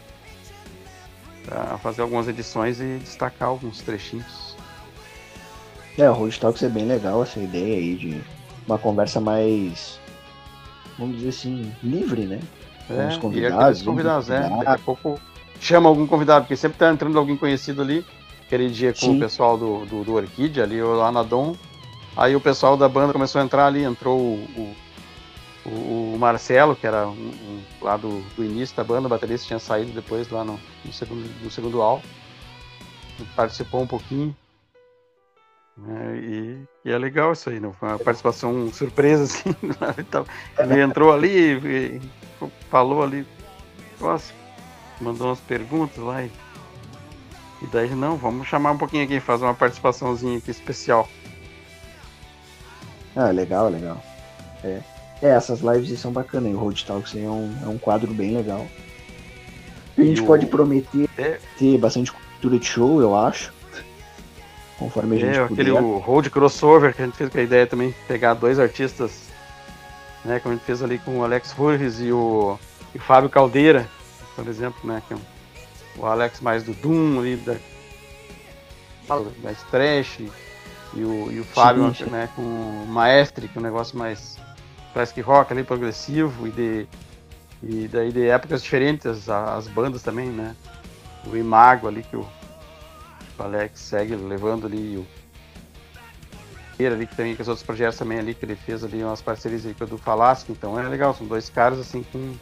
pra 1.46 1.78
fazer 1.78 2.02
algumas 2.02 2.28
edições 2.28 2.82
e 2.82 2.98
destacar 2.98 3.48
alguns 3.48 3.82
trechinhos. 3.82 4.54
É, 5.98 6.10
o 6.10 6.14
Road 6.14 6.38
Talks 6.40 6.62
é 6.62 6.68
bem 6.70 6.86
legal 6.86 7.24
essa 7.24 7.40
ideia 7.40 7.78
aí 7.78 7.96
de 7.96 8.22
uma 8.68 8.78
conversa 8.78 9.22
mais, 9.22 9.98
vamos 11.00 11.16
dizer 11.16 11.30
assim, 11.30 11.74
livre, 11.82 12.26
né? 12.26 12.40
Os 12.90 12.96
É, 12.98 13.14
e 13.16 13.20
convidados, 13.20 13.82
um 13.82 13.86
convidados, 13.86 14.30
é. 14.30 14.42
convidado. 14.42 14.64
Daqui 14.66 14.82
a 14.82 14.84
pouco 14.86 15.20
chama 15.60 15.90
algum 15.90 16.08
convidado, 16.08 16.42
porque 16.46 16.56
sempre 16.56 16.78
tá 16.78 16.90
entrando 16.92 17.18
alguém 17.18 17.36
conhecido 17.38 17.82
ali. 17.82 18.06
Aquele 18.46 18.70
dia 18.70 18.94
com 18.94 19.00
Sim. 19.00 19.18
o 19.18 19.20
pessoal 19.20 19.58
do, 19.58 19.86
do, 19.86 20.04
do 20.06 20.14
Orquídea 20.14 20.64
ali, 20.64 20.82
ou 20.82 20.96
lá 20.96 21.12
na 21.12 21.22
Dom. 21.24 21.54
Aí 22.16 22.36
o 22.36 22.40
pessoal 22.40 22.78
da 22.78 22.88
banda 22.88 23.12
começou 23.12 23.42
a 23.42 23.44
entrar 23.44 23.66
ali, 23.68 23.84
entrou 23.84 24.18
o, 24.18 24.74
o, 25.66 25.70
o- 25.70 26.14
o 26.16 26.18
Marcelo, 26.18 26.76
que 26.76 26.88
era 26.88 27.08
um, 27.08 27.12
um- 27.12 27.62
lá 27.82 27.98
do, 27.98 28.22
do 28.36 28.44
início 28.44 28.76
da 28.76 28.84
banda, 28.86 29.06
o 29.08 29.10
baterista 29.10 29.46
tinha 29.48 29.60
saído 29.60 29.92
depois 29.92 30.30
lá 30.30 30.44
no, 30.46 30.58
no 30.86 30.94
segundo, 30.94 31.30
no 31.44 31.52
segundo 31.52 31.82
álbum. 31.82 32.04
Participou 33.36 33.82
um 33.82 33.88
pouquinho. 33.88 34.36
É, 35.86 36.16
e, 36.18 36.64
e 36.86 36.92
é 36.92 36.98
legal 36.98 37.34
isso 37.34 37.50
aí, 37.50 37.60
né? 37.60 37.72
Foi 37.80 37.90
uma 37.90 38.00
participação 38.00 38.72
surpresa, 38.74 39.24
assim. 39.30 39.56
Ele 40.60 40.82
entrou 40.82 41.14
ali, 41.14 42.02
falou 42.70 43.04
ali, 43.04 43.26
nossa, 44.00 44.34
mandou 45.00 45.28
umas 45.28 45.40
perguntas 45.40 45.98
lá 45.98 46.24
e, 46.24 46.32
e 47.62 47.68
daí, 47.68 47.90
não, 47.94 48.18
vamos 48.18 48.48
chamar 48.48 48.72
um 48.72 48.78
pouquinho 48.78 49.04
aqui, 49.04 49.20
fazer 49.20 49.44
uma 49.46 49.54
participaçãozinha 49.54 50.38
aqui 50.40 50.50
especial. 50.50 51.08
Ah, 53.16 53.30
legal, 53.30 53.70
legal. 53.70 54.02
É. 54.64 54.80
É, 55.22 55.30
essas 55.30 55.62
lives 55.62 56.00
são 56.00 56.12
bacanas, 56.12 56.54
o 56.54 56.58
Road 56.58 56.86
Talks 56.86 57.16
é 57.16 57.20
um, 57.20 57.56
é 57.64 57.68
um 57.68 57.78
quadro 57.78 58.14
bem 58.14 58.36
legal. 58.36 58.66
A 59.98 60.02
gente 60.04 60.20
E 60.20 60.24
o- 60.24 60.28
pode 60.28 60.46
prometer 60.46 61.10
É. 61.18 61.40
ter 61.58 61.78
bastante 61.80 62.12
cultura 62.12 62.60
de 62.60 62.66
show, 62.66 63.02
eu 63.02 63.16
acho. 63.16 63.52
Conforme 64.78 65.16
a 65.16 65.20
gente 65.20 65.38
É, 65.38 65.44
aquele 65.44 65.72
road 65.72 66.30
crossover 66.30 66.94
que 66.94 67.02
a 67.02 67.06
gente 67.06 67.18
fez 67.18 67.30
com 67.30 67.38
a 67.40 67.42
ideia 67.42 67.66
também, 67.66 67.94
pegar 68.08 68.34
dois 68.36 68.60
artistas, 68.60 69.28
né, 70.24 70.40
como 70.40 70.54
a 70.54 70.58
gente 70.58 70.66
fez 70.66 70.84
ali 70.84 71.00
com 71.00 71.20
o 71.20 71.24
Alex 71.24 71.52
Furres 71.52 72.00
e 72.00 72.12
o, 72.12 72.60
e 72.94 72.98
o 72.98 73.02
Fábio 73.02 73.30
Caldeira, 73.30 73.88
por 74.36 74.48
exemplo, 74.48 74.80
né, 74.84 75.02
que 75.08 75.14
é 75.14 75.18
um- 75.18 75.22
o 76.02 76.06
Alex 76.06 76.42
mais 76.42 76.64
do 76.64 76.74
Doom 76.74 77.20
ali, 77.20 77.36
da, 77.38 77.56
mais 79.44 79.58
trash, 79.72 80.20
e 80.94 81.04
o, 81.04 81.32
e 81.32 81.40
o 81.40 81.44
Fábio, 81.44 81.94
sim. 81.96 82.06
né, 82.06 82.30
com 82.36 82.42
o 82.42 82.86
Maestre, 82.88 83.48
que 83.48 83.58
é 83.58 83.60
um 83.60 83.64
negócio 83.64 83.98
mais 83.98 84.38
classic 84.94 85.20
rock 85.22 85.52
ali, 85.54 85.64
progressivo, 85.64 86.48
e 86.48 86.52
de 86.52 86.88
e 87.64 87.88
daí 87.88 88.12
de 88.12 88.28
épocas 88.28 88.62
diferentes, 88.62 89.08
as, 89.08 89.28
as 89.28 89.68
bandas 89.68 90.04
também, 90.04 90.30
né, 90.30 90.56
o 91.26 91.36
Imago 91.36 91.88
ali, 91.88 92.04
que 92.04 92.16
o 92.16 92.28
o 93.38 93.44
Alex 93.44 93.80
segue 93.80 94.16
levando 94.16 94.66
ali 94.68 94.98
o 94.98 95.06
Pereira 96.78 96.96
ali 96.96 97.08
que 97.08 97.16
também 97.16 97.36
com 97.36 97.42
os 97.42 97.48
outros 97.48 97.66
projetos 97.66 97.98
também 97.98 98.20
ali 98.20 98.36
que 98.36 98.46
ele 98.46 98.56
fez 98.56 98.84
ali 98.84 99.04
umas 99.04 99.22
parcerias 99.22 99.66
aí 99.66 99.74
com 99.74 99.84
o 99.84 99.88
do 99.88 99.98
Falasco, 99.98 100.52
então 100.52 100.80
é 100.80 100.88
legal, 100.88 101.14
são 101.14 101.26
dois 101.28 101.50
caras 101.50 101.80
assim 101.80 102.04
com 102.12 102.36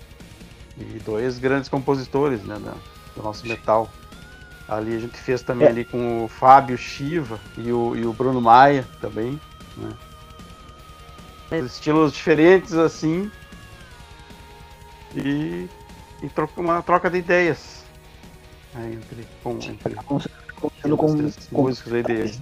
e 0.78 1.00
dois 1.06 1.40
grandes 1.40 1.70
compositores, 1.70 2.44
né, 2.44 2.60
da- 2.60 2.76
do 3.16 3.24
nosso 3.24 3.48
metal. 3.48 3.90
Ali 4.68 4.94
a 4.94 5.00
gente 5.00 5.18
fez 5.18 5.42
também 5.42 5.68
É. 5.68 5.72
ali 5.72 5.86
com 5.86 6.26
o 6.26 6.28
Fábio 6.28 6.78
Shiva 6.78 7.40
e 7.58 7.72
o, 7.72 7.96
e 7.96 8.06
o 8.06 8.12
Bruno 8.12 8.42
Maia 8.42 8.86
também, 9.00 9.40
né. 9.78 9.94
Estilos 11.64 12.12
diferentes 12.12 12.74
assim 12.74 13.32
e, 15.16 15.70
e 16.22 16.28
troca, 16.30 16.60
uma 16.60 16.82
troca 16.82 17.10
de 17.10 17.20
ideias 17.20 17.84
né, 18.74 18.92
entre, 18.96 19.26
com, 19.42 19.52
entre 19.52 19.96
Com, 20.89 21.26
esses 21.26 21.48
com- 21.48 21.63
músicos 21.63 21.93
aí 21.93 22.04
de. 22.04 22.39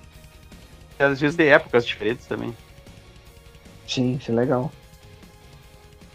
Às 0.99 1.19
vezes 1.19 1.35
de 1.35 1.47
épocas 1.47 1.85
diferentes 1.85 2.25
também. 2.27 2.53
Sim, 3.87 4.15
isso 4.15 4.31
é 4.31 4.35
legal. 4.35 4.71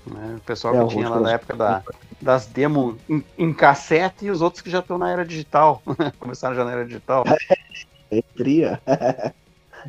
Né? 0.07 0.37
O 0.37 0.41
pessoal 0.41 0.75
É, 0.75 0.83
que 0.85 0.95
tinha 0.95 1.09
lá 1.09 1.21
na 1.21 1.33
época 1.33 1.57
da, 1.57 1.83
das 2.23 2.47
demos 2.47 2.97
em, 3.09 3.25
em 3.39 3.53
cassete 3.53 4.27
e 4.27 4.31
os 4.31 4.41
outros 4.41 4.63
que 4.63 4.71
já 4.71 4.79
estão 4.79 4.99
na 4.99 5.11
era 5.11 5.25
digital. 5.25 5.83
Começaram 6.19 6.55
já 6.55 6.65
na 6.65 6.73
era 6.73 6.85
digital. 6.85 7.25
É 8.11 8.23
tria. 8.35 8.81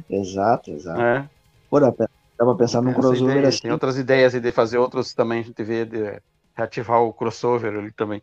exato, 0.10 0.72
exato. 0.72 1.00
né? 1.00 1.30
Pô, 1.70 1.80
dá 1.80 1.90
pra, 1.90 2.06
pensar 2.58 2.82
num 2.82 2.94
crossover 2.94 3.38
ideia, 3.38 3.48
assim. 3.48 3.62
Tem 3.62 3.72
outras 3.72 3.98
ideias 3.98 4.36
aí 4.36 4.42
de 4.42 4.52
fazer 4.52 4.78
outros 4.78 5.14
também, 5.14 5.40
a 5.40 5.44
gente 5.44 5.64
vê 5.64 5.86
de 5.86 6.22
reativar 6.54 7.02
o 7.02 7.14
crossover 7.14 7.74
ali 7.74 7.94
também. 7.94 8.22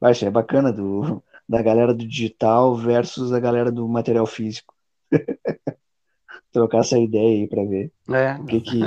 Vai, 0.00 0.12
é 0.22 0.30
bacana 0.30 0.72
do, 0.72 1.22
da 1.48 1.62
galera 1.62 1.94
do 1.94 2.06
digital 2.06 2.76
versus 2.76 3.32
a 3.32 3.40
galera 3.40 3.72
do 3.72 3.88
material 3.88 4.26
físico. 4.26 4.74
Trocar 6.52 6.80
essa 6.80 6.98
ideia 6.98 7.40
aí 7.42 7.46
pra 7.48 7.64
ver 7.64 7.90
É, 8.08 8.34
o 8.40 8.44
que 8.44 8.60
que. 8.60 8.82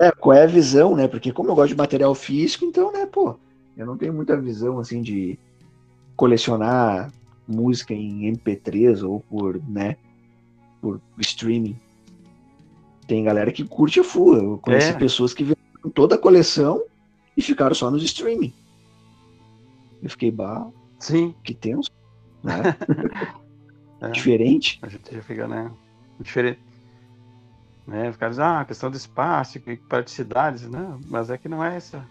É, 0.00 0.10
qual 0.12 0.36
é 0.36 0.44
a 0.44 0.46
visão, 0.46 0.94
né? 0.94 1.08
Porque 1.08 1.32
como 1.32 1.50
eu 1.50 1.54
gosto 1.54 1.70
de 1.70 1.76
material 1.76 2.14
físico, 2.14 2.64
então, 2.64 2.92
né, 2.92 3.04
pô, 3.06 3.36
eu 3.76 3.84
não 3.84 3.96
tenho 3.96 4.12
muita 4.14 4.40
visão 4.40 4.78
assim 4.78 5.02
de 5.02 5.38
colecionar 6.16 7.12
música 7.46 7.92
em 7.94 8.30
MP3 8.32 9.02
ou 9.02 9.20
por, 9.20 9.60
né, 9.68 9.96
por 10.80 11.00
streaming. 11.18 11.76
Tem 13.06 13.24
galera 13.24 13.50
que 13.50 13.64
curte 13.64 14.00
a 14.00 14.04
full. 14.04 14.36
Eu 14.36 14.58
conheci 14.58 14.90
É. 14.90 14.98
pessoas 14.98 15.32
que 15.34 15.42
venderam 15.42 15.90
toda 15.94 16.14
a 16.14 16.18
coleção 16.18 16.82
e 17.36 17.42
ficaram 17.42 17.74
só 17.74 17.90
nos 17.90 18.02
streaming. 18.04 18.52
Eu 20.02 20.10
fiquei, 20.10 20.30
bah, 20.30 20.68
sim. 20.98 21.34
que 21.44 21.54
tenso, 21.54 21.90
né? 22.42 22.54
É. 24.00 24.10
Diferente. 24.10 24.78
A 24.80 24.88
gente 24.88 25.12
já 25.12 25.20
fica, 25.22 25.48
né? 25.48 25.72
Diferente. 26.20 26.60
Né? 27.84 28.12
Caras 28.12 28.36
dizem, 28.36 28.44
ah, 28.44 28.64
questão 28.64 28.90
de 28.92 28.96
espaço 28.96 29.58
praticidades, 29.88 30.68
né? 30.70 30.96
Mas 31.08 31.30
é 31.30 31.36
que 31.36 31.48
não 31.48 31.64
é 31.64 31.74
essa, 31.74 32.06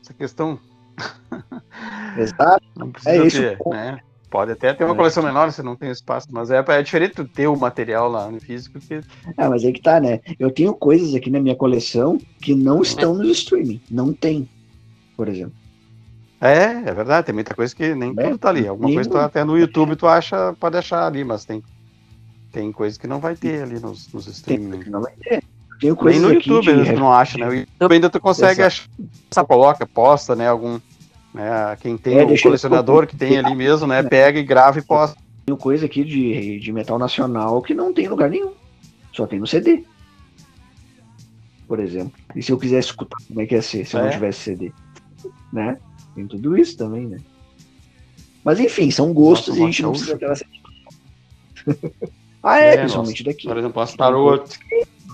essa 0.00 0.14
questão. 0.14 0.56
Exato. 2.16 2.64
Não 2.76 2.92
precisa 2.92 3.26
É 3.26 3.28
ter, 3.28 3.54
o 3.54 3.58
ponto. 3.64 3.74
né? 3.74 3.98
Pode 4.30 4.52
até 4.52 4.72
ter 4.72 4.84
uma 4.84 4.94
É. 4.94 4.96
coleção 4.96 5.22
menor 5.22 5.50
se 5.50 5.64
não 5.64 5.74
tem 5.74 5.90
espaço, 5.90 6.28
mas 6.30 6.48
é, 6.50 6.58
é 6.64 6.82
diferente 6.82 7.14
tu 7.14 7.24
ter 7.26 7.48
o 7.48 7.56
material 7.56 8.08
lá 8.08 8.30
no 8.30 8.40
físico 8.40 8.78
que 8.78 9.00
Ah, 9.36 9.48
mas 9.48 9.64
aí 9.64 9.72
que 9.72 9.82
tá, 9.82 9.98
né? 10.00 10.20
Eu 10.38 10.52
tenho 10.52 10.74
coisas 10.74 11.12
aqui 11.12 11.28
na 11.28 11.40
minha 11.40 11.56
coleção 11.56 12.18
que 12.40 12.54
não 12.54 12.82
estão 12.82 13.14
no 13.14 13.24
streaming. 13.30 13.80
Não 13.90 14.12
tem, 14.12 14.48
por 15.16 15.28
exemplo. 15.28 15.54
É, 16.40 16.64
é 16.88 16.92
verdade, 16.94 17.26
tem 17.26 17.34
muita 17.34 17.54
coisa 17.54 17.74
que 17.74 17.94
nem 17.94 18.12
É, 18.18 18.24
tudo 18.24 18.38
tá 18.38 18.48
ali. 18.50 18.66
Alguma 18.68 18.92
coisa 18.92 19.08
tu, 19.08 19.16
até 19.16 19.42
no 19.44 19.56
YouTube 19.58 19.96
tu 19.96 20.06
acha, 20.06 20.54
pode 20.60 20.76
achar 20.76 21.06
ali, 21.06 21.24
mas 21.24 21.44
tem, 21.44 21.62
tem 22.52 22.70
coisa 22.72 22.98
que 22.98 23.06
não 23.06 23.18
vai 23.20 23.34
ter 23.34 23.62
ali 23.62 23.80
nos, 23.80 24.12
nos 24.12 24.24
Tem 24.26 24.32
streaming. 24.34 24.68
coisa 24.70 24.84
que 24.84 24.90
não 24.90 25.00
vai 25.02 25.12
ter. 25.14 25.42
Eu 25.82 25.94
tenho 25.96 26.10
Nem 26.10 26.20
no 26.20 26.32
YouTube 26.32 26.84
tu 26.84 26.98
não 27.00 27.12
acha, 27.12 27.36
né? 27.38 27.48
O 27.48 27.54
YouTube 27.54 27.92
ainda 27.92 28.10
tu 28.10 28.20
consegue 28.20 28.60
Exato. 28.62 28.88
achar, 29.32 29.44
coloca, 29.46 29.86
posta, 29.86 30.34
né? 30.36 30.48
Algum, 30.48 30.78
né? 31.34 31.76
Quem 31.80 31.96
tem 31.98 32.18
É, 32.18 32.24
o 32.24 32.26
deixa 32.26 32.46
eu- 32.46 32.50
colecionador 32.50 33.06
que 33.06 33.16
tem 33.16 33.38
ali 33.38 33.54
mesmo, 33.54 33.86
né? 33.86 34.02
Pega 34.02 34.38
e 34.38 34.42
grava 34.42 34.78
e 34.78 34.82
posta. 34.82 35.16
Tenho 35.46 35.56
coisa 35.56 35.86
aqui 35.86 36.02
de, 36.04 36.58
de 36.60 36.72
metal 36.72 36.98
nacional 36.98 37.60
que 37.62 37.72
não 37.74 37.92
tem 37.94 38.06
em 38.06 38.08
lugar 38.08 38.28
nenhum. 38.30 38.52
Só 39.12 39.26
tem 39.26 39.38
no 39.38 39.46
CD. 39.46 39.84
Por 41.66 41.80
exemplo. 41.80 42.12
E 42.34 42.42
se 42.42 42.52
eu 42.52 42.58
quisesse 42.58 42.88
escutar, 42.88 43.16
como 43.26 43.40
é 43.40 43.46
que 43.46 43.54
ia 43.54 43.62
ser 43.62 43.84
se 43.86 43.96
eu 43.96 44.00
não 44.00 44.08
É. 44.08 44.12
tivesse 44.12 44.40
CD? 44.40 44.72
Né? 45.52 45.76
Tem 46.16 46.26
tudo 46.26 46.56
isso 46.56 46.76
também, 46.76 47.06
né? 47.06 47.18
Mas 48.42 48.58
enfim, 48.58 48.90
são 48.90 49.12
gostos 49.12 49.56
Nossa, 49.56 49.60
e 49.60 49.62
a 49.62 49.66
gente 49.66 49.82
não 49.82 49.90
nossa, 49.92 50.16
precisa 50.16 50.18
ter 50.18 50.30
essa 50.32 50.44
Ah, 52.42 52.58
é, 52.60 52.74
É, 52.74 52.78
principalmente 52.78 53.22
daqui. 53.24 53.46
Por 53.48 53.56
exemplo, 53.58 53.82
as 53.82 53.94
Tarot. 53.94 54.58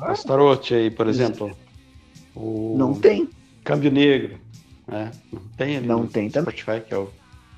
As 0.03 0.23
Tarot 0.23 0.75
aí, 0.75 0.91
por 0.91 1.07
exemplo. 1.09 1.51
O 2.35 2.77
Não 2.79 2.95
tem. 2.95 3.29
Câmbio 3.65 3.91
Negro. 3.91 4.39
né? 4.87 5.11
Não 5.33 5.41
tem 5.57 5.77
ali 5.79 5.87
Não 5.87 6.07
tem 6.07 6.31
também. 6.31 6.55
Spotify, 6.57 6.81
que 6.87 6.95
é 6.95 6.99
o. 6.99 7.09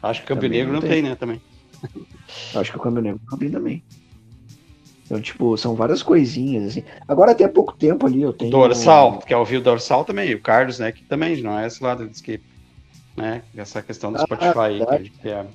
Acho 0.03 0.21
que 0.23 0.27
Câmbio 0.29 0.43
Também 0.49 0.59
Negro 0.59 0.73
não 0.75 0.81
tem. 0.81 0.91
tem, 0.91 1.03
né? 1.03 1.15
Também. 1.17 1.41
Acho 2.55 2.71
que 2.71 2.79
o 2.79 2.81
câmbio 2.81 3.03
negro 3.03 3.21
não 3.31 3.39
tem 3.39 3.51
também. 3.51 3.83
Então, 5.05 5.21
tipo, 5.21 5.55
são 5.59 5.75
várias 5.75 6.03
coisinhas, 6.03 6.69
assim. 6.69 6.83
Agora, 7.07 7.33
até 7.33 7.47
pouco 7.47 7.75
tempo 7.75 8.07
ali, 8.07 8.23
eu 8.23 8.33
tenho. 8.33 8.51
Dorsal, 8.51 9.19
que 9.19 9.35
é 9.35 9.37
ouvir 9.37 9.59
o 9.59 9.61
Dorsal 9.61 10.05
também, 10.05 10.35
o 10.35 10.41
Carlos, 10.41 10.79
né, 10.79 10.93
que 10.93 11.05
também 11.05 11.43
não 11.43 11.59
é 11.59 11.67
esse 11.67 11.83
lado, 11.85 12.09
diz 12.09 12.21
que, 12.23 12.41
né, 13.17 13.43
essa 13.57 13.83
questão 13.83 14.13
do 14.13 14.19
Ah, 14.19 14.23
Spotify, 14.23 14.79
verdade. 14.79 15.11
que, 15.11 15.29
é, 15.29 15.47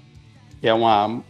que 0.62 0.68
é 0.68 0.74
uma, 0.74 1.22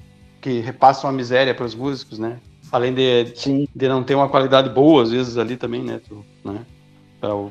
que 0.41 0.59
repassa 0.59 1.07
uma 1.07 1.13
miséria 1.13 1.53
para 1.55 1.65
os 1.65 1.75
músicos, 1.75 2.19
né, 2.19 2.39
além 2.71 2.93
de, 2.93 3.33
Sim, 3.35 3.67
de 3.75 3.87
não 3.87 4.03
ter 4.03 4.15
uma 4.15 4.29
qualidade 4.29 4.69
boa, 4.69 5.03
às 5.03 5.11
vezes, 5.11 5.37
ali 5.37 5.57
também, 5.57 5.83
né, 5.83 5.99
tu, 6.07 6.25
né, 6.43 6.65
o, 7.23 7.49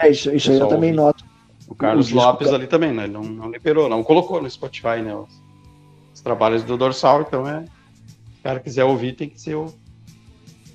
é 0.00 0.10
isso, 0.10 0.34
isso 0.34 0.50
eu 0.52 0.66
também 0.68 0.90
ouvir. 0.90 0.96
noto. 0.96 1.24
o 1.68 1.74
Carlos 1.74 2.10
Lopes 2.10 2.52
ali 2.52 2.66
também, 2.66 2.92
né, 2.92 3.04
ele 3.04 3.12
não, 3.12 3.22
não 3.22 3.50
liberou, 3.50 3.88
não 3.88 4.02
colocou 4.02 4.40
no 4.42 4.50
Spotify, 4.50 5.02
né, 5.02 5.14
os, 5.14 5.28
os 6.14 6.20
trabalhos 6.20 6.62
do 6.64 6.76
Dorsal, 6.76 7.22
então 7.22 7.46
é, 7.48 7.62
se 7.64 8.40
o 8.40 8.42
cara 8.42 8.60
quiser 8.60 8.84
ouvir, 8.84 9.14
tem 9.14 9.28
que 9.28 9.40
ser 9.40 9.54
o 9.56 9.72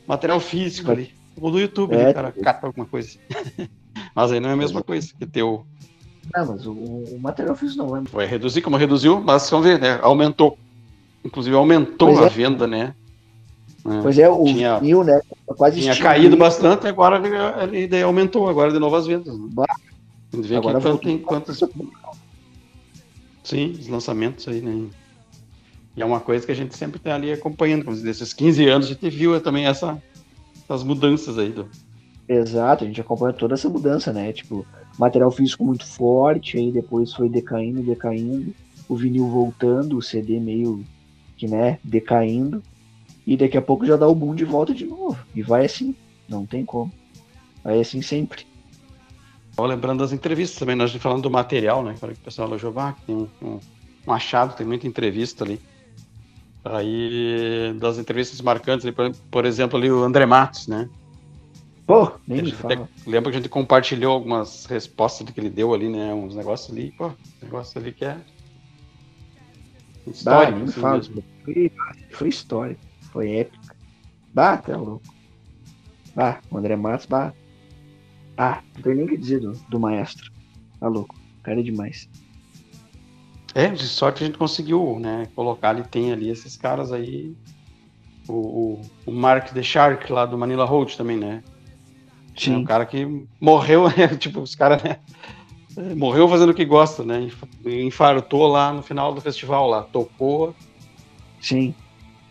material 0.08 0.40
físico 0.40 0.92
ali, 0.92 1.14
ou 1.40 1.52
do 1.52 1.60
YouTube, 1.60 1.96
né, 1.96 2.04
É, 2.06 2.10
o 2.10 2.14
cara? 2.14 2.32
Cata 2.32 2.68
alguma 2.68 2.86
coisa. 2.86 3.18
Mas 4.16 4.32
aí 4.32 4.40
não 4.40 4.50
é 4.50 4.54
a 4.54 4.58
mesma 4.58 4.82
coisa 4.84 5.08
que 5.18 5.26
ter 5.26 5.44
o, 5.44 5.66
Não, 6.36 6.46
mas 6.46 6.66
o, 6.66 6.72
o 6.74 7.20
material 7.20 7.56
físico 7.56 7.84
não 7.84 7.98
é. 7.98 8.02
Vai 8.02 8.26
reduzir, 8.26 8.62
como 8.62 8.78
reduziu, 8.78 9.22
mas 9.22 9.50
vamos 9.50 9.66
ver, 9.66 9.80
né? 9.80 10.00
Aumentou. 10.02 10.58
Inclusive 11.24 11.56
aumentou 11.56 12.10
Pois 12.10 12.20
a 12.20 12.26
é. 12.26 12.30
venda, 12.30 12.68
né? 12.68 12.94
É. 13.86 14.02
Pois 14.02 14.18
é, 14.18 14.30
o 14.30 14.44
Tinha- 14.44 14.80
vinil, 14.80 15.04
né? 15.04 15.20
Quase 15.46 15.80
Tinha 15.82 15.96
caído 15.98 16.38
bastante, 16.38 16.88
agora 16.88 17.18
ele, 17.64 17.78
ele 17.78 18.02
aumentou 18.02 18.48
agora 18.50 18.72
de 18.72 18.80
novas 18.80 19.08
vendas. 19.08 19.38
Né? 19.38 19.66
Gente 20.34 20.48
vê 20.48 20.56
Agora 20.58 20.78
aqui 20.78 21.06
tem 21.06 21.18
quantos. 21.18 21.64
Sim, 23.44 23.72
os 23.80 23.88
lançamentos 23.88 24.48
aí, 24.48 24.62
né? 24.62 24.88
E 25.96 26.02
é 26.02 26.06
uma 26.06 26.20
coisa 26.20 26.46
que 26.46 26.52
a 26.52 26.56
gente 26.56 26.76
sempre 26.76 26.98
está 26.98 27.16
ali 27.16 27.32
acompanhando. 27.32 27.84
Como 27.84 27.98
desses 27.98 28.32
15 28.34 28.68
anos 28.68 28.88
a 28.88 28.90
gente 28.90 29.10
viu 29.10 29.40
também 29.42 29.66
essa, 29.66 30.02
essas 30.64 30.84
mudanças 30.84 31.38
aí. 31.38 31.50
Do... 31.50 31.68
Exato, 32.30 32.84
a 32.84 32.88
gente 32.88 33.02
acompanha 33.02 33.34
toda 33.34 33.56
essa 33.56 33.68
mudança, 33.68 34.14
né? 34.14 34.32
Tipo, 34.32 34.64
material 35.00 35.32
físico 35.32 35.66
muito 35.66 35.84
forte, 35.84 36.60
aí 36.60 36.72
depois 36.72 37.12
foi 37.12 37.28
decaindo, 37.28 37.82
decaindo, 37.82 38.54
o 38.88 38.96
vinil 38.96 39.28
voltando, 39.28 39.98
o 39.98 40.02
CD 40.02 40.40
meio 40.40 40.86
que, 41.36 41.48
né, 41.48 41.80
decaindo, 41.84 42.62
e 43.26 43.36
daqui 43.36 43.58
a 43.58 43.62
pouco 43.62 43.84
já 43.84 43.98
dá 43.98 44.08
o 44.08 44.14
boom 44.14 44.36
de 44.36 44.46
volta 44.46 44.76
de 44.76 44.86
novo. 44.86 45.18
E 45.34 45.42
vai 45.42 45.66
assim, 45.66 45.96
não 46.28 46.46
tem 46.46 46.64
como. 46.64 46.92
Vai 47.64 47.80
assim 47.80 48.02
sempre. 48.02 48.46
Lembrando 49.58 50.00
das 50.00 50.14
entrevistas 50.14 50.60
também, 50.60 50.76
nós 50.76 50.94
falando 50.96 51.24
do 51.24 51.32
material, 51.32 51.84
né? 51.84 51.96
Que 52.00 52.06
o 52.06 52.16
pessoal 52.18 52.48
elogiou, 52.48 52.74
ah, 52.78 52.96
tem 53.08 53.16
um, 53.16 53.28
um, 53.42 53.60
um 54.08 54.14
achado, 54.14 54.56
tem 54.56 54.68
muita 54.68 54.88
entrevista 54.88 55.44
ali. 55.44 55.60
Aí, 56.64 57.74
das 57.80 57.98
entrevistas 57.98 58.40
marcantes, 58.40 58.90
por, 58.92 59.12
por 59.32 59.46
exemplo, 59.46 59.80
ali 59.80 59.92
o 59.92 60.04
André 60.04 60.26
Matos, 60.28 60.68
né? 60.68 60.88
Pô, 61.90 62.12
nem 62.28 62.44
me 62.44 62.52
fala. 62.52 62.88
lembra 63.08 63.32
que 63.32 63.38
a 63.38 63.42
gente 63.42 63.50
compartilhou 63.50 64.14
algumas 64.14 64.68
respostas 64.68 65.28
que 65.28 65.40
ele 65.40 65.50
deu 65.50 65.74
ali, 65.74 65.90
né? 65.90 66.14
Uns 66.14 66.36
negócios 66.36 66.70
ali, 66.70 66.92
pô, 66.92 67.12
negócio 67.42 67.82
ali 67.82 67.92
que 67.92 68.06
é 68.06 68.22
Bah, 70.24 70.52
nem 70.52 70.60
me 70.60 70.70
assim 70.70 70.82
fala. 70.82 71.02
Foi, 71.44 71.72
foi 72.12 72.30
história. 72.30 72.78
Foi 73.12 73.38
épica. 73.38 73.76
Bah, 74.32 74.58
tá 74.58 74.78
louco. 74.78 75.16
Bah, 76.14 76.40
o 76.52 76.60
André 76.60 76.76
Matos, 76.76 77.08
bah. 77.08 77.34
Ah, 78.38 78.62
não 78.76 78.84
tem 78.84 78.94
nem 78.94 79.06
o 79.06 79.08
que 79.08 79.18
dizer 79.18 79.40
do, 79.40 79.54
do 79.68 79.80
maestro. 79.80 80.32
Tá 80.80 80.88
louco. 80.88 81.16
Cara 81.42 81.60
é 81.60 81.64
demais. 81.64 82.08
É, 83.56 83.68
de 83.68 83.88
sorte 83.88 84.24
a 84.24 84.28
gente 84.28 84.38
conseguiu, 84.38 85.00
né? 85.00 85.28
Colocar 85.34 85.70
ali, 85.72 85.82
tem 85.82 86.12
ali 86.12 86.30
esses 86.30 86.56
caras 86.56 86.92
aí. 86.92 87.36
O, 88.28 88.34
o, 88.34 88.82
o 89.08 89.12
Mark 89.12 89.52
The 89.52 89.64
Shark 89.64 90.12
lá 90.14 90.28
do 90.28 90.38
Manila 90.38 90.66
Road 90.66 90.96
também, 90.96 91.18
né? 91.18 91.44
É 92.48 92.58
um 92.58 92.64
cara 92.64 92.86
que 92.86 93.28
morreu, 93.40 93.88
né? 93.96 94.08
Tipo, 94.18 94.40
os 94.42 94.56
caras, 94.56 94.82
né? 94.84 94.98
É, 95.78 95.96
Morreu 95.96 96.28
fazendo 96.28 96.50
o 96.50 96.54
que 96.54 96.66
gosta, 96.66 97.04
né? 97.04 97.22
Inf- 97.22 97.44
Infartou 97.66 98.48
lá 98.48 98.72
no 98.74 98.82
final 98.82 99.14
do 99.14 99.22
festival 99.22 99.68
lá. 99.68 99.84
Tocou, 99.84 100.56
Sim. 101.42 101.74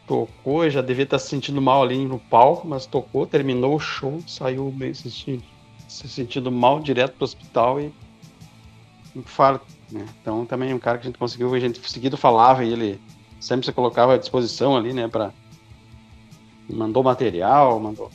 tocou, 0.07 0.69
já 0.69 0.81
devia 0.83 1.05
estar 1.05 1.19
se 1.19 1.29
sentindo 1.29 1.61
mal 1.61 1.83
ali 1.83 2.05
no 2.05 2.19
palco, 2.19 2.67
mas 2.67 2.87
tocou, 2.87 3.27
terminou 3.27 3.77
o 3.77 3.81
show, 3.81 4.21
saiu 4.27 4.73
meio 4.77 4.95
se 4.95 5.11
sentindo, 5.11 5.43
se 5.89 6.09
sentindo 6.09 6.51
mal 6.51 6.81
direto 6.81 7.15
pro 7.17 7.25
hospital 7.25 7.81
e 7.81 7.93
infarto. 9.15 9.67
Né? 9.91 10.05
Então 10.21 10.45
também 10.45 10.71
é 10.71 10.75
um 10.75 10.79
cara 10.79 10.99
que 10.99 11.07
a 11.07 11.11
gente 11.11 11.19
conseguiu, 11.19 11.55
a 11.55 11.61
gente 11.61 11.81
seguido 11.89 12.17
falava 12.17 12.65
e 12.65 12.73
ele 12.73 13.01
sempre 13.41 13.65
se 13.67 13.73
colocava 13.73 14.15
à 14.15 14.19
disposição 14.19 14.77
ali, 14.77 14.93
né? 14.93 15.09
Pra... 15.09 15.33
Mandou 16.69 17.03
material, 17.03 17.79
mandou. 17.81 18.11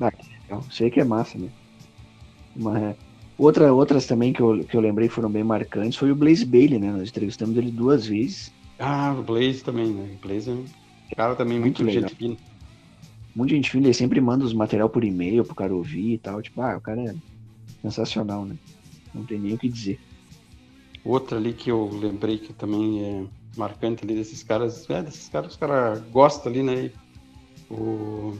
Ah. 0.00 0.12
Então. 0.44 0.62
Sei 0.70 0.90
que 0.90 1.00
é 1.00 1.04
massa, 1.04 1.38
né? 1.38 1.48
Mas. 2.56 2.96
Outra, 3.38 3.72
outras 3.72 4.06
também 4.06 4.34
que 4.34 4.40
eu, 4.42 4.62
que 4.64 4.76
eu 4.76 4.80
lembrei 4.82 5.08
foram 5.08 5.30
bem 5.30 5.42
marcantes 5.42 5.96
foi 5.96 6.12
o 6.12 6.14
Blaze 6.14 6.44
Bailey, 6.44 6.78
né? 6.78 6.92
Nós 6.92 7.08
entrevistamos 7.08 7.56
ele 7.56 7.70
duas 7.70 8.06
vezes. 8.06 8.52
ah, 8.78 9.16
o 9.18 9.22
Blaze 9.22 9.64
também, 9.64 9.90
né? 9.90 10.14
O 10.14 10.26
Blaze 10.26 10.50
é 10.50 10.52
um 10.52 10.64
cara 11.16 11.34
também 11.34 11.58
muito, 11.58 11.82
Muito 11.82 11.94
gente 11.94 12.14
fina. 12.14 12.36
Muita 13.34 13.54
gente 13.54 13.70
fina, 13.70 13.86
ele 13.86 13.94
sempre 13.94 14.20
manda 14.20 14.44
os 14.44 14.52
material 14.52 14.90
por 14.90 15.04
e-mail 15.04 15.44
pro 15.44 15.54
cara 15.54 15.74
ouvir 15.74 16.14
e 16.14 16.18
tal. 16.18 16.42
Tipo, 16.42 16.60
ah, 16.60 16.76
o 16.76 16.80
cara 16.82 17.00
é 17.00 17.14
sensacional, 17.80 18.44
né? 18.44 18.56
Não 19.14 19.24
tem 19.24 19.38
nem 19.38 19.54
o 19.54 19.58
que 19.58 19.68
dizer. 19.68 19.98
Outra 21.02 21.38
ali 21.38 21.54
que 21.54 21.70
eu 21.70 21.88
lembrei 21.88 22.36
que 22.36 22.52
também 22.52 23.02
é 23.02 23.24
marcante 23.56 24.04
ali 24.04 24.14
desses 24.14 24.42
caras, 24.42 24.88
é, 24.90 25.02
desses 25.02 25.28
caras, 25.28 25.52
os 25.52 25.56
caras 25.56 26.00
gostam 26.10 26.52
ali, 26.52 26.62
né? 26.62 26.90
O, 27.70 28.36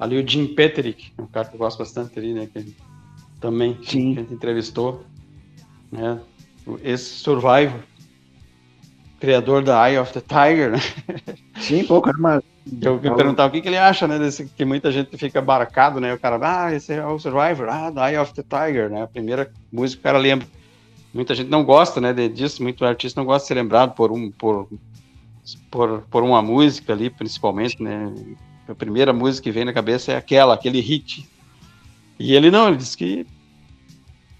ali 0.00 0.16
o 0.16 0.26
Jim 0.26 0.46
Peterick, 0.46 1.12
um 1.18 1.26
cara 1.26 1.46
que 1.46 1.54
eu 1.54 1.58
gosto 1.58 1.78
bastante 1.78 2.18
ali, 2.18 2.32
né? 2.32 2.48
Que 2.52 2.74
também 3.38 3.78
Sim. 3.84 4.14
que 4.14 4.20
a 4.20 4.22
gente 4.22 4.34
entrevistou, 4.34 5.04
né? 5.92 6.18
Esse 6.82 7.04
Survivor, 7.16 7.80
criador 9.20 9.62
da 9.62 9.88
Eye 9.88 9.98
of 9.98 10.12
the 10.12 10.20
Tiger, 10.20 10.72
né? 10.72 10.78
Sim, 11.60 11.84
pô, 11.84 12.00
cara 12.00 12.16
é 12.16 12.20
uma- 12.20 12.42
Eu 12.82 13.00
me 13.00 13.14
perguntar 13.14 13.46
o 13.46 13.50
que, 13.50 13.60
que 13.60 13.68
ele 13.68 13.78
acha, 13.78 14.06
né? 14.06 14.18
Desse, 14.18 14.44
que 14.44 14.64
muita 14.64 14.92
gente 14.92 15.16
fica 15.16 15.40
baracado, 15.40 15.98
né? 15.98 16.12
O 16.14 16.18
cara, 16.18 16.38
ah, 16.42 16.74
esse 16.74 16.92
é 16.92 17.04
o 17.04 17.18
Survivor, 17.18 17.68
ah, 17.68 17.90
da 17.90 18.10
Eye 18.10 18.18
of 18.18 18.32
the 18.34 18.42
Tiger, 18.42 18.88
né? 18.90 19.02
A 19.02 19.06
primeira 19.06 19.50
música 19.72 19.96
que 20.00 20.08
o 20.08 20.10
cara 20.10 20.18
lembra. 20.18 20.46
Muita 21.12 21.34
gente 21.34 21.48
não 21.48 21.64
gosta, 21.64 22.00
né, 22.00 22.12
disso, 22.28 22.62
muito 22.62 22.84
artista 22.84 23.20
não 23.20 23.26
gosta 23.26 23.42
de 23.42 23.48
ser 23.48 23.54
lembrado 23.54 23.94
por 23.96 24.12
um 24.12 24.30
por, 24.30 24.68
por, 25.68 26.02
por 26.02 26.22
uma 26.22 26.40
música 26.40 26.92
ali, 26.92 27.10
principalmente, 27.10 27.82
né? 27.82 28.12
A 28.70 28.74
primeira 28.74 29.12
música 29.12 29.42
que 29.42 29.50
vem 29.50 29.64
na 29.64 29.72
cabeça 29.72 30.12
é 30.12 30.16
aquela, 30.16 30.54
aquele 30.54 30.78
hit. 30.78 31.28
E 32.20 32.34
ele 32.34 32.52
não, 32.52 32.68
ele 32.68 32.76
disse 32.76 32.96
que 32.96 33.26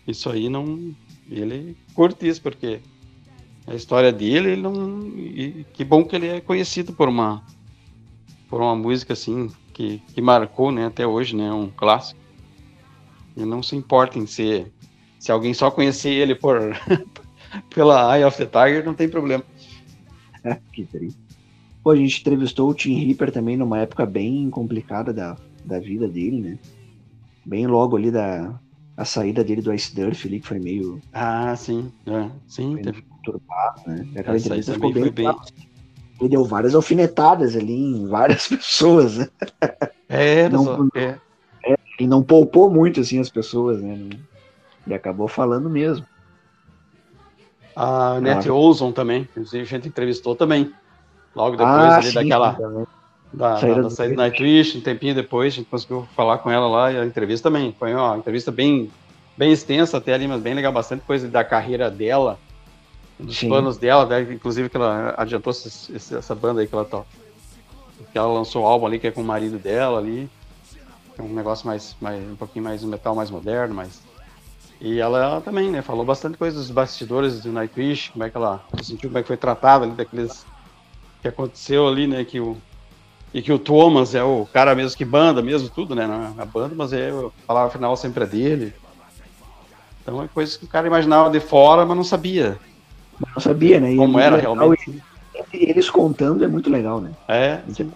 isso 0.07 0.31
aí 0.31 0.49
não. 0.49 0.95
Ele 1.29 1.77
curte 1.95 2.29
isso, 2.29 2.41
porque 2.41 2.81
a 3.67 3.75
história 3.75 4.13
dele, 4.13 4.51
ele 4.51 4.63
não. 4.63 5.03
E 5.17 5.67
que 5.73 5.85
bom 5.85 6.05
que 6.05 6.15
ele 6.15 6.29
é 6.29 6.41
conhecido 6.41 6.93
por 6.93 7.09
uma 7.09 7.45
por 8.49 8.61
uma 8.61 8.75
música 8.77 9.15
assim 9.15 9.51
que, 9.73 9.99
que 10.15 10.21
marcou, 10.21 10.71
né, 10.71 10.87
até 10.87 11.07
hoje, 11.07 11.35
né, 11.37 11.53
um 11.53 11.69
clássico. 11.69 12.21
E 13.37 13.45
não 13.45 13.63
se 13.63 13.77
importa 13.77 14.19
em 14.19 14.27
ser 14.27 14.73
Se 15.19 15.31
alguém 15.33 15.55
só 15.55 15.71
conhecer 15.71 16.11
ele 16.11 16.37
por 16.37 16.61
pela 17.75 18.17
Eye 18.17 18.25
of 18.25 18.37
the 18.37 18.47
Tiger, 18.47 18.85
não 18.85 18.95
tem 18.95 19.09
problema. 19.09 19.45
que 20.73 20.85
triste. 20.85 21.20
Pô, 21.83 21.91
a 21.91 21.97
gente 21.97 22.21
entrevistou 22.21 22.69
o 22.71 22.75
Tim 22.75 22.95
Ripper 22.95 23.33
também 23.33 23.57
numa 23.57 23.79
época 23.79 24.05
bem 24.05 24.51
complicada 24.51 25.13
da, 25.13 25.37
da 25.65 25.79
vida 25.79 26.07
dele, 26.07 26.41
né? 26.41 26.59
Bem 27.45 27.67
logo 27.67 27.97
ali 27.97 28.11
da 28.11 28.59
a 28.97 29.05
saída 29.05 29.43
dele 29.43 29.63
do 29.63 29.73
Ice 29.73 29.95
Durf 29.95 30.27
ali, 30.27 30.41
que 30.41 30.47
foi 30.47 30.59
meio. 30.59 31.01
Ah, 31.11 31.57
sim. 31.57 31.91
É, 32.07 32.31
sim, 32.47 32.77
teve. 32.77 33.03
Turbado, 33.25 33.83
né? 33.87 34.07
E 34.15 34.19
aquela 34.19 34.37
Essa 34.37 34.47
entrevista 34.47 34.75
ficou 34.75 34.93
bem. 34.93 35.11
bem. 35.11 35.37
Ele 36.21 36.29
deu 36.29 36.45
várias 36.45 36.75
alfinetadas 36.75 37.57
ali 37.57 37.73
em 37.73 38.07
várias 38.07 38.47
pessoas, 38.49 39.17
né? 39.17 39.29
É, 40.09 40.49
Não, 40.51 40.65
só- 40.65 40.79
é. 40.95 41.19
E 41.99 42.07
não 42.07 42.23
poupou 42.23 42.71
muito, 42.71 43.01
assim, 43.01 43.19
as 43.19 43.31
pessoas, 43.31 43.81
né? 43.83 43.97
E 44.87 44.93
acabou 44.95 45.29
falando 45.29 45.69
mesmo. 45.71 46.05
A 47.77 48.21
Net 48.21 48.49
Ah. 48.49 48.53
Olson 48.55 48.93
também, 48.93 49.23
inclusive 49.23 49.63
a 49.63 49.67
gente 49.67 49.89
entrevistou 49.89 50.35
também. 50.35 50.71
Logo 51.35 51.57
depois 51.57 51.93
ah, 51.93 51.97
ali 51.99 52.09
sim, 52.09 52.15
daquela. 52.15 52.53
também. 52.55 52.87
da, 53.33 53.57
Saída 53.57 53.77
da, 53.77 53.83
da 53.83 53.89
do 53.89 53.95
saída 53.95 54.15
do 54.15 54.19
Nightwish, 54.19 54.79
um 54.79 54.81
tempinho 54.81 55.15
depois, 55.15 55.53
a 55.53 55.57
gente 55.57 55.69
conseguiu 55.69 56.09
falar 56.17 56.39
com 56.39 56.51
ela 56.51 56.67
lá 56.67 56.93
e 56.93 56.99
a 56.99 57.05
entrevista 57.05 57.49
também. 57.49 57.75
Foi 57.79 57.95
uma 57.95 58.17
entrevista 58.17 58.51
bem, 58.51 58.91
bem 59.37 59.53
extensa 59.53 59.99
até 59.99 60.13
ali, 60.15 60.27
mas 60.27 60.43
bem 60.43 60.55
legal, 60.55 60.73
bastante 60.73 61.03
coisa 61.05 61.29
da 61.29 61.45
carreira 61.45 61.91
dela, 61.91 62.39
dos 63.19 63.39
Sim. 63.39 63.49
planos 63.49 63.79
dela, 63.79 64.07
né, 64.07 64.23
inclusive 64.33 64.69
que 64.69 64.77
ela 64.77 65.15
adiantou 65.17 65.51
esse- 65.53 65.95
esse- 65.95 66.17
essa 66.17 66.35
banda 66.35 66.61
aí 66.61 66.67
que 66.67 66.75
ela 66.75 66.85
toca. 66.85 67.07
Que 68.13 68.19
ela 68.19 68.33
lançou 68.33 68.65
o 68.65 68.67
álbum 68.67 68.87
ali 68.87 68.99
que 68.99 69.07
é 69.07 69.11
com 69.11 69.21
o 69.21 69.25
marido 69.25 69.59
dela 69.59 69.99
ali. 69.99 70.29
É 71.19 71.23
um 71.23 71.29
negócio 71.29 71.67
mais, 71.67 71.95
mais 72.01 72.23
um 72.25 72.35
pouquinho 72.35 72.65
mais 72.65 72.83
um 72.83 72.89
metal 72.89 73.15
mais 73.15 73.31
moderno, 73.31 73.75
mas 73.75 74.01
e 74.81 74.99
ela 74.99 75.43
também, 75.43 75.71
né, 75.71 75.83
falou 75.83 76.05
bastante 76.05 76.39
coisa 76.39 76.57
dos 76.57 76.71
bastidores 76.71 77.43
do 77.43 77.53
Nightwish, 77.53 78.11
como 78.11 78.25
é 78.25 78.31
que 78.31 78.37
ela 78.37 78.65
se 78.79 78.85
sentiu, 78.87 79.11
como 79.11 79.19
é 79.19 79.23
que 79.23 79.29
foi 79.29 79.37
tratada 79.37 79.85
ali 79.85 79.93
daqueles 79.93 80.47
que 81.23 81.29
aconteceu 81.29 81.87
ali, 81.87 82.07
né, 82.07 82.25
que 82.25 82.41
o 82.41 82.57
e 83.33 83.41
que 83.41 83.53
o 83.53 83.59
Thomas 83.61 84.15
é 84.15 84.25
o 84.25 84.45
cara 84.53 84.75
mesmo 84.75 84.97
que 84.99 85.05
banda 85.05 85.41
mesmo 85.41 85.69
tudo, 85.69 85.95
né, 85.95 86.05
é 86.39 86.43
a 86.43 86.45
banda, 86.45 86.75
mas 86.75 86.93
é 86.93 87.11
a 87.11 87.31
palavra 87.47 87.71
final 87.71 87.97
sempre 87.97 88.25
é 88.25 88.27
dele. 88.27 88.73
Então 90.03 90.23
é 90.23 90.29
coisa 90.29 90.59
que 90.59 90.65
o 90.65 90.69
cara 90.69 90.87
imaginava 90.87 91.31
de 91.31 91.39
fora, 91.41 91.85
mas 91.87 91.97
não 91.97 92.05
sabia 92.05 92.59
Não 93.35 93.41
sabia, 93.41 93.79
né? 93.79 93.93
E 93.93 93.95
é 93.95 93.97
como 93.99 94.19
era 94.19 94.37
legal, 94.37 94.57
realmente. 94.57 95.03
e 95.53 95.71
Eles 95.71 95.91
contando 95.91 96.45
é 96.45 96.49
muito 96.49 96.71
legal, 96.71 97.01
né? 97.01 97.13
É, 97.29 97.61
sim, 97.73 97.85
os 97.85 97.93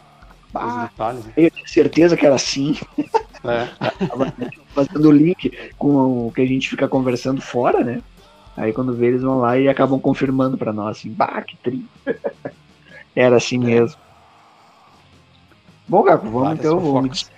Ah, 0.54 0.88
detalhes. 0.90 1.24
né? 1.24 1.32
eu 1.36 1.50
tinha 1.50 1.66
certeza 1.66 2.16
que 2.16 2.24
era 2.24 2.34
assim. 2.36 2.76
É. 3.42 3.68
fazendo 4.74 5.08
o 5.08 5.12
link 5.12 5.50
com 5.76 6.28
o 6.28 6.32
que 6.32 6.42
a 6.42 6.46
gente 6.46 6.68
fica 6.68 6.86
conversando 6.86 7.40
fora, 7.40 7.82
né? 7.82 8.00
Aí 8.56 8.72
quando 8.72 8.94
vê, 8.94 9.06
eles 9.06 9.22
vão 9.22 9.38
lá 9.38 9.58
e 9.58 9.68
acabam 9.68 9.98
confirmando 9.98 10.56
pra 10.56 10.72
nós, 10.72 10.98
assim, 10.98 11.10
bah, 11.10 11.42
que 11.42 11.56
tri. 11.56 11.84
Era 13.14 13.36
assim 13.36 13.56
É. 13.56 13.66
mesmo. 13.66 13.98
Bom, 15.86 16.02
Gaco, 16.02 16.24
vamos 16.26 16.42
Várias 16.42 16.58
então, 16.64 16.80
vamos. 16.80 17.30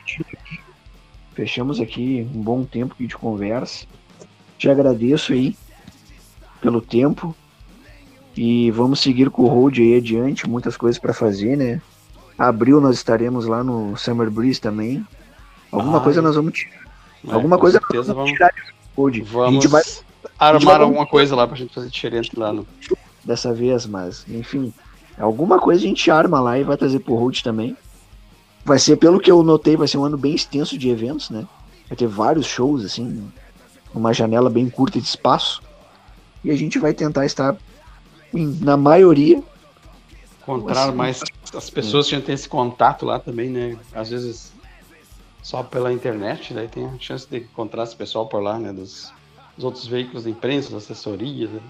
Fechamos 1.35 1.81
aqui 1.81 2.27
um 2.35 2.41
bom 2.41 2.65
tempo 2.65 2.95
de 2.99 3.15
conversa. 3.17 3.87
Te 4.57 4.71
agradeço 4.71 5.33
aí 5.33 5.57
pelo 6.61 6.81
tempo. 6.81 7.35
E 8.37 8.71
vamos 8.71 9.01
seguir 9.01 9.31
com 9.31 9.43
o 9.43 9.47
road 9.47 9.81
aí 9.83 9.97
adiante, 9.97 10.49
muitas 10.49 10.77
coisas 10.77 10.99
pra 10.99 11.15
fazer, 11.15 11.57
né? 11.57 11.81
Abril 12.39 12.81
nós 12.83 12.97
estaremos 12.97 13.47
lá 13.47 13.65
no 13.65 13.97
Summer 13.97 14.31
Breeze 14.31 14.61
também. 14.61 15.05
Alguma 15.73 15.99
Ai. 15.99 16.05
coisa 16.05 16.21
nós 16.23 16.37
vamos 16.37 16.53
tirar. 16.53 16.87
É, 17.27 17.33
Alguma 17.33 17.59
coisa 17.59 17.79
certeza 17.81 18.13
vamos 18.15 18.31
vamos, 18.31 18.33
tirar 18.33 18.53
desse 18.55 18.73
road. 18.95 19.23
vamos 19.23 19.49
A 19.49 19.53
gente 19.53 19.69
vai 19.69 19.83
armar 20.39 20.75
vai- 20.79 20.83
alguma 20.83 21.07
coisa 21.07 21.35
lá 21.35 21.47
pra 21.47 21.57
gente 21.57 21.75
fazer 21.75 21.89
diferente 21.89 22.39
lá 22.39 22.53
no. 22.53 22.67
dessa 23.25 23.53
vez, 23.55 23.87
mas 23.87 24.25
enfim, 24.29 24.73
alguma 25.23 25.59
coisa 25.59 25.81
a 25.85 25.89
gente 25.89 26.11
arma 26.11 26.41
lá 26.41 26.59
e 26.59 26.65
vai 26.65 26.77
trazer 26.77 27.01
pro 27.01 27.15
Road 27.15 27.43
também. 27.43 27.77
Vai 28.65 28.79
ser, 28.79 28.97
pelo 28.97 29.21
que 29.21 29.31
eu 29.31 29.43
notei, 29.43 29.77
vai 29.77 29.87
ser 29.89 29.99
um 29.99 30.05
ano 30.05 30.17
bem 30.19 30.35
extenso 30.35 30.77
de 30.77 30.89
eventos, 30.89 31.31
né? 31.31 31.47
Vai 31.89 31.97
ter 31.97 32.07
vários 32.07 32.47
shows, 32.47 32.85
assim, 32.85 33.31
uma 33.95 34.13
janela 34.13 34.51
bem 34.51 34.69
curta 34.69 35.01
de 35.01 35.07
espaço. 35.07 35.63
E 36.45 36.51
a 36.51 36.57
gente 36.57 36.79
vai 36.79 36.93
tentar 36.93 37.25
estar, 37.25 37.57
em- 38.35 38.59
na 38.61 38.77
maioria, 38.77 39.43
encontrar 40.43 40.89
Assim, 40.89 40.97
mais 40.97 41.23
as 41.55 41.71
pessoas 41.71 42.07
gente 42.09 42.25
tem 42.25 42.35
esse 42.35 42.49
contato 42.49 43.05
lá 43.05 43.19
também, 43.19 43.49
né? 43.51 43.77
Às 43.95 44.11
vezes 44.11 44.53
só 45.43 45.63
pela 45.63 45.93
internet, 45.93 46.53
daí 46.53 46.69
tem 46.69 46.87
a 46.87 46.99
chance 46.99 47.29
de 47.29 47.39
encontrar 47.39 47.85
esse 47.85 47.97
pessoal 47.97 48.29
por 48.29 48.43
lá, 48.43 48.59
né? 48.59 48.73
Dos, 48.73 49.13
dos 49.57 49.65
outros 49.65 49.87
veículos 49.87 50.25
de 50.25 50.31
imprensa, 50.31 50.71
das 50.73 50.85
assessorias, 50.85 51.51
né? 51.51 51.61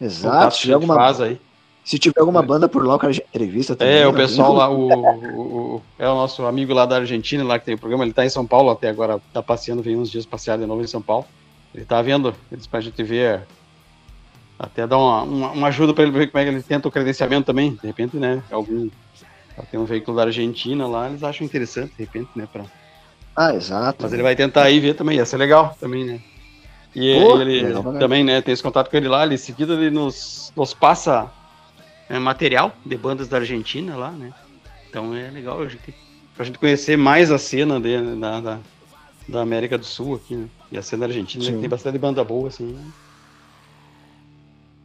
exato. 0.00 0.56
Tiver, 0.58 0.74
alguma, 0.74 0.94
faz 0.94 1.20
aí. 1.20 1.40
Se 1.84 1.98
tiver 1.98 2.20
alguma 2.20 2.42
banda 2.42 2.68
por 2.68 2.84
lá, 2.86 2.94
o 2.94 2.98
cara 2.98 3.12
já 3.12 3.22
entrevista 3.22 3.76
também. 3.76 3.94
É, 3.94 4.06
o 4.06 4.12
né? 4.12 4.16
pessoal 4.16 4.54
lá, 4.54 4.68
o, 4.72 4.88
o- 4.88 5.76
o- 5.76 5.82
é 5.98 6.08
o 6.08 6.14
nosso 6.14 6.44
amigo 6.46 6.72
lá 6.72 6.86
da 6.86 6.96
Argentina, 6.96 7.44
lá 7.44 7.58
que 7.58 7.66
tem 7.66 7.74
o 7.74 7.78
programa, 7.78 8.04
ele 8.04 8.12
tá 8.12 8.24
em 8.24 8.30
São 8.30 8.46
Paulo 8.46 8.70
até 8.70 8.88
agora, 8.88 9.20
tá 9.32 9.42
passeando, 9.42 9.82
vem 9.82 9.96
uns 9.96 10.10
dias 10.10 10.24
passear 10.26 10.58
de 10.58 10.66
novo 10.66 10.82
em 10.82 10.86
São 10.86 11.02
Paulo. 11.02 11.26
Ele 11.74 11.84
tá 11.84 12.00
vendo, 12.00 12.34
eles 12.50 12.66
pra 12.66 12.80
gente 12.80 13.02
ver, 13.02 13.42
até 14.58 14.86
dar 14.86 14.96
uma, 14.96 15.22
uma, 15.22 15.50
uma 15.50 15.68
ajuda 15.68 15.92
pra 15.92 16.04
ele 16.04 16.12
ver 16.12 16.30
como 16.30 16.40
é 16.40 16.44
que 16.44 16.50
ele 16.54 16.62
tenta 16.62 16.88
o 16.88 16.90
credenciamento 16.90 17.46
também, 17.46 17.74
de 17.74 17.86
repente, 17.86 18.16
né, 18.16 18.42
algum, 18.50 18.88
tem 19.70 19.78
um 19.80 19.84
veículo 19.84 20.16
da 20.16 20.24
Argentina 20.24 20.86
lá, 20.86 21.08
eles 21.08 21.22
acham 21.22 21.44
interessante, 21.44 21.92
de 21.98 22.04
repente, 22.04 22.30
né, 22.36 22.46
pra, 22.50 22.64
Ah, 23.36 23.52
exato. 23.54 23.98
mas 24.02 24.12
ele 24.12 24.22
vai 24.22 24.36
tentar 24.36 24.70
ir 24.70 24.80
ver 24.80 24.94
também, 24.94 25.16
ia 25.16 25.26
ser 25.26 25.36
legal 25.36 25.76
também, 25.80 26.04
né. 26.04 26.20
E 26.94 27.10
Pô, 27.10 27.36
ele 27.38 27.62
legal 27.62 27.82
também, 27.98 28.22
né, 28.22 28.40
tem 28.40 28.54
esse 28.54 28.62
contato 28.62 28.88
com 28.88 28.96
ele 28.96 29.08
lá, 29.08 29.24
ele 29.24 29.34
em 29.34 29.38
seguida 29.38 29.74
ele 29.74 29.90
nos, 29.90 30.52
nos 30.56 30.72
passa 30.72 31.24
é, 31.24 31.43
material 32.18 32.76
de 32.84 32.96
bandas 32.96 33.28
da 33.28 33.38
Argentina 33.38 33.96
lá, 33.96 34.10
né. 34.10 34.32
Então 34.88 35.14
é 35.14 35.30
legal 35.30 35.62
a 35.62 35.68
gente, 35.68 35.94
pra 36.36 36.44
gente 36.44 36.58
conhecer 36.58 36.96
mais 36.96 37.30
a 37.30 37.38
cena 37.38 37.80
de, 37.80 38.16
da, 38.16 38.40
da, 38.40 38.58
da 39.28 39.40
América 39.40 39.76
do 39.78 39.84
Sul 39.84 40.16
aqui, 40.16 40.34
né. 40.36 40.48
E 40.70 40.78
a 40.78 40.82
cena 40.82 41.06
argentina, 41.06 41.50
né, 41.50 41.60
tem 41.60 41.68
bastante 41.68 41.98
banda 41.98 42.22
boa, 42.24 42.48
assim. 42.48 42.72
né. 42.72 42.84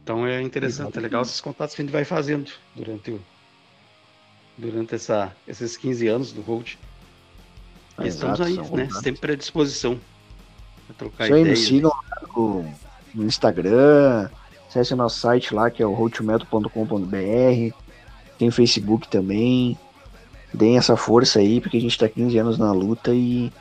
Então 0.02 0.26
é 0.26 0.42
interessante, 0.42 0.96
é 0.98 1.00
legal 1.00 1.22
esses 1.22 1.40
contatos 1.40 1.74
que 1.74 1.82
a 1.82 1.84
gente 1.84 1.92
vai 1.92 2.04
fazendo 2.04 2.50
durante 2.74 3.10
o 3.12 3.20
durante 4.60 4.94
essa, 4.94 5.34
esses 5.48 5.76
15 5.76 6.06
anos 6.08 6.32
do 6.32 6.42
Road. 6.42 6.78
E 8.02 8.06
estamos 8.08 8.40
aí, 8.40 8.56
né? 8.56 8.62
contatos. 8.62 8.98
Sempre 8.98 9.32
à 9.32 9.36
disposição. 9.36 9.98
Pra 10.86 10.96
trocar 10.96 11.24
Isso 11.24 11.34
aí, 11.34 11.40
ideias. 11.40 11.58
nos 11.58 11.68
sigam 11.68 11.90
lá 11.90 12.28
no, 12.36 12.74
no 13.14 13.24
Instagram, 13.26 14.28
acesse 14.70 14.94
nosso 14.94 15.18
site 15.18 15.52
lá, 15.52 15.68
que 15.68 15.82
é 15.82 15.86
o 15.86 15.92
roadtometal.com.br, 15.92 17.74
tem 18.38 18.50
Facebook 18.50 19.08
também, 19.08 19.76
deem 20.54 20.78
essa 20.78 20.96
força 20.96 21.40
aí, 21.40 21.60
porque 21.60 21.76
a 21.76 21.80
gente 21.80 21.98
tá 21.98 22.08
15 22.08 22.38
anos 22.38 22.58
na 22.58 22.72
luta 22.72 23.12
e 23.12 23.52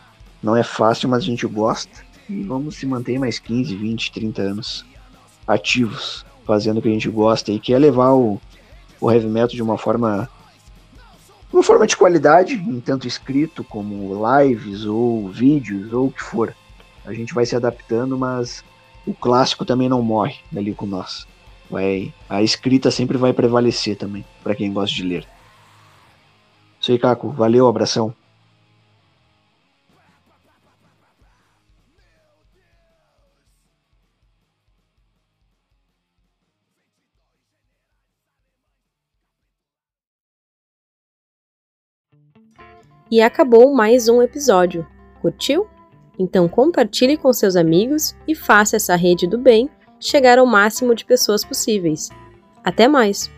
não 0.42 0.56
é 0.56 0.62
fácil, 0.62 1.10
mas 1.10 1.24
a 1.24 1.26
gente 1.26 1.48
gosta, 1.48 1.92
e 2.30 2.44
vamos 2.44 2.76
se 2.76 2.86
manter 2.86 3.20
mais 3.20 3.40
15, 3.40 3.76
20, 3.76 4.12
30 4.12 4.42
anos 4.42 4.86
ativos, 5.48 6.24
fazendo 6.46 6.78
o 6.78 6.82
que 6.82 6.88
a 6.88 6.94
gente 6.94 7.10
gosta 7.10 7.52
e 7.52 7.60
que 7.60 7.74
é 7.74 7.80
levar 7.80 8.14
o, 8.14 8.40
o 9.02 9.12
heavy 9.12 9.28
metal 9.28 9.50
de 9.50 9.64
uma 9.64 9.78
forma 9.78 10.30
uma 11.52 11.64
forma 11.64 11.88
de 11.88 11.98
qualidade, 11.98 12.54
em 12.54 12.80
tanto 12.80 13.08
escrito 13.08 13.64
como 13.64 14.16
lives 14.38 14.86
ou 14.86 15.28
vídeos 15.30 15.92
ou 15.92 16.06
o 16.06 16.12
que 16.12 16.22
for. 16.22 16.56
A 17.04 17.12
gente 17.12 17.34
vai 17.34 17.44
se 17.44 17.56
adaptando, 17.56 18.16
mas 18.16 18.64
o 19.10 19.14
clássico 19.16 19.66
também 19.66 19.90
não 19.90 20.04
morre 20.04 20.36
ali 20.56 20.72
com 20.76 20.86
nós. 20.86 21.28
Vai, 21.68 22.14
a 22.30 22.44
escrita 22.44 22.92
sempre 22.92 23.18
vai 23.18 23.34
prevalecer 23.34 23.98
também, 23.98 24.24
para 24.44 24.54
quem 24.54 24.72
gosta 24.72 24.96
de 24.96 25.02
ler. 25.02 25.28
Isso 26.80 26.92
aí, 26.92 27.00
Caco. 27.00 27.30
Valeu, 27.30 27.68
abração. 27.68 28.14
E 43.12 43.22
acabou 43.22 43.74
mais 43.74 44.08
um 44.08 44.22
episódio. 44.22 44.86
Curtiu? 45.20 45.68
Então 46.20 46.50
compartilhe 46.50 47.16
com 47.16 47.32
seus 47.32 47.56
amigos 47.56 48.14
e 48.28 48.36
faça 48.36 48.76
essa 48.76 48.96
rede 48.96 49.26
do 49.26 49.38
bem 49.38 49.70
chegar 50.00 50.38
ao 50.38 50.46
máximo 50.46 50.94
de 50.94 51.06
pessoas 51.06 51.46
possíveis. 51.46 52.10
Até 52.64 52.88
mais! 52.88 53.32